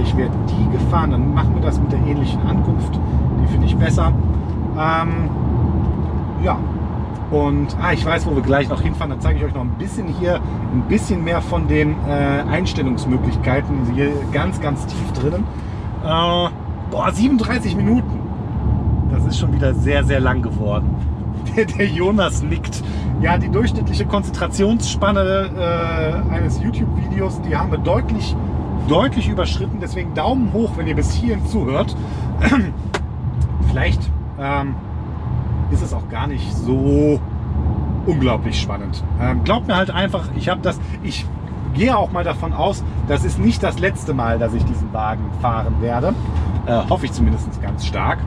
Ich 0.00 0.16
werde 0.16 0.30
die 0.48 0.70
gefahren, 0.70 1.10
dann 1.10 1.34
machen 1.34 1.52
wir 1.56 1.62
das 1.62 1.80
mit 1.80 1.90
der 1.90 1.98
ähnlichen 1.98 2.40
Ankunft. 2.46 2.94
Die 3.42 3.46
finde 3.48 3.66
ich 3.66 3.76
besser. 3.76 4.12
Ähm, 4.78 5.30
ja, 6.44 6.58
und 7.32 7.76
ah, 7.82 7.92
ich 7.92 8.06
weiß, 8.06 8.24
wo 8.26 8.36
wir 8.36 8.42
gleich 8.42 8.68
noch 8.68 8.82
hinfahren. 8.82 9.10
Dann 9.10 9.20
zeige 9.20 9.40
ich 9.40 9.44
euch 9.44 9.54
noch 9.54 9.62
ein 9.62 9.74
bisschen 9.78 10.06
hier, 10.06 10.36
ein 10.72 10.82
bisschen 10.82 11.24
mehr 11.24 11.40
von 11.40 11.66
den 11.66 11.96
äh, 12.08 12.44
Einstellungsmöglichkeiten. 12.48 13.94
Hier 13.94 14.12
ganz, 14.32 14.60
ganz 14.60 14.86
tief 14.86 15.12
drinnen. 15.14 15.42
Äh, 16.04 16.48
boah, 16.90 17.12
37 17.12 17.76
Minuten. 17.76 18.20
Das 19.10 19.24
ist 19.24 19.38
schon 19.38 19.52
wieder 19.52 19.74
sehr, 19.74 20.04
sehr 20.04 20.20
lang 20.20 20.42
geworden. 20.42 20.94
Der, 21.56 21.64
der 21.64 21.86
Jonas 21.86 22.42
nickt. 22.42 22.82
Ja, 23.22 23.38
die 23.38 23.48
durchschnittliche 23.48 24.04
Konzentrationsspanne 24.04 25.50
äh, 25.56 26.34
eines 26.34 26.60
YouTube-Videos, 26.60 27.40
die 27.40 27.56
haben 27.56 27.70
wir 27.70 27.78
deutlich, 27.78 28.36
deutlich 28.86 29.28
überschritten. 29.28 29.78
Deswegen 29.80 30.14
Daumen 30.14 30.52
hoch, 30.52 30.72
wenn 30.76 30.86
ihr 30.86 30.94
bis 30.94 31.12
hierhin 31.12 31.44
zuhört. 31.46 31.96
Vielleicht 33.70 34.02
ähm, 34.38 34.74
ist 35.70 35.82
es 35.82 35.92
auch 35.94 36.08
gar 36.10 36.26
nicht 36.26 36.54
so 36.54 37.18
unglaublich 38.06 38.60
spannend. 38.60 39.02
Ähm, 39.20 39.42
glaubt 39.44 39.66
mir 39.66 39.76
halt 39.76 39.90
einfach, 39.90 40.28
ich 40.36 40.48
habe 40.48 40.60
das, 40.60 40.78
ich 41.02 41.26
gehe 41.74 41.96
auch 41.96 42.10
mal 42.10 42.24
davon 42.24 42.52
aus, 42.52 42.84
das 43.06 43.24
ist 43.24 43.38
nicht 43.38 43.62
das 43.62 43.78
letzte 43.78 44.14
Mal, 44.14 44.38
dass 44.38 44.54
ich 44.54 44.64
diesen 44.64 44.92
Wagen 44.92 45.24
fahren 45.40 45.76
werde. 45.80 46.14
Äh, 46.68 46.82
hoffe 46.90 47.06
ich 47.06 47.12
zumindest 47.12 47.46
ganz 47.62 47.86
stark. 47.86 48.18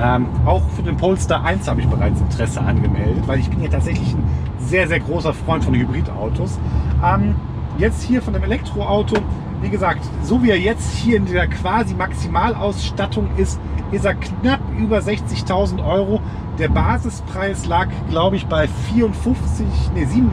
Ähm, 0.00 0.26
auch 0.46 0.62
für 0.76 0.82
den 0.82 0.96
Polestar 0.96 1.44
1 1.44 1.68
habe 1.68 1.80
ich 1.80 1.88
bereits 1.88 2.20
Interesse 2.20 2.60
angemeldet, 2.60 3.26
weil 3.26 3.40
ich 3.40 3.50
bin 3.50 3.60
ja 3.60 3.68
tatsächlich 3.68 4.14
ein 4.14 4.22
sehr, 4.60 4.86
sehr 4.86 5.00
großer 5.00 5.34
Freund 5.34 5.64
von 5.64 5.74
Hybridautos. 5.74 6.60
Ähm, 7.04 7.34
jetzt 7.78 8.02
hier 8.04 8.22
von 8.22 8.32
dem 8.32 8.44
Elektroauto, 8.44 9.16
wie 9.60 9.70
gesagt, 9.70 10.04
so 10.22 10.40
wie 10.40 10.50
er 10.50 10.58
jetzt 10.58 10.94
hier 10.98 11.16
in 11.16 11.26
der 11.26 11.48
quasi 11.48 11.94
Maximalausstattung 11.94 13.28
ist, 13.36 13.58
ist 13.90 14.04
er 14.04 14.14
knapp 14.14 14.60
über 14.78 14.98
60.000 14.98 15.84
Euro. 15.84 16.20
Der 16.60 16.68
Basispreis 16.68 17.66
lag, 17.66 17.88
glaube 18.08 18.36
ich, 18.36 18.46
bei 18.46 18.68
54, 18.68 19.66
nee, 19.96 20.04
7, 20.04 20.30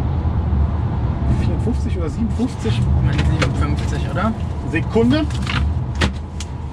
54 1.41 1.97
oder 1.97 2.09
57? 2.09 2.81
Moment, 2.95 3.23
57, 3.41 4.11
oder? 4.11 4.31
Sekunde. 4.69 5.25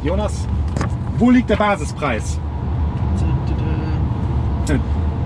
Jonas, 0.03 0.47
wo 1.19 1.31
liegt 1.31 1.51
der 1.51 1.57
Basispreis? 1.57 2.39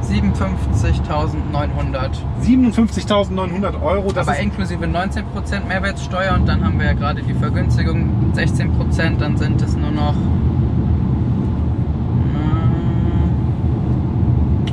57.900. 0.03 2.11
57.900 2.43 3.83
Euro. 3.83 4.13
Das 4.13 4.27
Aber 4.27 4.39
inklusive 4.39 4.87
19% 4.87 5.23
Mehrwertsteuer 5.67 6.35
und 6.35 6.49
dann 6.49 6.65
haben 6.65 6.79
wir 6.79 6.87
ja 6.87 6.95
gerade 6.95 7.23
die 7.23 7.35
Vergünstigung 7.35 8.33
16%, 8.35 9.19
dann 9.19 9.37
sind 9.37 9.61
es 9.61 9.77
nur 9.77 9.91
noch. 9.91 10.15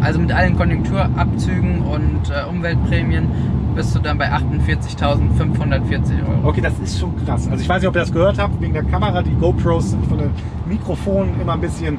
Also 0.01 0.19
mit 0.19 0.31
allen 0.31 0.55
Konjunkturabzügen 0.55 1.81
und 1.81 2.29
äh, 2.29 2.47
Umweltprämien 2.47 3.27
bist 3.75 3.93
du 3.93 3.99
dann 3.99 4.17
bei 4.17 4.31
48.540 4.31 6.27
Euro. 6.27 6.49
okay, 6.49 6.61
das 6.61 6.79
ist 6.79 6.99
schon 6.99 7.13
krass. 7.25 7.47
Also 7.49 7.61
ich 7.61 7.69
weiß 7.69 7.81
nicht, 7.81 7.89
ob 7.89 7.95
ihr 7.95 8.01
das 8.01 8.11
gehört 8.11 8.39
habt, 8.39 8.59
wegen 8.61 8.73
der 8.73 8.83
Kamera. 8.83 9.21
Die 9.21 9.35
GoPros 9.35 9.91
sind 9.91 10.05
von 10.07 10.17
den 10.17 10.31
Mikrofonen 10.65 11.39
immer 11.41 11.53
ein 11.53 11.61
bisschen 11.61 11.97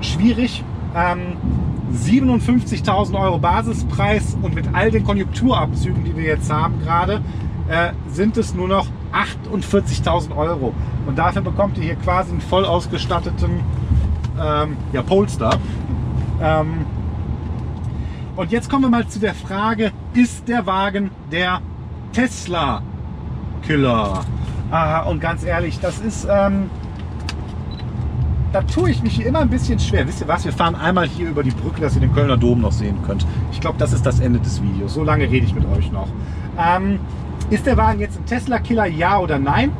schwierig. 0.00 0.62
Ähm, 0.94 1.36
57.000 1.92 3.18
Euro 3.18 3.38
Basispreis 3.38 4.36
und 4.42 4.54
mit 4.54 4.66
all 4.72 4.90
den 4.90 5.04
Konjunkturabzügen, 5.04 6.04
die 6.04 6.16
wir 6.16 6.24
jetzt 6.24 6.52
haben 6.52 6.80
gerade, 6.80 7.20
äh, 7.68 7.92
sind 8.08 8.36
es 8.36 8.54
nur 8.54 8.68
noch 8.68 8.86
48.000 9.12 10.36
Euro. 10.36 10.74
Und 11.06 11.18
dafür 11.18 11.42
bekommt 11.42 11.78
ihr 11.78 11.84
hier 11.84 11.96
quasi 11.96 12.32
einen 12.32 12.40
voll 12.40 12.64
ausgestatteten 12.64 13.60
ähm, 14.40 14.76
ja, 14.92 15.02
Polestar. 15.02 15.58
Ähm, 16.42 16.84
und 18.36 18.50
jetzt 18.50 18.68
kommen 18.68 18.82
wir 18.82 18.90
mal 18.90 19.06
zu 19.06 19.20
der 19.20 19.34
Frage, 19.34 19.92
ist 20.14 20.48
der 20.48 20.66
Wagen 20.66 21.10
der 21.30 21.60
Tesla-Killer? 22.12 24.24
Ah, 24.70 25.00
und 25.00 25.20
ganz 25.20 25.44
ehrlich, 25.44 25.78
das 25.80 25.98
ist... 25.98 26.26
Ähm, 26.30 26.70
da 28.52 28.62
tue 28.62 28.90
ich 28.90 29.02
mich 29.02 29.26
immer 29.26 29.40
ein 29.40 29.50
bisschen 29.50 29.80
schwer. 29.80 30.06
Wisst 30.06 30.20
ihr 30.20 30.28
was? 30.28 30.44
Wir 30.44 30.52
fahren 30.52 30.76
einmal 30.76 31.08
hier 31.08 31.28
über 31.28 31.42
die 31.42 31.50
Brücke, 31.50 31.80
dass 31.80 31.96
ihr 31.96 32.00
den 32.00 32.14
Kölner 32.14 32.36
Dom 32.36 32.60
noch 32.60 32.70
sehen 32.70 32.96
könnt. 33.04 33.26
Ich 33.50 33.60
glaube, 33.60 33.78
das 33.78 33.92
ist 33.92 34.06
das 34.06 34.20
Ende 34.20 34.38
des 34.38 34.62
Videos. 34.62 34.94
So 34.94 35.02
lange 35.02 35.28
rede 35.28 35.44
ich 35.44 35.56
mit 35.56 35.66
euch 35.76 35.90
noch. 35.90 36.06
Ähm, 36.56 37.00
ist 37.50 37.66
der 37.66 37.76
Wagen 37.76 37.98
jetzt 37.98 38.16
ein 38.16 38.26
Tesla-Killer, 38.26 38.86
ja 38.86 39.18
oder 39.18 39.40
nein? 39.40 39.72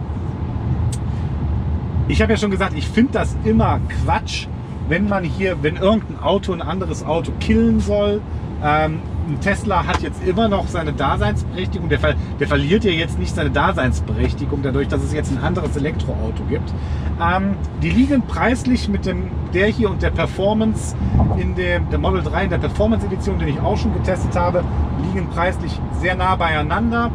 Ich 2.08 2.20
habe 2.20 2.32
ja 2.32 2.36
schon 2.36 2.50
gesagt, 2.50 2.72
ich 2.76 2.88
finde 2.88 3.12
das 3.12 3.36
immer 3.44 3.78
Quatsch, 4.02 4.48
wenn 4.88 5.08
man 5.08 5.22
hier, 5.22 5.62
wenn 5.62 5.76
irgendein 5.76 6.20
Auto 6.20 6.52
ein 6.52 6.60
anderes 6.60 7.06
Auto 7.06 7.30
killen 7.38 7.78
soll. 7.78 8.20
Ähm, 8.60 8.98
ein 9.28 9.40
Tesla 9.40 9.86
hat 9.86 10.02
jetzt 10.02 10.22
immer 10.26 10.48
noch 10.48 10.68
seine 10.68 10.92
Daseinsberechtigung. 10.92 11.88
Der, 11.88 11.98
der 12.38 12.46
verliert 12.46 12.84
ja 12.84 12.90
jetzt 12.90 13.18
nicht 13.18 13.34
seine 13.34 13.50
Daseinsberechtigung 13.50 14.62
dadurch, 14.62 14.88
dass 14.88 15.02
es 15.02 15.12
jetzt 15.12 15.32
ein 15.32 15.42
anderes 15.42 15.76
Elektroauto 15.76 16.44
gibt. 16.48 16.72
Ähm, 17.20 17.54
die 17.82 17.90
liegen 17.90 18.22
preislich 18.22 18.88
mit 18.88 19.06
dem 19.06 19.30
der 19.52 19.68
hier 19.68 19.90
und 19.90 20.02
der 20.02 20.10
Performance 20.10 20.96
in 21.36 21.54
dem 21.54 21.88
der 21.90 21.98
Model 21.98 22.22
3 22.22 22.44
in 22.44 22.50
der 22.50 22.58
Performance 22.58 23.06
Edition, 23.06 23.38
den 23.38 23.48
ich 23.48 23.60
auch 23.60 23.76
schon 23.76 23.92
getestet 23.94 24.36
habe, 24.36 24.64
liegen 25.12 25.28
preislich 25.28 25.80
sehr 26.00 26.16
nah 26.16 26.36
beieinander. 26.36 27.10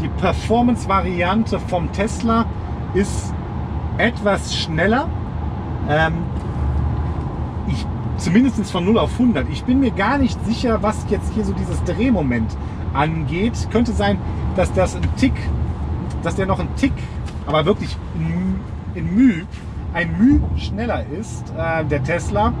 Die 0.00 0.08
Performance 0.08 0.88
Variante 0.88 1.58
vom 1.58 1.92
Tesla 1.92 2.46
ist 2.94 3.34
etwas 3.98 4.54
schneller. 4.54 5.08
Ähm, 5.88 6.14
ich, 7.66 7.86
zumindest 8.22 8.70
von 8.70 8.84
0 8.84 8.98
auf 8.98 9.12
100. 9.12 9.48
Ich 9.50 9.64
bin 9.64 9.80
mir 9.80 9.90
gar 9.90 10.18
nicht 10.18 10.42
sicher, 10.46 10.82
was 10.82 11.06
jetzt 11.10 11.32
hier 11.34 11.44
so 11.44 11.52
dieses 11.52 11.82
Drehmoment 11.84 12.56
angeht. 12.92 13.68
Könnte 13.70 13.92
sein, 13.92 14.18
dass 14.56 14.72
das 14.72 14.96
ein 14.96 15.02
Tick, 15.16 15.34
dass 16.22 16.36
der 16.36 16.46
noch 16.46 16.60
ein 16.60 16.74
Tick 16.76 16.92
aber 17.46 17.64
wirklich 17.64 17.96
in, 18.94 19.16
Mühe, 19.16 19.46
ein 19.94 20.16
Mühe 20.18 20.40
schneller 20.56 21.04
ist, 21.18 21.52
äh, 21.56 21.84
der 21.84 22.02
Tesla. 22.02 22.52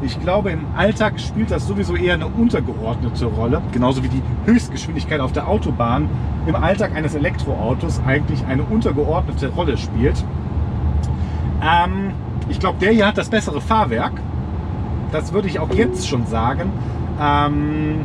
Ich 0.00 0.20
glaube, 0.20 0.52
im 0.52 0.64
Alltag 0.76 1.18
spielt 1.18 1.50
das 1.50 1.66
sowieso 1.66 1.96
eher 1.96 2.14
eine 2.14 2.26
untergeordnete 2.26 3.26
Rolle, 3.26 3.60
genauso 3.72 4.04
wie 4.04 4.08
die 4.08 4.22
Höchstgeschwindigkeit 4.46 5.20
auf 5.20 5.32
der 5.32 5.48
Autobahn 5.48 6.08
im 6.46 6.54
Alltag 6.54 6.94
eines 6.94 7.16
Elektroautos 7.16 8.00
eigentlich 8.06 8.44
eine 8.46 8.62
untergeordnete 8.62 9.48
Rolle 9.48 9.76
spielt. 9.76 10.24
Ähm, 11.60 12.12
ich 12.48 12.60
glaube, 12.60 12.78
der 12.78 12.92
hier 12.92 13.08
hat 13.08 13.18
das 13.18 13.28
bessere 13.28 13.60
Fahrwerk. 13.60 14.12
Das 15.12 15.32
würde 15.32 15.48
ich 15.48 15.58
auch 15.58 15.70
jetzt 15.70 16.08
schon 16.08 16.26
sagen. 16.26 16.70
Ähm, 17.20 18.04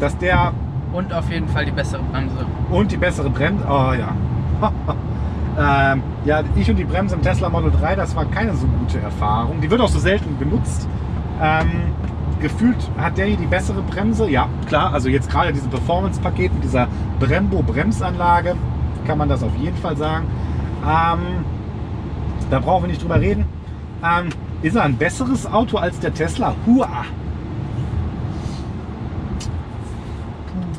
dass 0.00 0.16
der 0.18 0.52
Und 0.92 1.12
auf 1.12 1.30
jeden 1.30 1.48
Fall 1.48 1.64
die 1.64 1.72
bessere 1.72 2.02
Bremse. 2.02 2.46
und 2.70 2.92
die 2.92 2.96
bessere 2.96 3.30
Bremse. 3.30 3.64
Oh 3.68 3.92
ja. 3.92 4.14
ähm, 5.92 6.02
ja, 6.24 6.42
ich 6.54 6.70
und 6.70 6.76
die 6.76 6.84
Bremse 6.84 7.14
im 7.16 7.22
Tesla 7.22 7.48
Model 7.48 7.70
3, 7.70 7.96
das 7.96 8.14
war 8.14 8.24
keine 8.26 8.54
so 8.54 8.66
gute 8.66 9.00
Erfahrung. 9.00 9.60
Die 9.60 9.70
wird 9.70 9.80
auch 9.80 9.88
so 9.88 9.98
selten 9.98 10.36
benutzt. 10.38 10.88
Ähm, 11.42 11.92
gefühlt 12.40 12.76
hat 12.98 13.18
der 13.18 13.26
hier 13.26 13.36
die 13.36 13.46
bessere 13.46 13.82
Bremse. 13.82 14.30
Ja, 14.30 14.48
klar. 14.66 14.92
Also 14.92 15.08
jetzt 15.08 15.30
gerade 15.30 15.52
dieses 15.52 15.68
Performance-Paket 15.68 16.54
mit 16.54 16.64
dieser 16.64 16.88
Brembo-Bremsanlage 17.18 18.54
kann 19.06 19.18
man 19.18 19.28
das 19.28 19.42
auf 19.42 19.54
jeden 19.56 19.76
Fall 19.76 19.96
sagen. 19.96 20.26
Ähm, 20.84 21.44
da 22.50 22.60
brauchen 22.60 22.84
wir 22.84 22.88
nicht 22.88 23.02
drüber 23.02 23.20
reden. 23.20 23.44
Ähm, 24.02 24.28
ist 24.62 24.76
er 24.76 24.82
ein 24.82 24.96
besseres 24.96 25.46
Auto 25.46 25.76
als 25.78 26.00
der 26.00 26.12
Tesla? 26.12 26.54
Hua! 26.66 27.04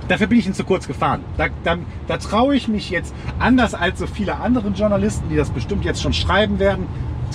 Dafür 0.07 0.27
bin 0.27 0.39
ich 0.39 0.47
ihn 0.47 0.55
zu 0.55 0.63
kurz 0.63 0.87
gefahren. 0.87 1.23
Da, 1.37 1.47
da, 1.63 1.77
da 2.07 2.17
traue 2.17 2.55
ich 2.55 2.67
mich 2.67 2.89
jetzt, 2.89 3.13
anders 3.37 3.75
als 3.75 3.99
so 3.99 4.07
viele 4.07 4.37
andere 4.37 4.69
Journalisten, 4.69 5.29
die 5.29 5.35
das 5.35 5.51
bestimmt 5.51 5.85
jetzt 5.85 6.01
schon 6.01 6.13
schreiben 6.13 6.57
werden, 6.57 6.87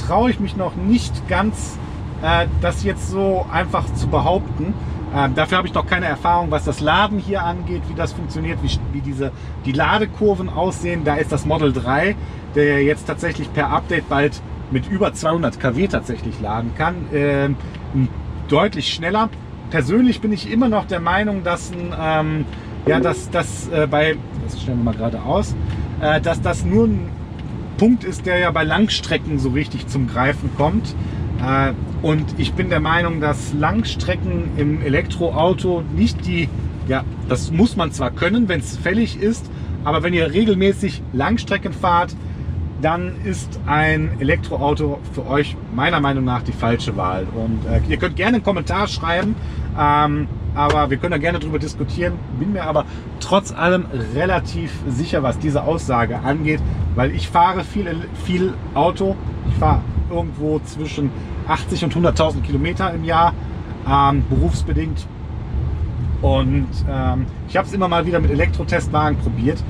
traue 0.06 0.30
ich 0.30 0.40
mich 0.40 0.56
noch 0.56 0.74
nicht 0.74 1.28
ganz, 1.28 1.78
äh, 2.22 2.46
das 2.60 2.82
jetzt 2.82 3.10
so 3.10 3.46
einfach 3.50 3.84
zu 3.94 4.08
behaupten. 4.08 4.74
Ähm, 5.14 5.36
dafür 5.36 5.58
habe 5.58 5.68
ich 5.68 5.74
noch 5.74 5.86
keine 5.86 6.06
Erfahrung, 6.06 6.50
was 6.50 6.64
das 6.64 6.80
Laden 6.80 7.20
hier 7.20 7.44
angeht, 7.44 7.82
wie 7.88 7.94
das 7.94 8.12
funktioniert, 8.12 8.58
wie, 8.62 8.70
wie 8.92 9.00
diese, 9.00 9.30
die 9.64 9.72
Ladekurven 9.72 10.48
aussehen. 10.48 11.04
Da 11.04 11.14
ist 11.14 11.30
das 11.30 11.46
Model 11.46 11.72
3, 11.72 12.16
der 12.56 12.82
jetzt 12.82 13.06
tatsächlich 13.06 13.52
per 13.52 13.70
Update 13.70 14.08
bald 14.08 14.42
mit 14.70 14.90
über 14.90 15.12
200 15.12 15.60
kW 15.60 15.88
tatsächlich 15.88 16.40
laden 16.40 16.74
kann, 16.76 16.94
ähm, 17.12 17.56
deutlich 18.48 18.92
schneller. 18.92 19.30
Persönlich 19.70 20.20
bin 20.20 20.32
ich 20.32 20.50
immer 20.50 20.68
noch 20.68 20.86
der 20.86 21.00
Meinung, 21.00 21.42
dass 21.42 21.72
ein, 21.72 21.94
ähm, 21.98 22.44
ja, 22.86 23.00
dass 23.00 23.30
das 23.30 23.68
äh, 23.68 23.86
bei, 23.90 24.16
das 24.44 24.60
stellen 24.60 24.78
wir 24.78 24.92
mal 24.92 24.94
gerade 24.94 25.22
aus, 25.22 25.54
äh, 26.00 26.20
dass 26.20 26.40
das 26.42 26.64
nur 26.64 26.86
ein 26.86 27.08
Punkt 27.78 28.04
ist, 28.04 28.26
der 28.26 28.38
ja 28.38 28.50
bei 28.50 28.62
Langstrecken 28.64 29.38
so 29.38 29.50
richtig 29.50 29.88
zum 29.88 30.06
Greifen 30.06 30.50
kommt. 30.56 30.94
Äh, 31.44 31.72
und 32.02 32.24
ich 32.38 32.52
bin 32.52 32.68
der 32.68 32.80
Meinung, 32.80 33.20
dass 33.20 33.52
Langstrecken 33.54 34.50
im 34.56 34.82
Elektroauto 34.82 35.82
nicht 35.94 36.26
die, 36.26 36.48
ja, 36.86 37.04
das 37.28 37.50
muss 37.50 37.76
man 37.76 37.92
zwar 37.92 38.10
können, 38.10 38.48
wenn 38.48 38.60
es 38.60 38.76
fällig 38.76 39.20
ist, 39.20 39.50
aber 39.84 40.02
wenn 40.02 40.14
ihr 40.14 40.32
regelmäßig 40.32 41.02
Langstrecken 41.12 41.72
fahrt, 41.72 42.14
dann 42.80 43.14
ist 43.24 43.60
ein 43.66 44.20
Elektroauto 44.20 44.98
für 45.12 45.26
euch 45.26 45.56
meiner 45.74 46.00
Meinung 46.00 46.24
nach 46.24 46.42
die 46.42 46.52
falsche 46.52 46.96
Wahl. 46.96 47.26
Und 47.34 47.60
äh, 47.66 47.80
ihr 47.88 47.96
könnt 47.96 48.16
gerne 48.16 48.36
einen 48.36 48.44
Kommentar 48.44 48.88
schreiben, 48.88 49.36
ähm, 49.78 50.28
aber 50.54 50.90
wir 50.90 50.96
können 50.98 51.12
da 51.12 51.18
gerne 51.18 51.38
drüber 51.38 51.58
diskutieren. 51.58 52.14
Bin 52.38 52.52
mir 52.52 52.64
aber 52.64 52.84
trotz 53.20 53.52
allem 53.52 53.86
relativ 54.14 54.72
sicher, 54.88 55.22
was 55.22 55.38
diese 55.38 55.64
Aussage 55.64 56.18
angeht, 56.20 56.60
weil 56.94 57.12
ich 57.12 57.28
fahre 57.28 57.64
viel, 57.64 58.06
viel 58.24 58.54
Auto. 58.74 59.16
Ich 59.48 59.54
fahre 59.54 59.80
irgendwo 60.10 60.58
zwischen 60.60 61.10
80 61.48 61.84
und 61.84 61.96
100.000 61.96 62.42
Kilometer 62.42 62.92
im 62.92 63.04
Jahr, 63.04 63.32
ähm, 63.88 64.24
berufsbedingt. 64.28 65.06
Und 66.22 66.68
ähm, 66.88 67.26
ich 67.48 67.56
habe 67.56 67.66
es 67.66 67.74
immer 67.74 67.88
mal 67.88 68.06
wieder 68.06 68.18
mit 68.18 68.30
Elektrotestwagen 68.30 69.18
probiert 69.18 69.62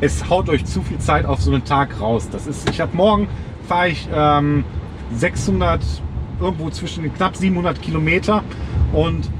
es 0.00 0.28
haut 0.28 0.48
euch 0.48 0.64
zu 0.64 0.82
viel 0.82 0.98
Zeit 0.98 1.26
auf 1.26 1.40
so 1.40 1.52
einen 1.52 1.64
Tag 1.64 2.00
raus. 2.00 2.28
Das 2.30 2.46
ist, 2.46 2.68
ich 2.70 2.80
habe 2.80 2.96
morgen 2.96 3.28
fahre 3.68 3.88
ich 3.88 4.08
ähm, 4.12 4.64
600 5.14 5.80
irgendwo 6.40 6.70
zwischen 6.70 7.12
knapp 7.14 7.36
700 7.36 7.80
Kilometer 7.80 8.42
und 8.92 9.30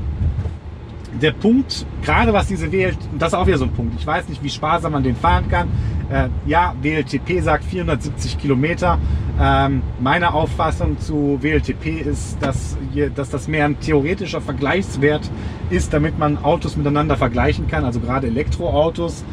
der 1.20 1.32
Punkt, 1.32 1.86
gerade 2.02 2.32
was 2.32 2.46
diese 2.46 2.70
WLTP, 2.70 2.98
das 3.18 3.32
ist 3.32 3.34
auch 3.34 3.46
wieder 3.46 3.58
so 3.58 3.64
ein 3.64 3.72
Punkt. 3.72 3.94
Ich 3.98 4.06
weiß 4.06 4.28
nicht, 4.28 4.42
wie 4.42 4.50
sparsam 4.50 4.92
man 4.92 5.02
den 5.02 5.16
fahren 5.16 5.48
kann. 5.48 5.68
Äh, 6.10 6.28
ja, 6.46 6.74
WLTP 6.80 7.42
sagt 7.42 7.64
470 7.64 8.38
Kilometer. 8.38 8.98
Ähm, 9.40 9.82
meine 9.98 10.32
Auffassung 10.32 10.98
zu 11.00 11.38
WLTP 11.40 12.00
ist, 12.00 12.38
dass, 12.40 12.76
dass 13.14 13.30
das 13.30 13.48
mehr 13.48 13.64
ein 13.64 13.80
theoretischer 13.80 14.40
Vergleichswert 14.40 15.28
ist, 15.70 15.92
damit 15.92 16.18
man 16.18 16.38
Autos 16.38 16.76
miteinander 16.76 17.16
vergleichen 17.16 17.66
kann, 17.66 17.84
also 17.84 18.00
gerade 18.00 18.28
Elektroautos. 18.28 19.24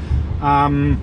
Ähm, 0.44 0.98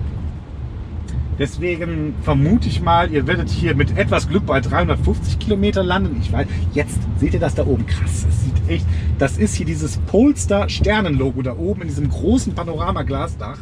Deswegen 1.37 2.13
vermute 2.21 2.69
ich 2.69 2.81
mal, 2.81 3.11
ihr 3.11 3.27
werdet 3.27 3.49
hier 3.49 3.75
mit 3.75 3.97
etwas 3.97 4.29
Glück 4.29 4.45
bei 4.45 4.61
350 4.61 5.37
Kilometer 5.37 5.83
landen. 5.83 6.17
Ich 6.21 6.31
weiß, 6.31 6.47
jetzt 6.73 6.97
seht 7.17 7.33
ihr 7.33 7.39
das 7.39 7.55
da 7.55 7.65
oben. 7.65 7.85
Krass, 7.85 8.25
das 8.25 8.43
sieht 8.43 8.69
echt. 8.69 8.85
Das 9.19 9.37
ist 9.37 9.55
hier 9.55 9.65
dieses 9.65 9.97
Polestar 9.97 10.69
Sternenlogo 10.69 11.41
da 11.41 11.57
oben 11.57 11.81
in 11.81 11.87
diesem 11.89 12.09
großen 12.09 12.55
Panoramaglasdach. 12.55 13.57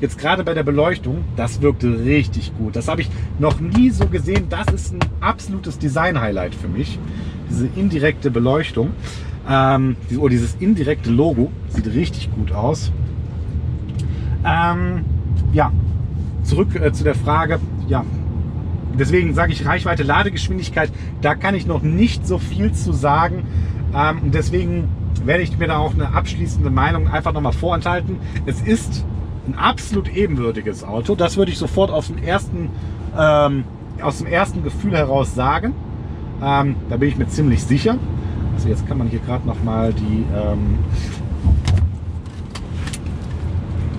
Jetzt 0.00 0.18
gerade 0.18 0.44
bei 0.44 0.52
der 0.52 0.64
Beleuchtung, 0.64 1.24
das 1.36 1.62
wirkte 1.62 2.04
richtig 2.04 2.52
gut. 2.58 2.76
Das 2.76 2.88
habe 2.88 3.00
ich 3.00 3.10
noch 3.38 3.58
nie 3.60 3.88
so 3.88 4.06
gesehen. 4.06 4.46
Das 4.50 4.66
ist 4.68 4.92
ein 4.92 5.00
absolutes 5.20 5.78
Design-Highlight 5.78 6.54
für 6.54 6.68
mich. 6.68 6.98
Diese 7.48 7.68
indirekte 7.74 8.30
Beleuchtung. 8.30 8.90
Ähm, 9.48 9.96
oder 10.18 10.30
dieses 10.30 10.56
indirekte 10.56 11.10
Logo 11.10 11.50
sieht 11.68 11.86
richtig 11.86 12.30
gut 12.34 12.52
aus. 12.52 12.92
Ähm, 14.44 15.04
ja, 15.52 15.72
zurück 16.44 16.74
äh, 16.74 16.92
zu 16.92 17.04
der 17.04 17.14
Frage, 17.14 17.58
ja, 17.88 18.04
deswegen 18.98 19.34
sage 19.34 19.52
ich 19.52 19.66
Reichweite, 19.66 20.02
Ladegeschwindigkeit, 20.02 20.90
da 21.20 21.34
kann 21.34 21.54
ich 21.54 21.66
noch 21.66 21.82
nicht 21.82 22.26
so 22.26 22.38
viel 22.38 22.72
zu 22.72 22.92
sagen. 22.92 23.46
Ähm, 23.94 24.22
und 24.24 24.34
deswegen 24.34 24.88
werde 25.24 25.42
ich 25.42 25.58
mir 25.58 25.68
da 25.68 25.78
auch 25.78 25.94
eine 25.94 26.14
abschließende 26.14 26.70
Meinung 26.70 27.08
einfach 27.08 27.32
nochmal 27.32 27.52
vorenthalten. 27.52 28.16
Es 28.46 28.60
ist 28.60 29.04
ein 29.46 29.54
absolut 29.56 30.14
ebenwürdiges 30.14 30.84
Auto. 30.84 31.14
Das 31.14 31.36
würde 31.36 31.52
ich 31.52 31.58
sofort 31.58 31.90
aus 31.90 32.08
dem 32.08 32.18
ersten, 32.18 32.70
ähm, 33.18 33.64
aus 34.00 34.18
dem 34.18 34.26
ersten 34.26 34.62
Gefühl 34.62 34.96
heraus 34.96 35.34
sagen. 35.34 35.74
Ähm, 36.42 36.76
da 36.88 36.96
bin 36.96 37.08
ich 37.08 37.16
mir 37.16 37.28
ziemlich 37.28 37.62
sicher. 37.62 37.96
Also 38.54 38.68
jetzt 38.68 38.86
kann 38.86 38.98
man 38.98 39.08
hier 39.08 39.20
gerade 39.20 39.46
nochmal 39.46 39.92
die... 39.92 40.24
Ähm, 40.34 40.78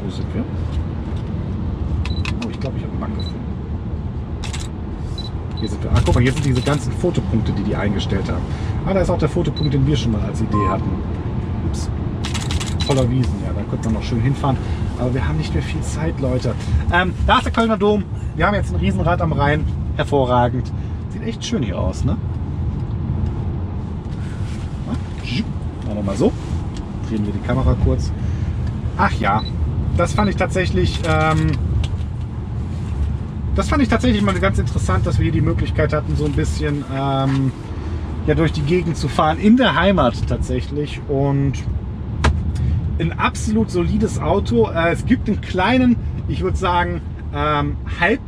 wo 0.04 0.12
sind 0.12 0.28
wir? 0.34 0.43
Oh, 2.46 2.50
ich 2.52 2.60
glaube, 2.60 2.78
ich 2.78 2.84
habe 2.84 2.93
einen 2.93 3.02
Bug 3.02 3.18
gefunden. 3.18 3.46
Hier 5.60 5.70
sind 5.70 5.84
wir. 5.84 5.91
Ah, 5.91 6.01
guck 6.06 6.16
mal, 6.16 6.22
hier 6.22 6.34
sind 6.34 6.45
diese 6.45 6.62
ganzen 6.62 6.91
Fotopunkte, 6.91 7.51
die 7.53 7.64
die 7.64 7.76
eingestellt 7.76 8.30
haben. 8.30 8.43
Ah, 8.86 8.93
da 8.93 9.01
ist 9.01 9.10
auch 9.10 9.18
der 9.18 9.30
Fotopunkt, 9.30 9.74
den 9.74 9.88
wir 9.88 9.95
schon 9.95 10.12
mal 10.12 10.22
als 10.22 10.41
Idee 10.41 10.68
hatten. 10.70 10.89
Ups. 11.68 11.89
Voller 12.86 13.10
Wiesen, 13.10 13.34
ja, 13.43 13.51
da 13.53 13.62
könnte 13.70 13.86
man 13.86 13.95
noch 13.95 14.03
schön 14.03 14.22
hinfahren. 14.22 14.58
Aber 14.99 15.14
wir 15.14 15.28
haben 15.28 15.38
nicht 15.38 15.53
mehr 15.53 15.64
viel 15.64 15.82
Zeit, 15.82 16.20
Leute. 16.20 16.53
Ähm, 16.93 17.14
da 17.26 17.38
ist 17.38 17.45
der 17.45 17.51
Kölner 17.51 17.78
Dom. 17.78 18.03
Wir 18.36 18.45
haben 18.47 18.53
jetzt 18.53 18.74
ein 18.74 18.80
Riesenrad 18.80 19.22
am 19.22 19.32
Rhein. 19.32 19.66
Hervorragend. 19.95 20.72
Sieht 21.10 21.24
echt 21.24 21.43
schön 21.43 21.64
hier 21.64 21.80
aus, 21.80 22.03
ne? 22.03 22.18
Machen 25.86 25.97
wir 25.97 26.03
mal 26.03 26.18
so. 26.18 26.32
Drehen 27.10 27.26
wir 27.26 27.34
die 27.34 27.47
Kamera 27.47 27.76
kurz. 27.84 28.12
Ach 28.97 29.12
ja, 29.14 29.41
das 29.97 30.14
fand 30.14 30.30
ich 30.30 30.36
tatsächlich. 30.36 30.99
Ähm, 31.08 31.51
das 33.56 33.70
fand 33.70 33.82
ich 33.82 33.89
tatsächlich 33.89 34.22
mal 34.22 34.38
ganz 34.38 34.60
interessant, 34.60 35.08
dass 35.08 35.18
wir 35.18 35.24
hier 35.24 35.32
die 35.32 35.41
Möglichkeit 35.41 35.93
hatten, 35.93 36.16
so 36.16 36.26
ein 36.26 36.34
bisschen 36.34 36.84
ähm, 36.93 37.51
ja, 38.28 38.36
durch 38.36 38.51
die 38.51 38.62
Gegend 38.62 38.97
zu 38.97 39.08
fahren, 39.08 39.39
in 39.39 39.56
der 39.56 39.76
Heimat 39.76 40.28
tatsächlich. 40.28 40.99
Und 41.08 41.53
ein 42.99 43.18
absolut 43.18 43.72
solides 43.72 44.20
Auto. 44.20 44.70
Äh, 44.70 44.91
es 44.91 45.06
gibt 45.06 45.30
einen 45.30 45.39
kleinen, 45.39 45.95
ich 46.28 46.41
würde 46.41 46.58
sagen, 46.58 47.01
ähm, 47.34 47.78
Hype 47.99 48.20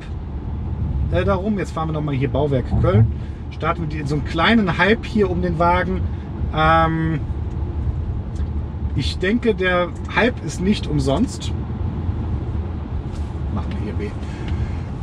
äh, 1.11 1.25
darum. 1.25 1.59
Jetzt 1.59 1.71
fahren 1.71 1.89
wir 1.89 1.93
nochmal 1.93 2.15
hier 2.15 2.29
Bauwerk 2.29 2.65
Köln. 2.81 3.11
Starten 3.51 3.87
wir 3.89 4.07
so 4.07 4.15
einen 4.15 4.25
kleinen 4.25 4.77
Hype 4.77 5.05
hier 5.05 5.29
um 5.29 5.41
den 5.41 5.59
Wagen. 5.59 6.01
Ähm, 6.55 7.19
ich 8.95 9.17
denke, 9.17 9.55
der 9.55 9.89
Hype 10.15 10.43
ist 10.45 10.61
nicht 10.61 10.87
umsonst. 10.87 11.51
Machen 13.53 13.71
wir 13.71 13.83
hier 13.83 13.93
B 13.93 14.36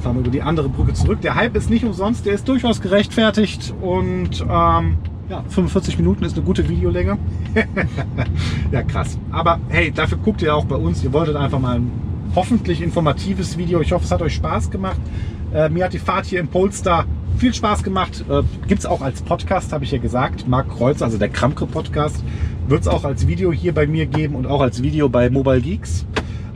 fahren 0.04 0.18
über 0.18 0.30
die 0.30 0.42
andere 0.42 0.68
Brücke 0.68 0.92
zurück. 0.92 1.20
Der 1.22 1.34
Hype 1.34 1.56
ist 1.56 1.70
nicht 1.70 1.84
umsonst, 1.84 2.26
der 2.26 2.34
ist 2.34 2.46
durchaus 2.46 2.80
gerechtfertigt 2.80 3.74
und 3.80 4.42
ähm, 4.42 4.98
ja, 5.30 5.42
45 5.48 5.98
Minuten 5.98 6.24
ist 6.24 6.36
eine 6.36 6.44
gute 6.44 6.68
Videolänge. 6.68 7.16
ja, 8.72 8.82
krass. 8.82 9.18
Aber 9.32 9.58
hey, 9.68 9.90
dafür 9.90 10.18
guckt 10.18 10.42
ihr 10.42 10.54
auch 10.54 10.66
bei 10.66 10.76
uns. 10.76 11.02
Ihr 11.02 11.12
wolltet 11.12 11.36
einfach 11.36 11.58
mal 11.58 11.76
ein 11.76 11.90
hoffentlich 12.34 12.82
informatives 12.82 13.56
Video. 13.56 13.80
Ich 13.80 13.92
hoffe, 13.92 14.04
es 14.04 14.10
hat 14.10 14.20
euch 14.20 14.34
Spaß 14.34 14.70
gemacht. 14.70 15.00
Äh, 15.54 15.70
mir 15.70 15.86
hat 15.86 15.94
die 15.94 15.98
Fahrt 15.98 16.26
hier 16.26 16.40
im 16.40 16.48
Polestar 16.48 17.06
viel 17.38 17.54
Spaß 17.54 17.82
gemacht. 17.82 18.24
Äh, 18.28 18.42
Gibt 18.68 18.80
es 18.80 18.86
auch 18.86 19.00
als 19.00 19.22
Podcast, 19.22 19.72
habe 19.72 19.84
ich 19.84 19.92
ja 19.92 19.98
gesagt. 19.98 20.46
Marc 20.46 20.68
Kreuz, 20.68 21.00
also 21.00 21.16
der 21.16 21.30
Kramke 21.30 21.64
Podcast, 21.64 22.22
wird 22.68 22.82
es 22.82 22.88
auch 22.88 23.04
als 23.04 23.26
Video 23.26 23.52
hier 23.52 23.72
bei 23.72 23.86
mir 23.86 24.04
geben 24.04 24.34
und 24.34 24.46
auch 24.46 24.60
als 24.60 24.82
Video 24.82 25.08
bei 25.08 25.30
Mobile 25.30 25.62
Geeks. 25.62 26.04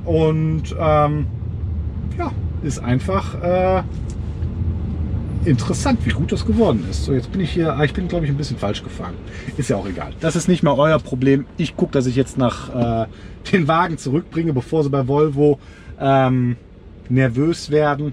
Und 0.05 0.77
ähm, 0.79 1.27
ja, 2.19 2.33
ist 2.62 2.81
einfach 2.81 3.41
äh, 3.43 3.83
interessant, 5.45 6.01
wie 6.05 6.11
gut 6.11 6.33
das 6.33 6.45
geworden 6.45 6.85
ist. 6.91 7.05
So, 7.05 7.12
jetzt 7.12 7.31
bin 7.33 7.41
ich 7.41 7.51
hier, 7.51 7.75
ah, 7.75 7.85
ich 7.85 7.93
bin 7.93 8.09
glaube 8.09 8.25
ich 8.25 8.31
ein 8.31 8.37
bisschen 8.37 8.59
falsch 8.59 8.83
gefahren. 8.83 9.14
Ist 9.57 9.71
ja 9.71 9.77
auch 9.77 9.87
egal. 9.87 10.12
Das 10.21 10.37
ist 10.37 10.49
nicht 10.49 10.62
mehr 10.62 10.77
euer 10.77 10.99
Problem. 10.99 11.47
Ich 11.57 11.77
gucke, 11.77 11.93
dass 11.93 12.07
ich 12.07 12.16
jetzt 12.16 12.37
nach 12.39 13.05
äh, 13.05 13.07
den 13.53 13.69
Wagen 13.69 13.99
zurückbringe, 13.99 14.53
bevor 14.53 14.83
sie 14.83 14.91
bei 14.91 15.07
Volvo 15.07 15.59
ähm, 16.01 16.57
nervös 17.09 17.71
werden. 17.71 18.12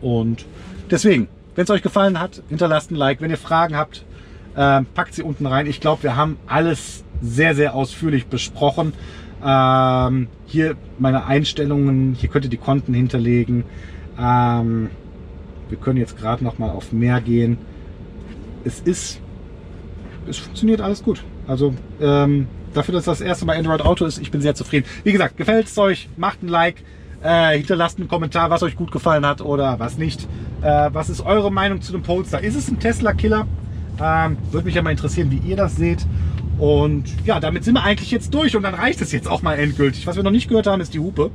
Und 0.00 0.44
deswegen, 0.90 1.28
wenn 1.54 1.64
es 1.64 1.70
euch 1.70 1.82
gefallen 1.82 2.20
hat, 2.20 2.42
hinterlasst 2.48 2.90
ein 2.90 2.96
Like. 2.96 3.20
Wenn 3.20 3.30
ihr 3.30 3.38
Fragen 3.38 3.76
habt, 3.76 4.04
äh, 4.54 4.82
packt 4.94 5.14
sie 5.14 5.22
unten 5.22 5.46
rein. 5.46 5.66
Ich 5.66 5.80
glaube, 5.80 6.04
wir 6.04 6.14
haben 6.16 6.36
alles 6.46 7.04
sehr, 7.20 7.54
sehr 7.54 7.74
ausführlich 7.74 8.26
besprochen. 8.26 8.92
Ähm, 9.44 10.28
hier 10.46 10.76
meine 10.98 11.26
Einstellungen, 11.26 12.14
hier 12.14 12.28
könnt 12.28 12.44
ihr 12.44 12.50
die 12.50 12.56
Konten 12.56 12.94
hinterlegen. 12.94 13.64
Ähm, 14.18 14.90
wir 15.68 15.78
können 15.78 15.98
jetzt 15.98 16.18
gerade 16.18 16.42
noch 16.42 16.58
mal 16.58 16.70
auf 16.70 16.92
mehr 16.92 17.20
gehen. 17.20 17.58
Es 18.64 18.80
ist, 18.80 19.20
es 20.28 20.38
funktioniert 20.38 20.80
alles 20.80 21.02
gut. 21.02 21.22
Also 21.46 21.74
ähm, 22.00 22.48
dafür, 22.74 22.94
dass 22.94 23.04
das 23.04 23.20
erste 23.20 23.46
Mal 23.46 23.56
Android 23.56 23.82
Auto 23.82 24.04
ist, 24.04 24.18
ich 24.18 24.30
bin 24.30 24.40
sehr 24.40 24.54
zufrieden. 24.54 24.86
Wie 25.04 25.12
gesagt, 25.12 25.36
gefällt 25.36 25.66
es 25.66 25.78
euch, 25.78 26.08
macht 26.16 26.42
ein 26.42 26.48
Like, 26.48 26.82
äh, 27.22 27.56
hinterlasst 27.56 27.98
einen 27.98 28.08
Kommentar, 28.08 28.50
was 28.50 28.62
euch 28.62 28.76
gut 28.76 28.90
gefallen 28.90 29.26
hat 29.26 29.40
oder 29.40 29.78
was 29.78 29.98
nicht. 29.98 30.28
Äh, 30.62 30.90
was 30.92 31.10
ist 31.10 31.20
eure 31.20 31.52
Meinung 31.52 31.80
zu 31.80 31.92
dem 31.92 32.02
Polestar? 32.02 32.42
Ist 32.42 32.56
es 32.56 32.68
ein 32.68 32.78
Tesla-Killer? 32.78 33.46
Ähm, 34.00 34.36
Würde 34.50 34.66
mich 34.66 34.74
ja 34.74 34.82
mal 34.82 34.90
interessieren, 34.90 35.30
wie 35.30 35.38
ihr 35.48 35.56
das 35.56 35.76
seht. 35.76 36.06
Und 36.58 37.04
ja, 37.24 37.40
damit 37.40 37.64
sind 37.64 37.74
wir 37.74 37.84
eigentlich 37.84 38.10
jetzt 38.10 38.34
durch 38.34 38.56
und 38.56 38.64
dann 38.64 38.74
reicht 38.74 39.00
es 39.00 39.12
jetzt 39.12 39.28
auch 39.28 39.42
mal 39.42 39.54
endgültig. 39.54 40.06
Was 40.06 40.16
wir 40.16 40.22
noch 40.22 40.30
nicht 40.30 40.48
gehört 40.48 40.66
haben, 40.66 40.80
ist 40.80 40.92
die 40.92 40.98
Hupe. 40.98 41.30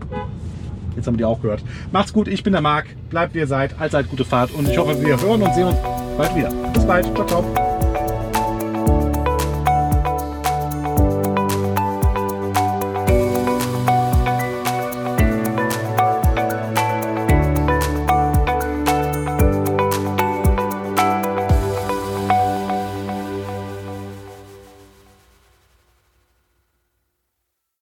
Jetzt 0.95 1.07
haben 1.07 1.15
wir 1.15 1.19
die 1.19 1.25
auch 1.25 1.41
gehört. 1.41 1.63
Macht's 1.91 2.13
gut, 2.13 2.27
ich 2.27 2.43
bin 2.43 2.53
der 2.53 2.61
Marc. 2.61 2.85
Bleibt 3.09 3.33
wie 3.33 3.39
ihr 3.39 3.47
seid, 3.47 3.79
allzeit 3.79 4.09
gute 4.09 4.25
Fahrt 4.25 4.51
und 4.51 4.67
ich 4.67 4.77
hoffe, 4.77 5.01
wir 5.03 5.19
hören 5.19 5.41
und 5.41 5.53
sehen 5.53 5.67
uns 5.67 5.77
bald 6.17 6.35
wieder. 6.35 6.51
Bis 6.73 6.85
bald, 6.85 7.05
ciao, 7.15 7.25
ciao. 7.25 7.72